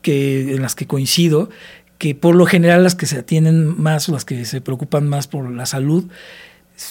que, 0.00 0.54
en 0.54 0.62
las 0.62 0.74
que 0.74 0.86
coincido, 0.86 1.50
que 1.98 2.14
por 2.14 2.34
lo 2.34 2.46
general 2.46 2.82
las 2.82 2.94
que 2.94 3.06
se 3.06 3.18
atienden 3.18 3.80
más 3.80 4.08
las 4.08 4.24
que 4.24 4.44
se 4.44 4.60
preocupan 4.60 5.08
más 5.08 5.28
por 5.28 5.50
la 5.50 5.66
salud 5.66 6.10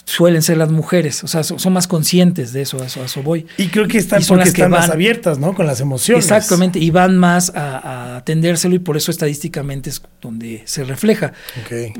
suelen 0.06 0.42
ser 0.42 0.58
las 0.58 0.72
mujeres, 0.72 1.24
o 1.24 1.28
sea, 1.28 1.44
son, 1.44 1.74
más 1.74 1.88
conscientes 1.88 2.54
de 2.54 2.62
eso, 2.62 2.82
a 2.82 2.86
eso, 2.86 3.24
voy. 3.24 3.46
Y 3.58 3.68
creo 3.68 3.88
que 3.88 3.98
están 3.98 4.22
porque 4.28 4.50
están 4.50 4.72
más 4.72 4.89
abiertas, 4.89 5.39
¿no? 5.39 5.54
Con 5.54 5.66
las 5.66 5.80
emociones. 5.82 6.26
Exactamente, 6.26 6.80
y 6.80 6.89
van 6.92 7.18
más 7.18 7.52
a, 7.56 8.18
atendérselo 8.18 8.76
y 8.76 8.80
por 8.80 8.98
eso 8.98 9.12
estadísticamente 9.12 9.89
es 9.89 10.02
donde 10.22 10.64
se 10.66 10.84
refleja. 10.84 11.34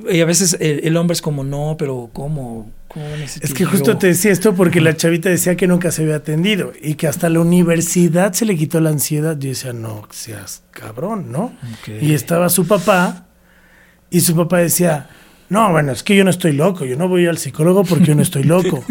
Y 0.10 0.22
a 0.22 0.26
veces 0.26 0.58
el, 0.60 0.96
hombre 0.98 1.14
es 1.14 1.22
como, 1.22 1.44
no, 1.44 1.76
pero 1.78 2.10
¿cómo? 2.14 2.72
es 3.42 3.54
que 3.54 3.64
justo 3.64 3.98
te 3.98 4.08
decía 4.08 4.32
esto 4.32 4.54
porque 4.54 4.82
la 4.82 4.98
chavita 4.98 5.30
decía 5.30 5.56
que 5.56 5.66
nunca 5.66 5.92
se 5.92 6.02
había 6.04 6.18
atendido 6.18 6.74
y 6.82 6.96
que 6.96 7.08
hasta 7.08 7.30
la 7.30 7.39
universidad 7.39 8.34
se 8.34 8.46
le 8.46 8.58
quitó 8.58 8.82
la 8.82 8.89
ansiedad. 8.89 9.38
Yo 9.38 9.50
decía, 9.50 9.74
no, 9.74 10.08
seas 10.12 10.64
cabrón, 10.72 11.32
¿no? 11.32 11.54
Y 12.02 12.14
estaba 12.14 12.50
su 12.50 12.68
papá 12.68 13.28
y 14.10 14.22
su 14.22 14.36
papá 14.36 14.58
decía 14.58 15.10
no, 15.52 15.70
bueno, 15.70 15.91
es 15.91 16.02
que 16.02 16.16
yo 16.16 16.24
no 16.24 16.30
estoy 16.30 16.54
loco, 16.54 16.86
yo 16.86 16.95
no 16.95 17.10
voy 17.10 17.28
al 17.28 17.38
psicólogo 17.38 17.84
porque 17.84 18.06
yo 18.06 18.16
no 18.16 18.22
estoy 18.22 18.43
loco. 18.43 18.86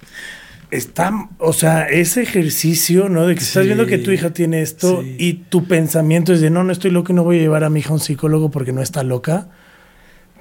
Está, 0.70 1.28
o 1.36 1.52
sea, 1.52 1.90
ese 1.90 2.22
ejercicio, 2.22 3.10
¿no? 3.10 3.26
De 3.26 3.34
que 3.34 3.42
estás 3.42 3.66
viendo 3.66 3.84
que 3.84 3.98
tu 3.98 4.10
hija 4.10 4.30
tiene 4.30 4.62
esto 4.62 5.02
y 5.02 5.34
tu 5.50 5.66
pensamiento 5.66 6.32
es 6.32 6.40
de 6.40 6.48
no, 6.48 6.64
no 6.64 6.72
estoy 6.72 6.90
loco 6.90 7.12
y 7.12 7.16
no 7.16 7.22
voy 7.22 7.36
a 7.36 7.40
llevar 7.40 7.64
a 7.64 7.70
mi 7.70 7.80
hija 7.80 7.90
a 7.90 7.94
un 7.94 8.00
psicólogo 8.00 8.50
porque 8.50 8.72
no 8.72 8.80
está 8.80 9.02
loca. 9.02 9.48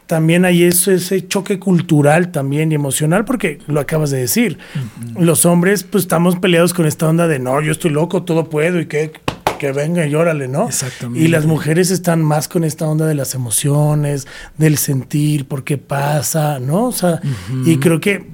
También 0.05 0.45
hay 0.45 0.63
eso, 0.63 0.91
ese 0.91 1.27
choque 1.27 1.59
cultural 1.59 2.31
también 2.31 2.71
y 2.71 2.75
emocional, 2.75 3.25
porque 3.25 3.59
lo 3.67 3.81
acabas 3.81 4.11
de 4.11 4.19
decir. 4.19 4.59
Los 5.19 5.45
hombres, 5.45 5.83
pues 5.83 6.05
estamos 6.05 6.37
peleados 6.37 6.73
con 6.73 6.85
esta 6.85 7.09
onda 7.09 7.27
de 7.27 7.39
no, 7.39 7.59
yo 7.59 7.73
estoy 7.73 7.91
loco, 7.91 8.23
todo 8.23 8.49
puedo 8.49 8.79
y 8.79 8.85
que 8.85 9.11
que 9.59 9.71
venga 9.71 10.07
y 10.07 10.15
órale, 10.15 10.47
¿no? 10.47 10.67
Exactamente. 10.67 11.23
Y 11.23 11.27
las 11.27 11.45
mujeres 11.45 11.91
están 11.91 12.23
más 12.23 12.47
con 12.47 12.63
esta 12.63 12.87
onda 12.87 13.05
de 13.05 13.13
las 13.13 13.35
emociones, 13.35 14.25
del 14.57 14.79
sentir, 14.79 15.47
por 15.47 15.63
qué 15.63 15.77
pasa, 15.77 16.59
¿no? 16.59 16.85
O 16.85 16.91
sea, 16.91 17.21
y 17.65 17.77
creo 17.77 17.99
que 17.99 18.25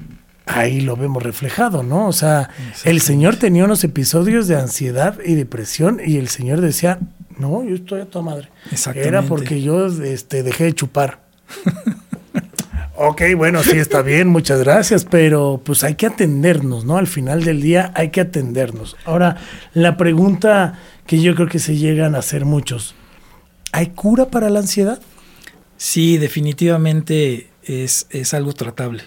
ahí 0.45 0.79
lo 0.79 0.95
vemos 0.95 1.21
reflejado, 1.21 1.83
¿no? 1.83 2.07
O 2.07 2.13
sea, 2.13 2.49
el 2.85 3.01
señor 3.01 3.35
tenía 3.35 3.65
unos 3.65 3.83
episodios 3.83 4.47
de 4.47 4.55
ansiedad 4.55 5.17
y 5.25 5.35
depresión 5.35 5.99
y 6.05 6.15
el 6.17 6.29
señor 6.29 6.61
decía, 6.61 6.99
no, 7.37 7.63
yo 7.63 7.75
estoy 7.75 8.01
a 8.01 8.05
toda 8.05 8.23
madre. 8.23 8.49
Era 8.93 9.23
porque 9.23 9.61
yo 9.61 9.87
este, 9.87 10.43
dejé 10.43 10.65
de 10.65 10.73
chupar. 10.73 11.25
ok, 12.95 13.21
bueno, 13.35 13.63
sí, 13.63 13.77
está 13.77 14.01
bien, 14.01 14.27
muchas 14.27 14.59
gracias, 14.59 15.05
pero 15.05 15.61
pues 15.63 15.83
hay 15.83 15.95
que 15.95 16.07
atendernos, 16.07 16.85
¿no? 16.85 16.97
Al 16.97 17.07
final 17.07 17.43
del 17.43 17.61
día 17.61 17.91
hay 17.95 18.09
que 18.09 18.21
atendernos. 18.21 18.95
Ahora, 19.05 19.37
la 19.73 19.97
pregunta 19.97 20.79
que 21.05 21.21
yo 21.21 21.35
creo 21.35 21.47
que 21.47 21.59
se 21.59 21.77
llegan 21.77 22.15
a 22.15 22.19
hacer 22.19 22.45
muchos, 22.45 22.95
¿hay 23.71 23.87
cura 23.87 24.27
para 24.27 24.49
la 24.49 24.59
ansiedad? 24.59 24.99
Sí, 25.77 26.17
definitivamente 26.17 27.49
es, 27.63 28.07
es 28.09 28.33
algo 28.33 28.53
tratable. 28.53 29.03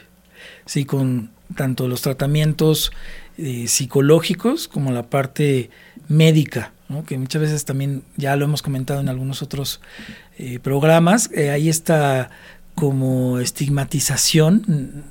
Sí, 0.66 0.84
con 0.84 1.30
tanto 1.56 1.88
los 1.88 2.02
tratamientos 2.02 2.92
eh, 3.38 3.68
psicológicos 3.68 4.68
como 4.68 4.92
la 4.92 5.04
parte 5.04 5.70
médica, 6.08 6.72
que 7.06 7.18
muchas 7.18 7.42
veces 7.42 7.64
también 7.64 8.02
ya 8.16 8.34
lo 8.36 8.46
hemos 8.46 8.62
comentado 8.62 9.00
en 9.00 9.08
algunos 9.08 9.42
otros 9.42 9.80
eh, 10.38 10.58
programas, 10.58 11.30
eh, 11.34 11.50
ahí 11.50 11.68
está 11.68 12.30
como 12.78 13.40
estigmatización 13.40 15.02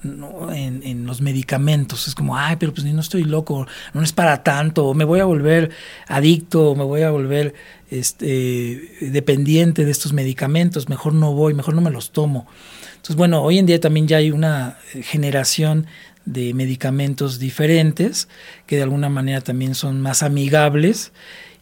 en, 0.53 1.05
los 1.05 1.19
medicamentos. 1.19 2.07
Es 2.07 2.15
como, 2.15 2.37
ay, 2.37 2.55
pero 2.57 2.73
pues 2.73 2.87
no 2.87 3.01
estoy 3.01 3.25
loco, 3.25 3.67
no 3.93 4.03
es 4.03 4.13
para 4.13 4.41
tanto, 4.41 4.93
me 4.93 5.03
voy 5.03 5.19
a 5.19 5.25
volver 5.25 5.71
adicto, 6.07 6.75
me 6.75 6.85
voy 6.85 7.01
a 7.01 7.11
volver 7.11 7.55
este, 7.91 8.89
dependiente 9.01 9.83
de 9.83 9.91
estos 9.91 10.13
medicamentos, 10.13 10.87
mejor 10.87 11.11
no 11.13 11.33
voy, 11.33 11.53
mejor 11.53 11.75
no 11.75 11.81
me 11.81 11.91
los 11.91 12.11
tomo. 12.11 12.47
Entonces, 12.91 13.17
bueno, 13.17 13.43
hoy 13.43 13.57
en 13.57 13.65
día 13.65 13.81
también 13.81 14.07
ya 14.07 14.15
hay 14.15 14.31
una 14.31 14.77
generación 15.01 15.87
de 16.23 16.53
medicamentos 16.53 17.37
diferentes 17.37 18.29
que 18.65 18.77
de 18.77 18.83
alguna 18.83 19.09
manera 19.09 19.41
también 19.41 19.75
son 19.75 19.99
más 19.99 20.23
amigables 20.23 21.11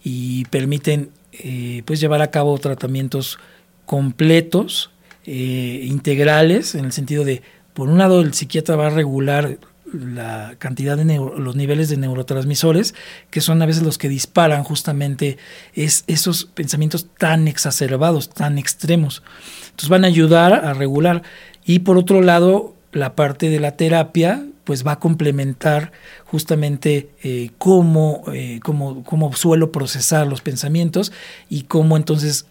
y 0.03 0.45
permiten 0.45 1.09
eh, 1.31 1.81
pues 1.85 1.99
llevar 1.99 2.21
a 2.21 2.29
cabo 2.29 2.55
tratamientos 2.59 3.39
completos 3.87 4.91
eh, 5.25 5.81
integrales, 5.85 6.75
en 6.75 6.85
el 6.85 6.91
sentido 6.91 7.23
de, 7.23 7.41
por 7.73 7.89
un 7.89 7.97
lado, 7.97 8.21
el 8.21 8.33
psiquiatra 8.33 8.75
va 8.75 8.87
a 8.87 8.91
regular 8.91 9.57
la 9.93 10.55
cantidad 10.57 10.97
de 10.97 11.05
los 11.05 11.55
niveles 11.55 11.89
de 11.89 11.97
neurotransmisores, 11.97 12.95
que 13.29 13.41
son 13.41 13.61
a 13.61 13.65
veces 13.65 13.83
los 13.83 13.97
que 13.97 14.09
disparan 14.09 14.63
justamente 14.63 15.37
es, 15.73 16.03
esos 16.07 16.45
pensamientos 16.45 17.07
tan 17.17 17.47
exacerbados, 17.47 18.29
tan 18.29 18.57
extremos. 18.57 19.23
Entonces 19.65 19.89
van 19.89 20.03
a 20.03 20.07
ayudar 20.07 20.53
a 20.53 20.73
regular. 20.73 21.23
Y 21.65 21.79
por 21.79 21.97
otro 21.97 22.21
lado, 22.21 22.75
la 22.91 23.15
parte 23.15 23.49
de 23.49 23.59
la 23.59 23.75
terapia, 23.75 24.45
pues 24.63 24.85
va 24.85 24.93
a 24.93 24.99
complementar 24.99 25.91
justamente 26.25 27.09
eh, 27.23 27.51
cómo, 27.57 28.23
eh, 28.33 28.59
cómo, 28.63 29.03
cómo, 29.03 29.33
suelo 29.33 29.71
procesar 29.71 30.27
los 30.27 30.41
pensamientos 30.41 31.11
y 31.49 31.63
cómo 31.63 31.97
entonces 31.97 32.47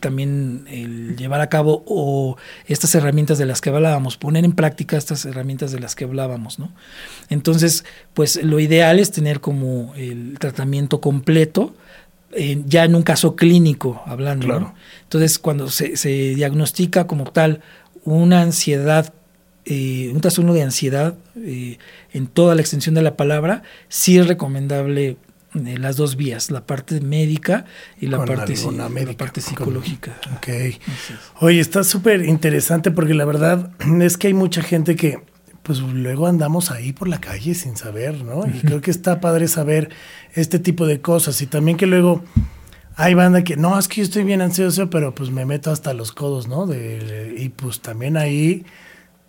también 0.00 0.64
el 0.70 1.16
llevar 1.16 1.40
a 1.40 1.48
cabo 1.48 1.82
o 1.86 2.36
estas 2.66 2.94
herramientas 2.94 3.38
de 3.38 3.46
las 3.46 3.60
que 3.60 3.70
hablábamos, 3.70 4.16
poner 4.16 4.44
en 4.44 4.52
práctica 4.52 4.96
estas 4.96 5.24
herramientas 5.24 5.72
de 5.72 5.80
las 5.80 5.94
que 5.94 6.04
hablábamos, 6.04 6.58
¿no? 6.58 6.72
Entonces, 7.28 7.84
pues 8.14 8.42
lo 8.42 8.60
ideal 8.60 8.98
es 8.98 9.10
tener 9.10 9.40
como 9.40 9.94
el 9.96 10.38
tratamiento 10.38 11.00
completo, 11.00 11.74
eh, 12.32 12.62
ya 12.64 12.84
en 12.84 12.94
un 12.94 13.02
caso 13.02 13.34
clínico 13.34 14.02
hablando. 14.06 14.72
Entonces, 15.02 15.38
cuando 15.38 15.68
se, 15.68 15.94
diagnostica 16.34 17.06
como 17.06 17.24
tal 17.24 17.60
una 18.04 18.42
ansiedad, 18.42 19.12
eh, 19.64 20.10
un 20.14 20.20
trastorno 20.20 20.54
de 20.54 20.62
ansiedad 20.62 21.16
eh, 21.36 21.78
en 22.12 22.28
toda 22.28 22.54
la 22.54 22.60
extensión 22.60 22.94
de 22.94 23.02
la 23.02 23.16
palabra, 23.16 23.62
sí 23.88 24.16
es 24.16 24.26
recomendable 24.26 25.16
las 25.52 25.96
dos 25.96 26.16
vías, 26.16 26.50
la 26.50 26.64
parte 26.64 27.00
médica 27.00 27.64
y 28.00 28.06
la, 28.06 28.24
parte, 28.24 28.54
la 28.56 29.16
parte 29.16 29.40
psicológica. 29.40 30.16
ok. 30.36 30.48
Oye, 31.40 31.60
está 31.60 31.82
súper 31.82 32.24
interesante 32.24 32.90
porque 32.90 33.14
la 33.14 33.24
verdad 33.24 33.70
es 34.00 34.16
que 34.16 34.28
hay 34.28 34.34
mucha 34.34 34.62
gente 34.62 34.96
que 34.96 35.18
pues 35.62 35.80
luego 35.80 36.26
andamos 36.26 36.70
ahí 36.70 36.92
por 36.92 37.08
la 37.08 37.20
calle 37.20 37.54
sin 37.54 37.76
saber, 37.76 38.24
¿no? 38.24 38.46
Y 38.46 38.60
creo 38.60 38.80
que 38.80 38.90
está 38.90 39.20
padre 39.20 39.46
saber 39.46 39.90
este 40.34 40.58
tipo 40.58 40.86
de 40.86 41.00
cosas 41.00 41.40
y 41.42 41.46
también 41.46 41.76
que 41.76 41.86
luego 41.86 42.24
hay 42.96 43.14
banda 43.14 43.44
que, 43.44 43.56
no, 43.56 43.78
es 43.78 43.86
que 43.86 43.96
yo 43.96 44.02
estoy 44.04 44.24
bien 44.24 44.40
ansioso, 44.40 44.90
pero 44.90 45.14
pues 45.14 45.30
me 45.30 45.44
meto 45.44 45.70
hasta 45.70 45.92
los 45.92 46.12
codos, 46.12 46.48
¿no? 46.48 46.66
De, 46.66 47.34
y 47.38 47.50
pues 47.50 47.80
también 47.80 48.16
ahí 48.16 48.64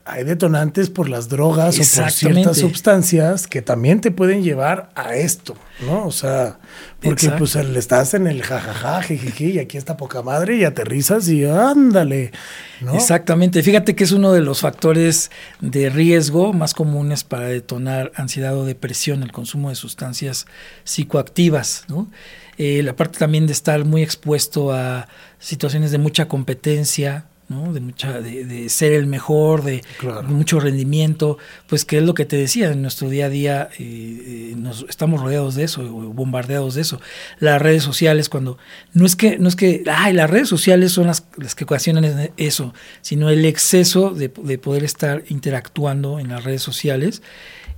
hay 0.06 0.24
detonantes 0.24 0.90
por 0.90 1.10
las 1.10 1.30
drogas 1.30 1.76
o 1.76 2.02
por 2.02 2.12
ciertas 2.12 2.58
sustancias 2.58 3.48
que 3.48 3.62
también 3.62 4.02
te 4.02 4.12
pueden 4.12 4.44
llevar 4.44 4.90
a 4.96 5.16
esto, 5.16 5.56
¿no? 5.86 6.06
O 6.06 6.12
sea, 6.12 6.60
porque 7.02 7.30
pues 7.30 7.56
le 7.56 7.78
estás 7.78 8.14
en 8.14 8.28
el 8.28 8.42
jajaja, 8.42 9.02
jijiji, 9.04 9.52
y 9.52 9.60
aquí 9.60 9.78
está 9.78 9.98
poca 9.98 10.22
madre 10.22 10.58
y 10.58 10.64
aterrizas 10.64 11.30
y 11.30 11.46
ándale, 11.46 12.32
¿no? 12.80 12.96
Exactamente. 12.96 13.62
Fíjate 13.62 13.96
que 13.96 14.04
es 14.04 14.12
uno 14.12 14.32
de 14.32 14.42
los 14.42 14.62
factores 14.62 15.30
de 15.60 15.90
riesgo 15.90 16.52
más 16.52 16.74
comunes 16.74 17.24
para 17.24 17.48
detonar 17.48 18.12
ansiedad 18.16 18.58
o 18.58 18.66
depresión, 18.66 19.22
el 19.24 19.32
consumo 19.32 19.70
de 19.70 19.76
sustancias 19.76 20.48
psicoactivas, 20.84 21.86
¿no? 21.88 22.10
Eh, 22.58 22.84
la 22.84 22.96
parte 22.96 23.18
también 23.18 23.48
de 23.48 23.54
estar 23.54 23.86
muy 23.86 24.04
expuesto 24.04 24.72
a 24.72 25.08
situaciones 25.40 25.92
de 25.92 25.98
mucha 25.98 26.28
competencia, 26.28 27.26
de, 27.74 27.80
mucha, 27.80 28.22
de, 28.22 28.70
ser 28.70 28.94
el 28.94 29.08
mejor, 29.08 29.64
de 29.64 29.84
mucho 30.28 30.60
rendimiento, 30.60 31.38
pues 31.68 31.86
que 31.86 31.98
es 31.98 32.04
lo 32.04 32.14
que 32.14 32.26
te 32.26 32.36
decía, 32.36 32.72
en 32.72 32.82
nuestro 32.82 33.10
día 33.10 33.26
a 33.26 33.30
día 33.30 33.70
eh, 33.78 34.52
eh, 34.52 34.54
nos, 34.58 34.86
estamos 34.90 35.22
rodeados 35.22 35.56
de 35.56 35.64
eso, 35.64 35.84
bombardeados 35.84 36.76
de 36.76 36.82
eso. 36.82 37.02
Las 37.40 37.62
redes 37.62 37.84
sociales, 37.84 38.30
cuando, 38.30 38.58
no 38.94 39.06
es 39.06 39.16
que, 39.16 39.38
no 39.38 39.48
es 39.48 39.56
que, 39.56 39.84
ay, 39.92 40.14
las 40.14 40.30
redes 40.30 40.50
sociales 40.50 40.92
son 40.92 41.08
las, 41.08 41.26
las 41.38 41.56
que 41.56 41.66
ocasionan 41.66 42.32
eso, 42.38 42.74
sino 43.02 43.30
el 43.30 43.46
exceso 43.46 44.12
de, 44.12 44.30
poder 44.30 44.84
estar 44.84 45.24
interactuando 45.30 46.20
en 46.20 46.30
las 46.30 46.44
redes 46.44 46.62
sociales, 46.62 47.22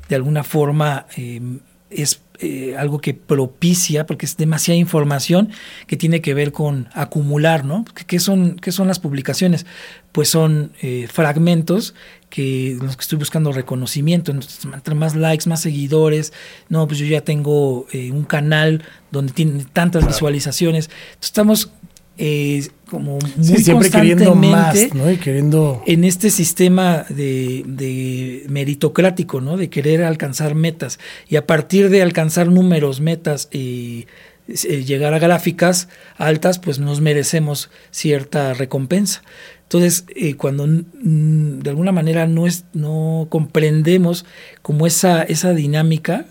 de 0.10 0.16
alguna 0.16 0.44
forma 0.44 1.08
eh, 1.18 1.42
es 1.90 2.22
eh, 2.40 2.76
algo 2.78 3.00
que 3.00 3.14
propicia, 3.14 4.06
porque 4.06 4.26
es 4.26 4.38
demasiada 4.38 4.78
información 4.78 5.50
que 5.88 5.98
tiene 5.98 6.22
que 6.22 6.34
ver 6.34 6.52
con 6.52 6.90
acumular, 6.94 7.64
¿no? 7.64 7.86
¿Qué 8.08 8.20
son, 8.20 8.56
qué 8.56 8.72
son 8.72 8.88
las 8.88 9.00
publicaciones? 9.00 9.66
Pues 10.12 10.30
son 10.30 10.72
eh, 10.82 11.08
fragmentos 11.12 11.94
que 12.30 12.76
los 12.82 12.98
que 12.98 13.02
estoy 13.02 13.20
buscando 13.20 13.52
reconocimiento, 13.52 14.32
entonces 14.32 14.66
entre 14.66 14.96
más 14.96 15.16
likes, 15.16 15.48
más 15.48 15.62
seguidores, 15.62 16.34
no, 16.70 16.88
pues 16.88 17.00
yo 17.00 17.06
ya 17.06 17.22
tengo 17.22 17.86
eh, 17.92 18.12
un 18.12 18.24
canal 18.24 18.84
donde 19.12 19.34
tiene 19.34 19.66
tantas 19.72 20.08
visualizaciones, 20.08 20.86
entonces 20.86 21.26
estamos 21.26 21.72
eh, 22.18 22.68
como 22.94 23.18
muy 23.38 23.58
siempre 23.58 23.90
queriendo 23.90 24.36
más, 24.36 24.94
¿no? 24.94 25.10
Y 25.10 25.18
queriendo... 25.18 25.82
en 25.88 26.04
este 26.04 26.30
sistema 26.30 27.08
de, 27.10 28.46
meritocrático, 28.50 29.42
¿no? 29.42 29.58
De 29.58 29.68
querer 29.68 30.04
alcanzar 30.04 30.54
metas. 30.54 31.00
Y 31.28 31.38
a 31.38 31.48
partir 31.48 31.90
de 31.90 32.04
alcanzar 32.04 32.50
números, 32.50 33.02
metas 33.02 33.50
y 33.52 34.06
eh, 34.48 34.84
llegar 34.84 35.16
a 35.16 35.20
gráficas 35.20 35.90
altas, 36.18 36.60
pues 36.60 36.78
nos 36.78 37.02
merecemos 37.02 37.72
cierta 37.90 38.54
recompensa. 38.54 39.24
Entonces, 39.64 40.06
eh, 40.16 40.36
cuando 40.36 40.68
de 40.68 41.70
alguna 41.72 41.92
manera 41.92 42.28
no, 42.28 42.46
es, 42.46 42.66
no 42.74 43.26
comprendemos 43.32 44.24
como 44.62 44.86
esa, 44.86 45.24
esa 45.24 45.56
dinámica, 45.56 46.28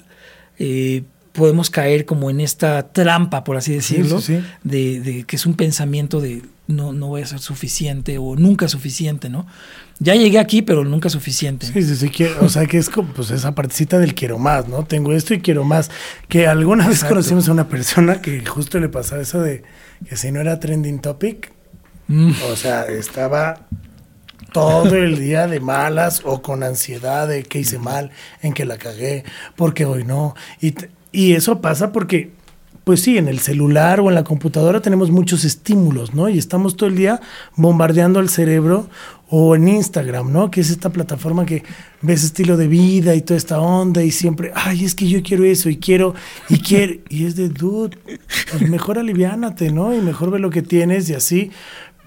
eh, 0.61 1.03
podemos 1.33 1.70
caer 1.70 2.05
como 2.05 2.30
en 2.30 2.41
esta 2.41 2.93
trampa, 2.93 3.45
por 3.45 3.57
así 3.57 3.72
decirlo, 3.72 4.20
De, 4.62 5.24
que 5.26 5.37
es 5.37 5.47
un 5.47 5.55
pensamiento 5.55 6.20
de 6.20 6.43
no, 6.68 6.93
no 6.93 7.09
voy 7.09 7.22
a 7.22 7.26
ser 7.26 7.41
suficiente 7.41 8.18
o 8.18 8.37
nunca 8.37 8.68
suficiente, 8.68 9.28
¿no? 9.28 9.47
Ya 9.99 10.14
llegué 10.14 10.39
aquí, 10.39 10.62
pero 10.62 10.85
nunca 10.85 11.09
suficiente. 11.09 11.66
Sí, 11.66 11.83
sí, 11.83 11.97
sí, 11.97 12.24
o 12.41 12.49
sea 12.49 12.66
que 12.66 12.78
es 12.78 12.89
como 12.89 13.12
pues 13.12 13.30
esa 13.30 13.55
partecita 13.55 13.99
del 13.99 14.14
quiero 14.14 14.39
más, 14.39 14.68
¿no? 14.68 14.85
Tengo 14.85 15.12
esto 15.12 15.35
y 15.35 15.41
quiero 15.41 15.64
más. 15.64 15.91
Que 16.28 16.47
alguna 16.47 16.89
vez 16.89 17.05
conocimos 17.05 17.49
a 17.49 17.53
una 17.53 17.68
persona 17.68 18.20
que 18.20 18.45
justo 18.45 18.78
le 18.78 18.89
pasaba 18.89 19.22
eso 19.22 19.41
de 19.41 19.62
que 20.09 20.16
si 20.16 20.33
no 20.33 20.41
era 20.41 20.61
trending 20.61 21.01
topic, 21.01 21.53
mm. 22.09 22.33
o 22.51 22.57
sea, 22.57 22.85
estaba 22.85 23.66
todo 24.53 24.97
el 24.97 25.18
día 25.18 25.47
de 25.47 25.61
malas 25.61 26.22
o 26.24 26.43
con 26.43 26.62
ansiedad 26.62 27.26
de 27.26 27.43
que 27.43 27.59
hice 27.61 27.78
mal, 27.78 28.11
en 28.43 28.53
que 28.53 28.64
la 28.64 28.78
cagué, 28.78 29.24
porque 29.57 29.85
hoy 29.85 30.05
no. 30.05 30.35
Y 30.61 30.74
y 31.13 31.35
eso 31.35 31.61
pasa 31.61 31.93
porque, 31.93 32.31
pues 32.85 33.03
sí, 33.03 33.19
en 33.19 33.29
el 33.29 33.39
celular 33.39 34.01
o 34.01 34.09
en 34.09 34.15
la 34.15 34.25
computadora 34.25 34.81
tenemos 34.81 35.11
muchos 35.11 35.45
estímulos, 35.45 36.15
¿no? 36.15 36.29
Y 36.29 36.39
estamos 36.39 36.77
todo 36.77 36.89
el 36.89 36.97
día 36.97 37.21
bombardeando 37.55 38.19
el 38.19 38.31
cerebro 38.31 38.89
o 39.29 39.55
en 39.55 39.69
Instagram, 39.69 40.33
¿no? 40.33 40.51
Que 40.51 40.63
es 40.63 40.71
esta 40.71 40.91
plataforma 40.91 41.47
que 41.47 41.63
ves 42.01 42.25
estilo 42.25 42.57
de 42.57 42.69
vida 42.69 43.15
y 43.15 43.21
toda 43.21 43.37
esta 43.39 43.61
onda 43.61 44.03
y 44.03 44.11
siempre, 44.11 44.53
ay, 44.55 44.85
es 44.85 44.95
que 44.95 45.07
yo 45.07 45.23
quiero 45.23 45.45
eso 45.45 45.69
y 45.69 45.77
quiero, 45.77 46.15
y 46.49 46.59
quiero, 46.59 46.95
y 47.09 47.27
es 47.27 47.37
de, 47.37 47.49
dude, 47.49 47.97
pues 48.51 48.69
mejor 48.69 48.99
aliviánate, 48.99 49.71
¿no? 49.71 49.95
Y 49.95 50.01
mejor 50.01 50.31
ve 50.31 50.39
lo 50.39 50.51
que 50.51 50.63
tienes 50.63 51.09
y 51.11 51.15
así, 51.15 51.51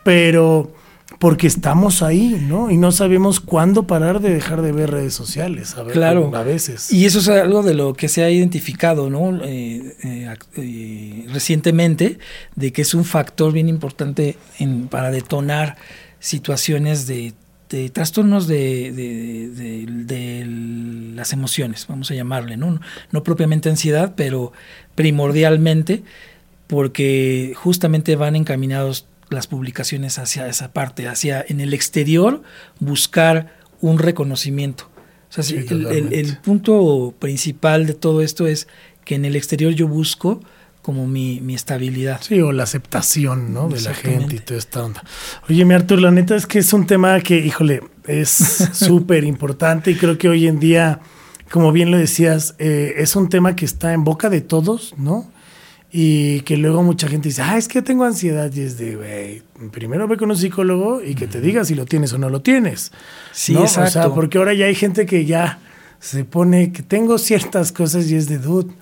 pero 0.03 0.73
porque 1.19 1.47
estamos 1.47 2.01
ahí, 2.01 2.45
¿no? 2.47 2.71
Y 2.71 2.77
no 2.77 2.91
sabemos 2.91 3.39
cuándo 3.39 3.85
parar 3.87 4.21
de 4.21 4.33
dejar 4.33 4.61
de 4.61 4.71
ver 4.71 4.91
redes 4.91 5.13
sociales, 5.13 5.75
a, 5.75 5.83
ver, 5.83 5.93
claro. 5.93 6.31
a 6.35 6.43
veces. 6.43 6.91
Y 6.91 7.05
eso 7.05 7.19
es 7.19 7.27
algo 7.27 7.63
de 7.63 7.73
lo 7.73 7.93
que 7.93 8.09
se 8.09 8.23
ha 8.23 8.29
identificado, 8.29 9.09
¿no? 9.09 9.43
Eh, 9.43 9.95
eh, 10.03 10.35
eh, 10.57 11.25
recientemente, 11.31 12.17
de 12.55 12.73
que 12.73 12.81
es 12.81 12.93
un 12.93 13.05
factor 13.05 13.53
bien 13.53 13.69
importante 13.69 14.37
en, 14.59 14.87
para 14.87 15.11
detonar 15.11 15.77
situaciones 16.19 17.05
de, 17.07 17.33
trastornos 17.93 18.47
de, 18.47 18.91
de, 18.93 20.45
las 21.15 21.33
emociones, 21.33 21.85
vamos 21.87 22.09
a 22.09 22.15
llamarle, 22.15 22.57
¿no? 22.57 22.79
No 23.11 23.23
propiamente 23.23 23.69
ansiedad, 23.69 24.13
pero 24.15 24.53
primordialmente 24.95 26.03
porque 26.67 27.53
justamente 27.55 28.15
van 28.15 28.35
encaminados 28.35 29.05
las 29.35 29.47
publicaciones 29.47 30.17
hacia 30.17 30.47
esa 30.47 30.73
parte, 30.73 31.07
hacia 31.07 31.45
en 31.47 31.61
el 31.61 31.73
exterior 31.73 32.41
buscar 32.79 33.55
un 33.81 33.99
reconocimiento. 33.99 34.89
O 35.37 35.43
sea, 35.43 35.59
el, 35.59 36.37
punto 36.43 37.13
principal 37.19 37.85
de 37.85 37.93
todo 37.93 38.21
esto 38.21 38.47
es 38.47 38.67
que 39.03 39.15
en 39.15 39.25
el 39.25 39.35
exterior 39.35 39.73
yo 39.73 39.87
busco 39.87 40.39
como 40.81 41.07
mi, 41.07 41.41
estabilidad. 41.53 42.21
Sí, 42.21 42.39
o 42.41 42.51
la 42.51 42.63
aceptación, 42.63 43.53
¿no? 43.53 43.67
De 43.69 43.81
la 43.81 43.93
gente 43.93 44.35
y 44.35 44.39
toda 44.39 44.59
esta 44.59 44.85
onda. 44.85 45.03
Oye, 45.49 45.65
mi 45.65 45.73
Artur, 45.73 45.99
la 45.99 46.11
neta 46.11 46.35
es 46.35 46.45
que 46.45 46.59
es 46.59 46.71
un 46.73 46.85
tema 46.85 47.19
que, 47.21 47.39
híjole, 47.39 47.81
es 48.05 48.29
súper 48.73 49.23
importante 49.23 49.91
y 49.91 49.95
creo 49.95 50.17
que 50.17 50.29
hoy 50.29 50.47
en 50.47 50.59
día, 50.59 50.99
como 51.51 51.71
bien 51.71 51.91
lo 51.91 51.97
decías, 51.97 52.55
eh, 52.59 52.93
es 52.97 53.15
un 53.15 53.29
tema 53.29 53.55
que 53.55 53.65
está 53.65 53.93
en 53.93 54.03
boca 54.03 54.29
de 54.29 54.41
todos, 54.41 54.93
¿no? 54.97 55.29
Y 55.97 56.41
que 56.41 56.57
luego 56.57 56.83
mucha 56.83 57.07
gente 57.07 57.29
dice, 57.29 57.41
ah, 57.41 57.57
es 57.57 57.69
que 57.69 57.81
tengo 57.81 58.03
ansiedad. 58.03 58.51
Y 58.53 58.59
es 58.59 58.77
de, 58.77 58.97
güey, 58.97 59.69
primero 59.71 60.09
ve 60.09 60.17
con 60.17 60.29
un 60.29 60.35
psicólogo 60.35 61.01
y 61.01 61.15
que 61.15 61.25
te 61.25 61.39
diga 61.39 61.63
si 61.63 61.73
lo 61.73 61.85
tienes 61.85 62.11
o 62.11 62.17
no 62.17 62.29
lo 62.29 62.41
tienes. 62.41 62.91
Sí, 63.31 63.55
exacto. 63.55 63.99
O 63.99 64.03
sea, 64.03 64.09
porque 64.13 64.37
ahora 64.37 64.53
ya 64.53 64.65
hay 64.65 64.75
gente 64.75 65.05
que 65.05 65.23
ya 65.23 65.57
se 66.01 66.25
pone 66.25 66.73
que 66.73 66.83
tengo 66.83 67.17
ciertas 67.17 67.71
cosas 67.71 68.11
y 68.11 68.15
es 68.17 68.27
de 68.27 68.39
dude. 68.39 68.73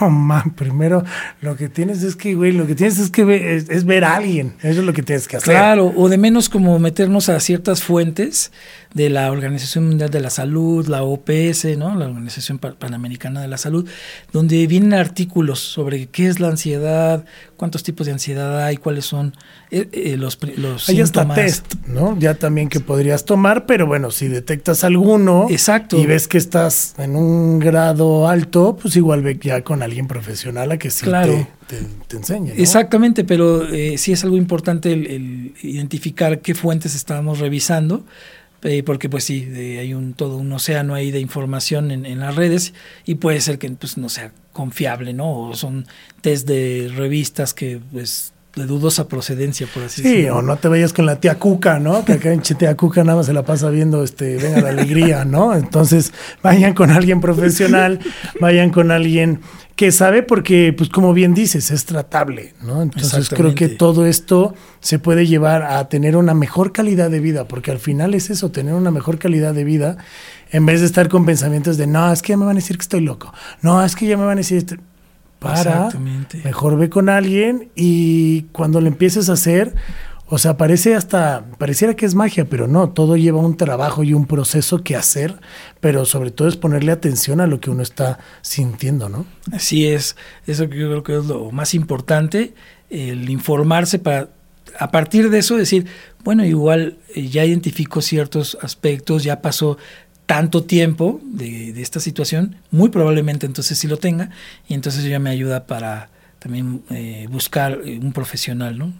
No 0.00 0.10
man, 0.10 0.54
primero 0.54 1.02
lo 1.40 1.56
que 1.56 1.68
tienes 1.68 2.04
es 2.04 2.14
que, 2.14 2.36
güey, 2.36 2.52
lo 2.52 2.68
que 2.68 2.76
tienes 2.76 3.00
es 3.00 3.10
que 3.10 3.24
ver, 3.24 3.42
es, 3.42 3.84
ver 3.84 4.04
a 4.04 4.14
alguien. 4.14 4.54
Eso 4.60 4.78
es 4.78 4.86
lo 4.86 4.92
que 4.92 5.02
tienes 5.02 5.26
que 5.26 5.38
hacer. 5.38 5.52
Claro, 5.52 5.92
o 5.96 6.08
de 6.08 6.18
menos 6.18 6.48
como 6.48 6.78
meternos 6.78 7.28
a 7.28 7.40
ciertas 7.40 7.82
fuentes 7.82 8.52
de 8.94 9.08
la 9.08 9.30
Organización 9.30 9.86
Mundial 9.86 10.10
de 10.10 10.20
la 10.20 10.30
Salud, 10.30 10.86
la 10.86 11.04
OPS, 11.04 11.76
¿no? 11.78 11.94
La 11.94 12.06
Organización 12.06 12.58
Panamericana 12.58 13.40
de 13.40 13.48
la 13.48 13.56
Salud, 13.56 13.88
donde 14.32 14.66
vienen 14.66 14.94
artículos 14.94 15.60
sobre 15.60 16.06
qué 16.06 16.26
es 16.26 16.40
la 16.40 16.48
ansiedad, 16.48 17.24
cuántos 17.56 17.82
tipos 17.82 18.06
de 18.06 18.12
ansiedad 18.12 18.64
hay, 18.64 18.76
cuáles 18.76 19.04
son 19.04 19.34
eh, 19.70 19.88
eh, 19.92 20.16
los, 20.16 20.38
los 20.56 20.88
Hay 20.88 21.00
hasta 21.00 21.32
test, 21.34 21.74
¿no? 21.86 22.18
Ya 22.18 22.34
también 22.34 22.68
que 22.68 22.80
podrías 22.80 23.24
tomar, 23.24 23.66
pero 23.66 23.86
bueno, 23.86 24.10
si 24.10 24.26
detectas 24.26 24.82
alguno 24.82 25.46
Exacto. 25.50 25.96
y 25.96 26.06
ves 26.06 26.26
que 26.26 26.38
estás 26.38 26.94
en 26.98 27.14
un 27.14 27.60
grado 27.60 28.28
alto, 28.28 28.76
pues 28.80 28.96
igual 28.96 29.22
ve 29.22 29.38
ya 29.40 29.62
con 29.62 29.82
alguien 29.82 30.08
profesional 30.08 30.72
a 30.72 30.78
que 30.78 30.90
sí 30.90 31.06
te, 32.08 32.16
enseñe. 32.16 32.52
Exactamente, 32.56 33.22
pero 33.22 33.68
eh, 33.68 33.96
sí 33.98 34.12
es 34.12 34.24
algo 34.24 34.36
importante 34.36 34.92
el, 34.92 35.54
identificar 35.62 36.40
qué 36.40 36.54
fuentes 36.54 36.94
estamos 36.94 37.38
revisando. 37.38 38.04
Porque 38.84 39.08
pues 39.08 39.24
sí, 39.24 39.48
hay 39.78 39.94
un 39.94 40.12
todo 40.14 40.36
un 40.36 40.52
océano 40.52 40.94
ahí 40.94 41.10
de 41.10 41.20
información 41.20 41.90
en, 41.90 42.04
en, 42.04 42.20
las 42.20 42.36
redes 42.36 42.74
y 43.06 43.14
puede 43.16 43.40
ser 43.40 43.58
que 43.58 43.70
pues 43.70 43.96
no 43.96 44.08
sea 44.08 44.32
confiable, 44.52 45.12
¿no? 45.12 45.48
O 45.48 45.56
son 45.56 45.86
test 46.20 46.46
de 46.46 46.92
revistas 46.94 47.54
que 47.54 47.80
pues 47.92 48.34
de 48.56 48.66
dudosa 48.66 49.06
procedencia, 49.06 49.66
por 49.72 49.84
así 49.84 50.02
decirlo. 50.02 50.34
Sí, 50.34 50.38
o 50.38 50.42
no 50.42 50.56
te 50.56 50.68
vayas 50.68 50.92
con 50.92 51.06
la 51.06 51.20
tía 51.20 51.38
Cuca, 51.38 51.78
¿no? 51.78 52.04
Que 52.04 52.14
acá 52.14 52.32
en 52.32 52.40
tía 52.40 52.76
Cuca 52.76 53.04
nada 53.04 53.18
más 53.18 53.26
se 53.26 53.32
la 53.32 53.44
pasa 53.44 53.70
viendo, 53.70 54.02
este, 54.02 54.36
venga 54.36 54.60
la 54.60 54.70
alegría, 54.70 55.24
¿no? 55.24 55.54
Entonces, 55.54 56.12
vayan 56.42 56.74
con 56.74 56.90
alguien 56.90 57.20
profesional, 57.20 58.00
vayan 58.40 58.70
con 58.70 58.90
alguien 58.90 59.40
que 59.80 59.92
sabe 59.92 60.22
porque, 60.22 60.74
pues 60.76 60.90
como 60.90 61.14
bien 61.14 61.32
dices, 61.32 61.70
es 61.70 61.86
tratable, 61.86 62.52
¿no? 62.60 62.82
Entonces 62.82 63.30
creo 63.30 63.54
que 63.54 63.66
todo 63.66 64.04
esto 64.04 64.54
se 64.80 64.98
puede 64.98 65.26
llevar 65.26 65.62
a 65.62 65.88
tener 65.88 66.18
una 66.18 66.34
mejor 66.34 66.72
calidad 66.72 67.10
de 67.10 67.18
vida, 67.18 67.48
porque 67.48 67.70
al 67.70 67.78
final 67.78 68.12
es 68.12 68.28
eso, 68.28 68.50
tener 68.50 68.74
una 68.74 68.90
mejor 68.90 69.18
calidad 69.18 69.54
de 69.54 69.64
vida, 69.64 69.96
en 70.50 70.66
vez 70.66 70.80
de 70.80 70.86
estar 70.86 71.08
con 71.08 71.24
pensamientos 71.24 71.78
de, 71.78 71.86
no, 71.86 72.12
es 72.12 72.20
que 72.20 72.34
ya 72.34 72.36
me 72.36 72.44
van 72.44 72.56
a 72.56 72.60
decir 72.60 72.76
que 72.76 72.82
estoy 72.82 73.00
loco, 73.00 73.32
no, 73.62 73.82
es 73.82 73.96
que 73.96 74.06
ya 74.06 74.18
me 74.18 74.24
van 74.26 74.34
a 74.34 74.42
decir... 74.42 74.80
Para, 75.38 75.88
mejor 76.44 76.76
ve 76.76 76.90
con 76.90 77.08
alguien 77.08 77.70
y 77.74 78.42
cuando 78.52 78.82
lo 78.82 78.88
empieces 78.88 79.30
a 79.30 79.32
hacer, 79.32 79.74
o 80.32 80.38
sea, 80.38 80.56
parece 80.56 80.94
hasta, 80.94 81.44
pareciera 81.58 81.94
que 81.94 82.06
es 82.06 82.14
magia, 82.14 82.44
pero 82.44 82.68
no, 82.68 82.90
todo 82.90 83.16
lleva 83.16 83.40
un 83.40 83.56
trabajo 83.56 84.04
y 84.04 84.14
un 84.14 84.26
proceso 84.26 84.84
que 84.84 84.94
hacer, 84.94 85.40
pero 85.80 86.04
sobre 86.04 86.30
todo 86.30 86.46
es 86.46 86.56
ponerle 86.56 86.92
atención 86.92 87.40
a 87.40 87.48
lo 87.48 87.60
que 87.60 87.68
uno 87.68 87.82
está 87.82 88.20
sintiendo, 88.40 89.08
¿no? 89.08 89.26
Así 89.52 89.88
es, 89.88 90.14
eso 90.46 90.64
yo 90.64 90.88
creo 90.88 91.02
que 91.02 91.18
es 91.18 91.24
lo 91.24 91.50
más 91.50 91.74
importante, 91.74 92.54
el 92.90 93.28
informarse 93.28 93.98
para 93.98 94.28
a 94.78 94.92
partir 94.92 95.30
de 95.30 95.38
eso 95.38 95.56
decir, 95.56 95.86
bueno, 96.22 96.44
igual 96.44 96.98
eh, 97.14 97.28
ya 97.28 97.44
identifico 97.44 98.00
ciertos 98.00 98.56
aspectos, 98.62 99.24
ya 99.24 99.42
pasó 99.42 99.78
tanto 100.26 100.62
tiempo 100.62 101.20
de, 101.24 101.70
esta 101.82 101.98
situación, 101.98 102.54
muy 102.70 102.88
probablemente 102.90 103.46
entonces 103.46 103.76
sí 103.78 103.88
lo 103.88 103.96
tenga, 103.96 104.30
y 104.68 104.74
entonces 104.74 105.02
ya 105.02 105.18
me 105.18 105.30
ayuda 105.30 105.66
para 105.66 106.08
también 106.38 106.82
eh, 106.90 107.26
buscar 107.28 107.80
eh, 107.84 107.98
un 107.98 108.12
profesional, 108.12 108.78
¿no? 108.78 108.92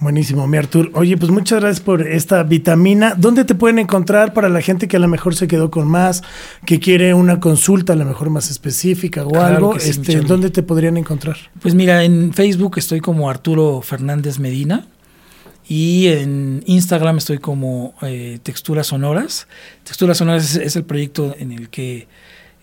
Buenísimo, 0.00 0.46
mi 0.46 0.56
Artur. 0.56 0.90
Oye, 0.94 1.16
pues 1.16 1.30
muchas 1.30 1.60
gracias 1.60 1.80
por 1.80 2.06
esta 2.06 2.42
vitamina. 2.42 3.14
¿Dónde 3.16 3.44
te 3.44 3.54
pueden 3.54 3.78
encontrar 3.78 4.32
para 4.32 4.48
la 4.48 4.60
gente 4.60 4.88
que 4.88 4.96
a 4.96 5.00
lo 5.00 5.08
mejor 5.08 5.34
se 5.34 5.48
quedó 5.48 5.70
con 5.70 5.88
más, 5.88 6.22
que 6.64 6.78
quiere 6.78 7.14
una 7.14 7.40
consulta 7.40 7.94
a 7.94 7.96
lo 7.96 8.04
mejor 8.04 8.30
más 8.30 8.50
específica 8.50 9.24
o 9.24 9.40
algo? 9.40 9.76
este, 9.76 10.20
¿Dónde 10.20 10.50
te 10.50 10.62
podrían 10.62 10.96
encontrar? 10.96 11.36
Pues 11.60 11.74
mira, 11.74 12.04
en 12.04 12.32
Facebook 12.32 12.78
estoy 12.78 13.00
como 13.00 13.30
Arturo 13.30 13.82
Fernández 13.82 14.38
Medina. 14.38 14.86
Y 15.70 16.06
en 16.06 16.62
Instagram 16.64 17.18
estoy 17.18 17.38
como 17.38 17.94
eh, 18.00 18.38
Texturas 18.42 18.86
Sonoras. 18.86 19.48
Texturas 19.84 20.16
Sonoras 20.16 20.56
es, 20.56 20.76
el 20.76 20.84
proyecto 20.84 21.36
en 21.38 21.52
el 21.52 21.68
que 21.68 22.08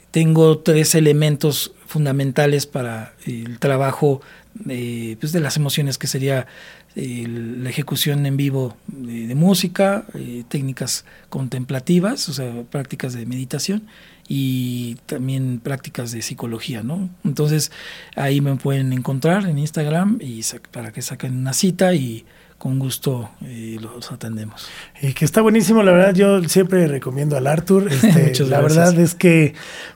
tengo 0.10 0.58
tres 0.58 0.96
elementos 0.96 1.74
fundamentales 1.86 2.66
para 2.66 3.14
el 3.28 3.60
trabajo 3.60 4.22
eh, 4.70 5.18
pues 5.20 5.32
de 5.32 5.40
las 5.40 5.58
emociones, 5.58 5.98
que 5.98 6.08
sería 6.08 6.48
la 6.96 7.70
ejecución 7.70 8.26
en 8.26 8.38
vivo 8.38 8.78
de, 8.88 9.36
música, 9.36 10.06
eh, 10.14 10.44
técnicas 10.48 11.04
contemplativas, 11.28 12.30
o 12.30 12.34
sea, 12.34 12.64
prácticas 12.72 13.14
de 13.14 13.26
meditación 13.26 13.84
y 14.30 14.96
también 15.06 15.60
prácticas 15.62 16.12
de 16.14 16.22
psicología, 16.22 16.84
¿no? 16.84 17.10
Entonces 17.26 17.72
ahí 18.16 18.40
me 18.40 18.56
pueden 18.56 18.94
encontrar 18.94 19.46
en 19.46 19.60
Instagram 19.60 20.20
y 20.22 20.42
para 20.72 20.94
que 20.94 21.02
saquen 21.02 21.38
una 21.38 21.52
cita 21.52 21.94
y 21.94 22.26
con 22.58 22.80
gusto 22.80 23.30
eh, 23.42 23.78
los 23.82 24.12
atendemos. 24.12 24.70
Y 25.02 25.14
que 25.14 25.26
está 25.26 25.42
buenísimo, 25.42 25.84
la 25.84 25.92
verdad, 25.92 26.16
yo 26.16 26.42
siempre 26.46 26.88
recomiendo 26.88 27.36
al 27.38 27.48
Arthur. 27.48 27.90
Este, 28.16 28.46
la 28.46 28.62
verdad 28.62 28.98
es 29.00 29.16
que 29.16 29.54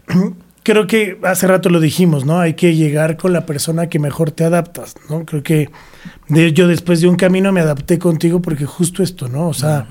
creo 0.64 0.88
que 0.88 1.20
hace 1.24 1.47
rato 1.47 1.70
lo 1.70 1.80
dijimos, 1.80 2.26
¿no? 2.26 2.39
Hay 2.39 2.53
que 2.53 2.76
llegar 2.76 3.18
con 3.18 3.34
la 3.34 3.45
persona 3.45 3.88
que 3.88 3.99
mejor 3.99 4.32
te 4.32 4.43
adaptas, 4.43 4.95
¿no? 5.10 5.26
Creo 5.26 5.43
que 5.43 5.70
de, 6.28 6.53
yo 6.53 6.68
después 6.68 7.01
de 7.01 7.07
un 7.07 7.16
camino 7.16 7.51
me 7.51 7.62
adapté 7.62 7.97
contigo 7.97 8.41
porque 8.41 8.66
justo 8.66 9.01
esto, 9.01 9.28
¿no? 9.28 9.47
O 9.47 9.53
sea, 9.53 9.88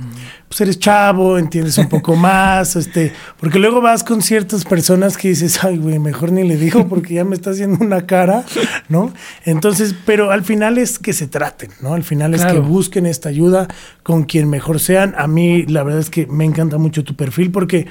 pues 0.49 0.61
eres 0.61 0.79
chavo, 0.79 1.39
entiendes 1.39 1.79
un 1.79 1.89
poco 1.89 2.17
más, 2.17 2.77
este, 2.77 3.13
porque 3.41 3.59
luego 3.59 3.81
vas 3.81 4.05
con 4.05 4.23
ciertas 4.23 4.65
personas 4.65 5.17
que 5.17 5.29
dices, 5.29 5.63
ay, 5.65 5.79
güey, 5.79 5.99
mejor 5.99 6.33
ni 6.33 6.47
le 6.47 6.57
digo 6.57 6.87
porque 6.89 7.15
ya 7.15 7.25
me 7.25 7.35
está 7.35 7.51
haciendo 7.51 7.85
una 7.85 8.07
cara, 8.07 8.45
¿no? 8.89 9.13
Entonces, 9.45 9.95
pero 10.05 10.31
al 10.31 10.45
final 10.45 10.79
es 10.79 10.99
que 10.99 11.13
se 11.13 11.27
traten, 11.27 11.71
¿no? 11.81 11.95
Al 11.95 12.05
final 12.05 12.35
es 12.35 12.45
que 12.45 12.59
busquen 12.59 13.07
esta 13.07 13.29
ayuda 13.29 13.69
con 14.03 14.25
quien 14.25 14.49
mejor 14.49 14.81
sean. 14.81 15.15
A 15.19 15.27
mí, 15.27 15.65
la 15.67 15.83
verdad 15.83 16.01
es 16.01 16.11
que 16.11 16.27
me 16.27 16.45
encanta 16.45 16.79
mucho 16.79 17.05
tu 17.05 17.17
perfil 17.17 17.51
porque 17.51 17.87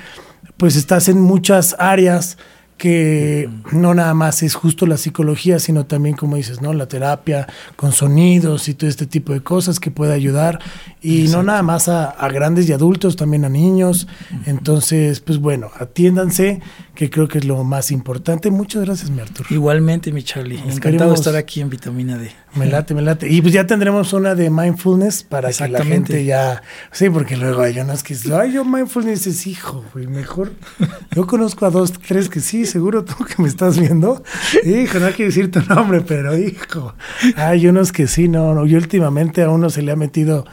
pues 0.57 0.75
estás 0.75 1.07
en 1.07 1.21
muchas 1.21 1.75
áreas 1.79 2.37
que 2.77 3.49
no 3.71 3.93
nada 3.93 4.13
más 4.13 4.43
es 4.43 4.53
justo 4.53 4.85
la 4.85 4.97
psicología, 4.97 5.59
sino 5.59 5.85
también, 5.85 6.15
como 6.15 6.35
dices, 6.35 6.61
¿no? 6.61 6.73
La 6.73 6.87
terapia 6.87 7.47
con 7.75 7.91
sonidos 7.91 8.69
y 8.69 8.75
todo 8.75 8.89
este 8.89 9.07
tipo 9.07 9.33
de 9.33 9.41
cosas 9.41 9.79
que 9.79 9.89
puede 9.89 10.13
ayudar. 10.13 10.59
Y 11.01 11.27
no 11.29 11.41
nada 11.41 11.63
más 11.63 11.89
a, 11.89 12.15
grandes 12.29 12.69
y 12.69 12.73
adultos, 12.73 13.15
también 13.15 13.45
a 13.45 13.49
niños. 13.49 14.07
Entonces, 14.45 15.19
pues 15.19 15.39
bueno, 15.39 15.71
atiéndanse, 15.79 16.61
que 16.93 17.09
creo 17.09 17.27
que 17.27 17.39
es 17.39 17.45
lo 17.45 17.63
más 17.63 17.91
importante. 17.91 18.51
Muchas 18.51 18.85
gracias, 18.85 19.09
mi 19.09 19.21
Arturo. 19.21 19.49
Igualmente, 19.49 20.11
mi 20.11 20.23
Charlie. 20.23 20.59
Encantado 20.59 21.11
de 21.11 21.15
estar 21.15 21.35
aquí 21.35 21.61
en 21.61 21.69
Vitamina 21.69 22.17
D. 22.17 22.31
Me 22.57 22.65
late, 22.65 22.93
me 22.93 23.01
late. 23.01 23.29
Y 23.29 23.41
pues 23.41 23.53
ya 23.53 23.67
tendremos 23.67 24.13
una 24.13 24.35
de 24.35 24.49
mindfulness 24.49 25.23
para 25.23 25.51
que 25.51 25.67
la 25.67 25.83
gente 25.83 26.25
ya. 26.25 26.61
Sí, 26.91 27.09
porque 27.09 27.37
luego 27.37 27.61
hay 27.61 27.79
unas 27.79 28.03
que 28.03 28.15
ay, 28.33 28.53
yo 28.53 28.65
mindfulness 28.65 29.27
es 29.27 29.47
hijo, 29.47 29.85
güey, 29.93 30.07
mejor. 30.07 30.53
Yo 31.15 31.25
conozco 31.25 31.65
a 31.65 31.69
dos, 31.69 31.93
tres 31.93 32.29
que 32.29 32.39
sí, 32.39 32.65
seguro 32.65 33.03
tú 33.03 33.15
que 33.25 33.41
me 33.41 33.47
estás 33.47 33.79
viendo. 33.79 34.23
Hijo, 34.63 34.99
no 34.99 35.07
hay 35.07 35.13
que 35.13 35.25
decir 35.25 35.51
tu 35.51 35.61
nombre, 35.61 36.01
pero 36.01 36.37
hijo. 36.37 36.93
Hay 37.35 37.67
unos 37.67 37.91
que 37.91 38.07
sí, 38.07 38.27
no, 38.27 38.53
no. 38.53 38.65
Yo 38.65 38.77
últimamente 38.77 39.43
a 39.43 39.49
uno 39.49 39.69
se 39.69 39.81
le 39.81 39.91
ha 39.91 39.95
metido 39.95 40.45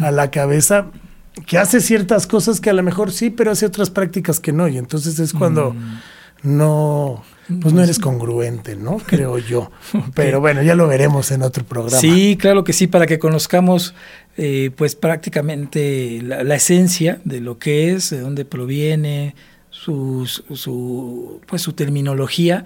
a 0.00 0.10
la 0.10 0.30
cabeza 0.30 0.86
que 1.46 1.58
hace 1.58 1.80
ciertas 1.80 2.26
cosas 2.26 2.60
que 2.60 2.70
a 2.70 2.72
lo 2.72 2.82
mejor 2.82 3.10
sí, 3.10 3.30
pero 3.30 3.50
hace 3.50 3.66
otras 3.66 3.90
prácticas 3.90 4.40
que 4.40 4.52
no. 4.52 4.68
Y 4.68 4.78
entonces 4.78 5.18
es 5.18 5.32
cuando 5.32 5.72
mm. 5.72 5.98
no 6.56 7.22
pues 7.60 7.74
no 7.74 7.82
eres 7.82 7.98
congruente, 7.98 8.76
¿no? 8.76 8.98
Creo 8.98 9.38
yo. 9.38 9.70
Pero 10.14 10.40
bueno, 10.40 10.62
ya 10.62 10.74
lo 10.74 10.86
veremos 10.86 11.30
en 11.30 11.42
otro 11.42 11.64
programa. 11.64 12.00
Sí, 12.00 12.36
claro 12.40 12.64
que 12.64 12.72
sí, 12.72 12.86
para 12.86 13.06
que 13.06 13.18
conozcamos 13.18 13.94
eh, 14.36 14.70
pues 14.76 14.94
prácticamente 14.94 16.20
la, 16.22 16.54
esencia 16.54 17.20
de 17.24 17.40
lo 17.40 17.58
que 17.58 17.92
es, 17.92 18.10
de 18.10 18.20
dónde 18.20 18.44
proviene, 18.44 19.34
su, 19.70 20.26
su, 20.26 21.40
pues 21.46 21.60
su 21.62 21.72
terminología 21.72 22.64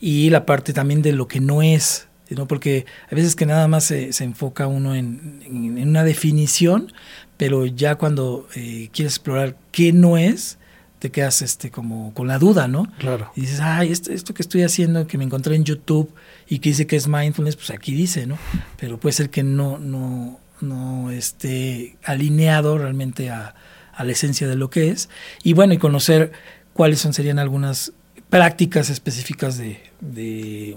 y 0.00 0.30
la 0.30 0.46
parte 0.46 0.72
también 0.72 1.02
de 1.02 1.12
lo 1.12 1.26
que 1.26 1.40
no 1.40 1.62
es, 1.62 2.06
¿no? 2.28 2.46
Porque 2.46 2.86
a 3.10 3.14
veces 3.14 3.34
que 3.34 3.46
nada 3.46 3.66
más 3.66 3.84
se, 3.84 4.10
enfoca 4.22 4.66
uno 4.66 4.94
en, 4.94 5.42
una 5.82 6.04
definición, 6.04 6.92
pero 7.36 7.66
ya 7.66 7.96
cuando 7.96 8.46
eh, 8.54 8.88
quieres 8.92 9.14
explorar 9.14 9.56
qué 9.72 9.92
no 9.92 10.16
es, 10.16 10.58
te 11.00 11.10
quedas 11.10 11.42
este 11.42 11.70
como 11.70 12.14
con 12.14 12.28
la 12.28 12.38
duda, 12.38 12.68
¿no? 12.68 12.86
Claro. 12.98 13.32
Y 13.34 13.40
dices, 13.40 13.60
ay, 13.60 13.90
esto, 13.90 14.12
esto, 14.12 14.34
que 14.34 14.42
estoy 14.42 14.62
haciendo, 14.62 15.06
que 15.06 15.18
me 15.18 15.24
encontré 15.24 15.56
en 15.56 15.64
YouTube 15.64 16.12
y 16.46 16.60
que 16.60 16.68
dice 16.68 16.86
que 16.86 16.94
es 16.94 17.08
mindfulness, 17.08 17.56
pues 17.56 17.70
aquí 17.70 17.94
dice, 17.94 18.26
¿no? 18.26 18.38
Pero 18.76 19.00
puede 19.00 19.14
ser 19.14 19.30
que 19.30 19.42
no, 19.42 19.78
no, 19.78 20.38
no 20.60 21.10
esté 21.10 21.96
alineado 22.04 22.76
realmente 22.76 23.30
a, 23.30 23.54
a 23.94 24.04
la 24.04 24.12
esencia 24.12 24.46
de 24.46 24.56
lo 24.56 24.68
que 24.68 24.90
es. 24.90 25.08
Y 25.42 25.54
bueno, 25.54 25.72
y 25.72 25.78
conocer 25.78 26.32
cuáles 26.74 27.00
son, 27.00 27.14
serían 27.14 27.38
algunas 27.38 27.92
prácticas 28.28 28.90
específicas 28.90 29.56
de, 29.56 29.80
de 30.00 30.76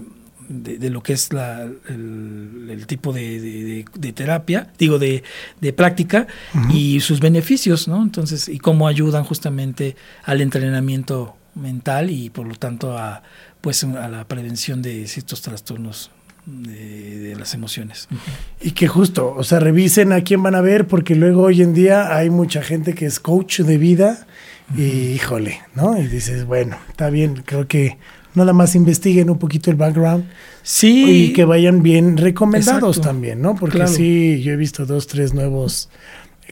de, 0.50 0.90
lo 0.90 1.02
que 1.02 1.14
es 1.14 1.34
la, 1.34 1.64
el, 1.88 2.86
tipo 2.88 3.14
de, 3.14 3.86
terapia, 4.14 4.72
digo, 4.78 5.00
de, 5.00 5.24
práctica 5.76 6.28
y 6.72 7.00
sus 7.00 7.20
beneficios, 7.20 7.88
¿no? 7.88 8.02
Entonces, 8.02 8.48
y 8.50 8.60
cómo 8.60 8.88
ayudan 8.88 9.24
justamente 9.24 9.96
al 10.24 10.42
entrenamiento 10.42 11.36
mental 11.56 12.10
y 12.10 12.30
por 12.30 12.48
lo 12.48 12.56
tanto 12.56 12.98
a, 12.98 13.24
pues, 13.62 13.84
a 13.84 14.08
la 14.08 14.28
prevención 14.28 14.82
de 14.82 15.08
ciertos 15.08 15.42
trastornos 15.42 16.12
de, 16.46 17.36
las 17.38 17.54
emociones. 17.54 18.08
Y 18.62 18.72
que 18.72 18.88
justo, 18.88 19.34
o 19.36 19.44
sea, 19.44 19.60
revisen 19.60 20.12
a 20.12 20.22
quién 20.22 20.44
van 20.44 20.56
a 20.56 20.62
ver, 20.62 20.88
porque 20.88 21.16
luego 21.16 21.44
hoy 21.44 21.62
en 21.62 21.74
día 21.74 22.16
hay 22.16 22.30
mucha 22.30 22.62
gente 22.62 22.94
que 22.94 23.06
es 23.06 23.20
coach 23.20 23.62
de 23.62 23.78
vida 23.78 24.28
y 24.76 25.12
híjole, 25.14 25.62
¿no? 25.76 25.98
Y 25.98 26.08
dices, 26.08 26.46
bueno, 26.46 26.78
está 26.90 27.10
bien, 27.10 27.44
creo 27.46 27.68
que 27.68 27.98
nada 28.36 28.54
más 28.54 28.76
investiguen 28.76 29.30
un 29.30 29.38
poquito 29.38 29.70
el 29.72 29.78
background. 29.78 30.26
Sí. 30.62 31.26
Y 31.26 31.34
que 31.34 31.46
vayan 31.46 31.84
bien 31.84 32.18
recomendados 32.18 33.02
también, 33.02 33.42
¿no? 33.42 33.56
Porque 33.56 33.88
sí, 33.88 34.42
yo 34.42 34.54
he 34.54 34.56
visto 34.56 34.86
dos, 34.86 35.08
tres 35.08 35.34
nuevos 35.34 35.90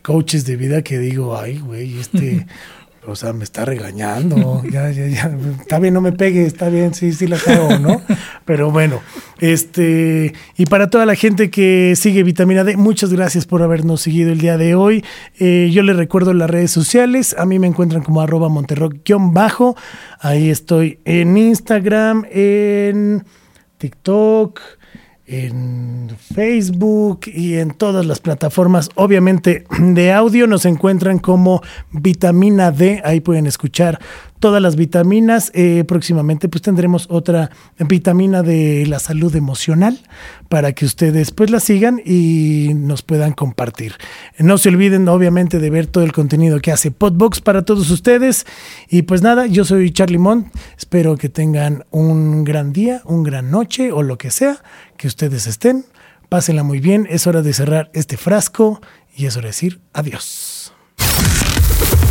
coaches 0.02 0.46
de 0.46 0.56
vida 0.56 0.82
que 0.82 1.00
digo, 1.00 1.38
ay, 1.38 1.60
güey, 1.60 2.00
este 2.00 2.46
o 3.08 3.16
sea, 3.16 3.34
me 3.34 3.44
está 3.44 3.66
regañando, 3.66 4.62
ya, 4.72 4.92
ya, 4.92 5.08
ya, 5.08 5.36
está 5.60 5.80
bien, 5.80 5.94
no 5.94 6.02
me 6.02 6.12
pegue, 6.12 6.46
está 6.46 6.70
bien, 6.70 6.94
sí, 6.94 7.14
sí 7.14 7.28
la 7.28 7.38
cago, 7.38 7.78
¿no? 7.80 8.02
Pero 8.46 8.72
bueno, 8.72 9.02
este, 9.40 10.34
y 10.58 10.66
para 10.68 10.90
toda 10.90 11.06
la 11.06 11.16
gente 11.16 11.50
que 11.50 11.94
sigue 11.96 12.24
Vitamina 12.24 12.64
D, 12.64 12.78
muchas 12.78 13.12
gracias 13.12 13.46
por 13.46 13.64
habernos 13.64 14.02
seguido 14.02 14.32
el 14.32 14.40
día 14.40 14.58
de 14.58 14.76
hoy. 14.76 15.04
Eh, 15.40 15.70
yo 15.74 15.84
les 15.84 15.96
recuerdo 15.96 16.34
las 16.34 16.50
redes 16.50 16.72
sociales, 16.72 17.36
a 17.38 17.46
mí 17.46 17.60
me 17.60 17.68
encuentran 17.68 18.04
como 18.04 18.22
arroba 18.22 18.50
monterrock-bajo, 18.50 19.76
ahí 20.20 20.50
estoy 20.50 21.00
en 21.06 21.38
Instagram, 21.38 22.26
en 22.32 23.24
TikTok, 23.78 24.60
en 25.32 26.10
Facebook 26.34 27.22
y 27.26 27.56
en 27.56 27.72
todas 27.72 28.06
las 28.06 28.20
plataformas, 28.20 28.90
obviamente 28.96 29.64
de 29.80 30.12
audio, 30.12 30.46
nos 30.46 30.66
encuentran 30.66 31.20
como 31.20 31.62
vitamina 31.92 32.72
D, 32.72 33.02
ahí 33.06 33.22
pueden 33.22 33.48
escuchar 33.48 34.00
todas 34.42 34.62
las 34.62 34.76
vitaminas. 34.76 35.52
Eh, 35.54 35.86
próximamente 35.88 36.50
pues 36.50 36.62
tendremos 36.62 37.08
otra 37.10 37.52
vitamina 37.80 38.44
de 38.44 38.86
la 38.88 39.00
salud 39.00 39.34
emocional 39.36 40.02
para 40.50 40.74
que 40.74 40.84
ustedes 40.84 41.32
pues 41.32 41.50
la 41.50 41.62
sigan 41.62 42.02
y 42.04 42.74
nos 42.76 43.04
puedan 43.04 43.32
compartir. 43.32 43.94
No 44.38 44.58
se 44.58 44.68
olviden 44.68 45.08
obviamente 45.08 45.60
de 45.60 45.70
ver 45.70 45.88
todo 45.88 46.04
el 46.04 46.12
contenido 46.12 46.60
que 46.60 46.74
hace 46.74 46.92
Podbox 46.92 47.40
para 47.40 47.64
todos 47.64 47.90
ustedes. 47.90 48.46
Y 48.90 49.04
pues 49.04 49.22
nada, 49.22 49.46
yo 49.46 49.64
soy 49.64 49.92
Charlie 49.92 50.18
Mont, 50.18 50.48
espero 50.78 51.16
que 51.16 51.30
tengan 51.30 51.86
un 51.92 52.44
gran 52.44 52.74
día, 52.74 53.02
un 53.06 53.24
gran 53.24 53.52
noche 53.52 53.94
o 53.94 54.04
lo 54.04 54.18
que 54.18 54.32
sea 54.32 54.62
que 54.98 55.08
ustedes 55.08 55.48
estén. 55.48 55.86
Pásenla 56.30 56.64
muy 56.64 56.80
bien, 56.80 57.08
es 57.10 57.28
hora 57.28 57.42
de 57.42 57.54
cerrar 57.54 57.92
este 57.94 58.18
frasco 58.18 58.82
y 59.16 59.28
es 59.28 59.38
hora 59.38 59.46
de 59.46 59.50
decir 59.50 59.82
adiós. 59.94 60.51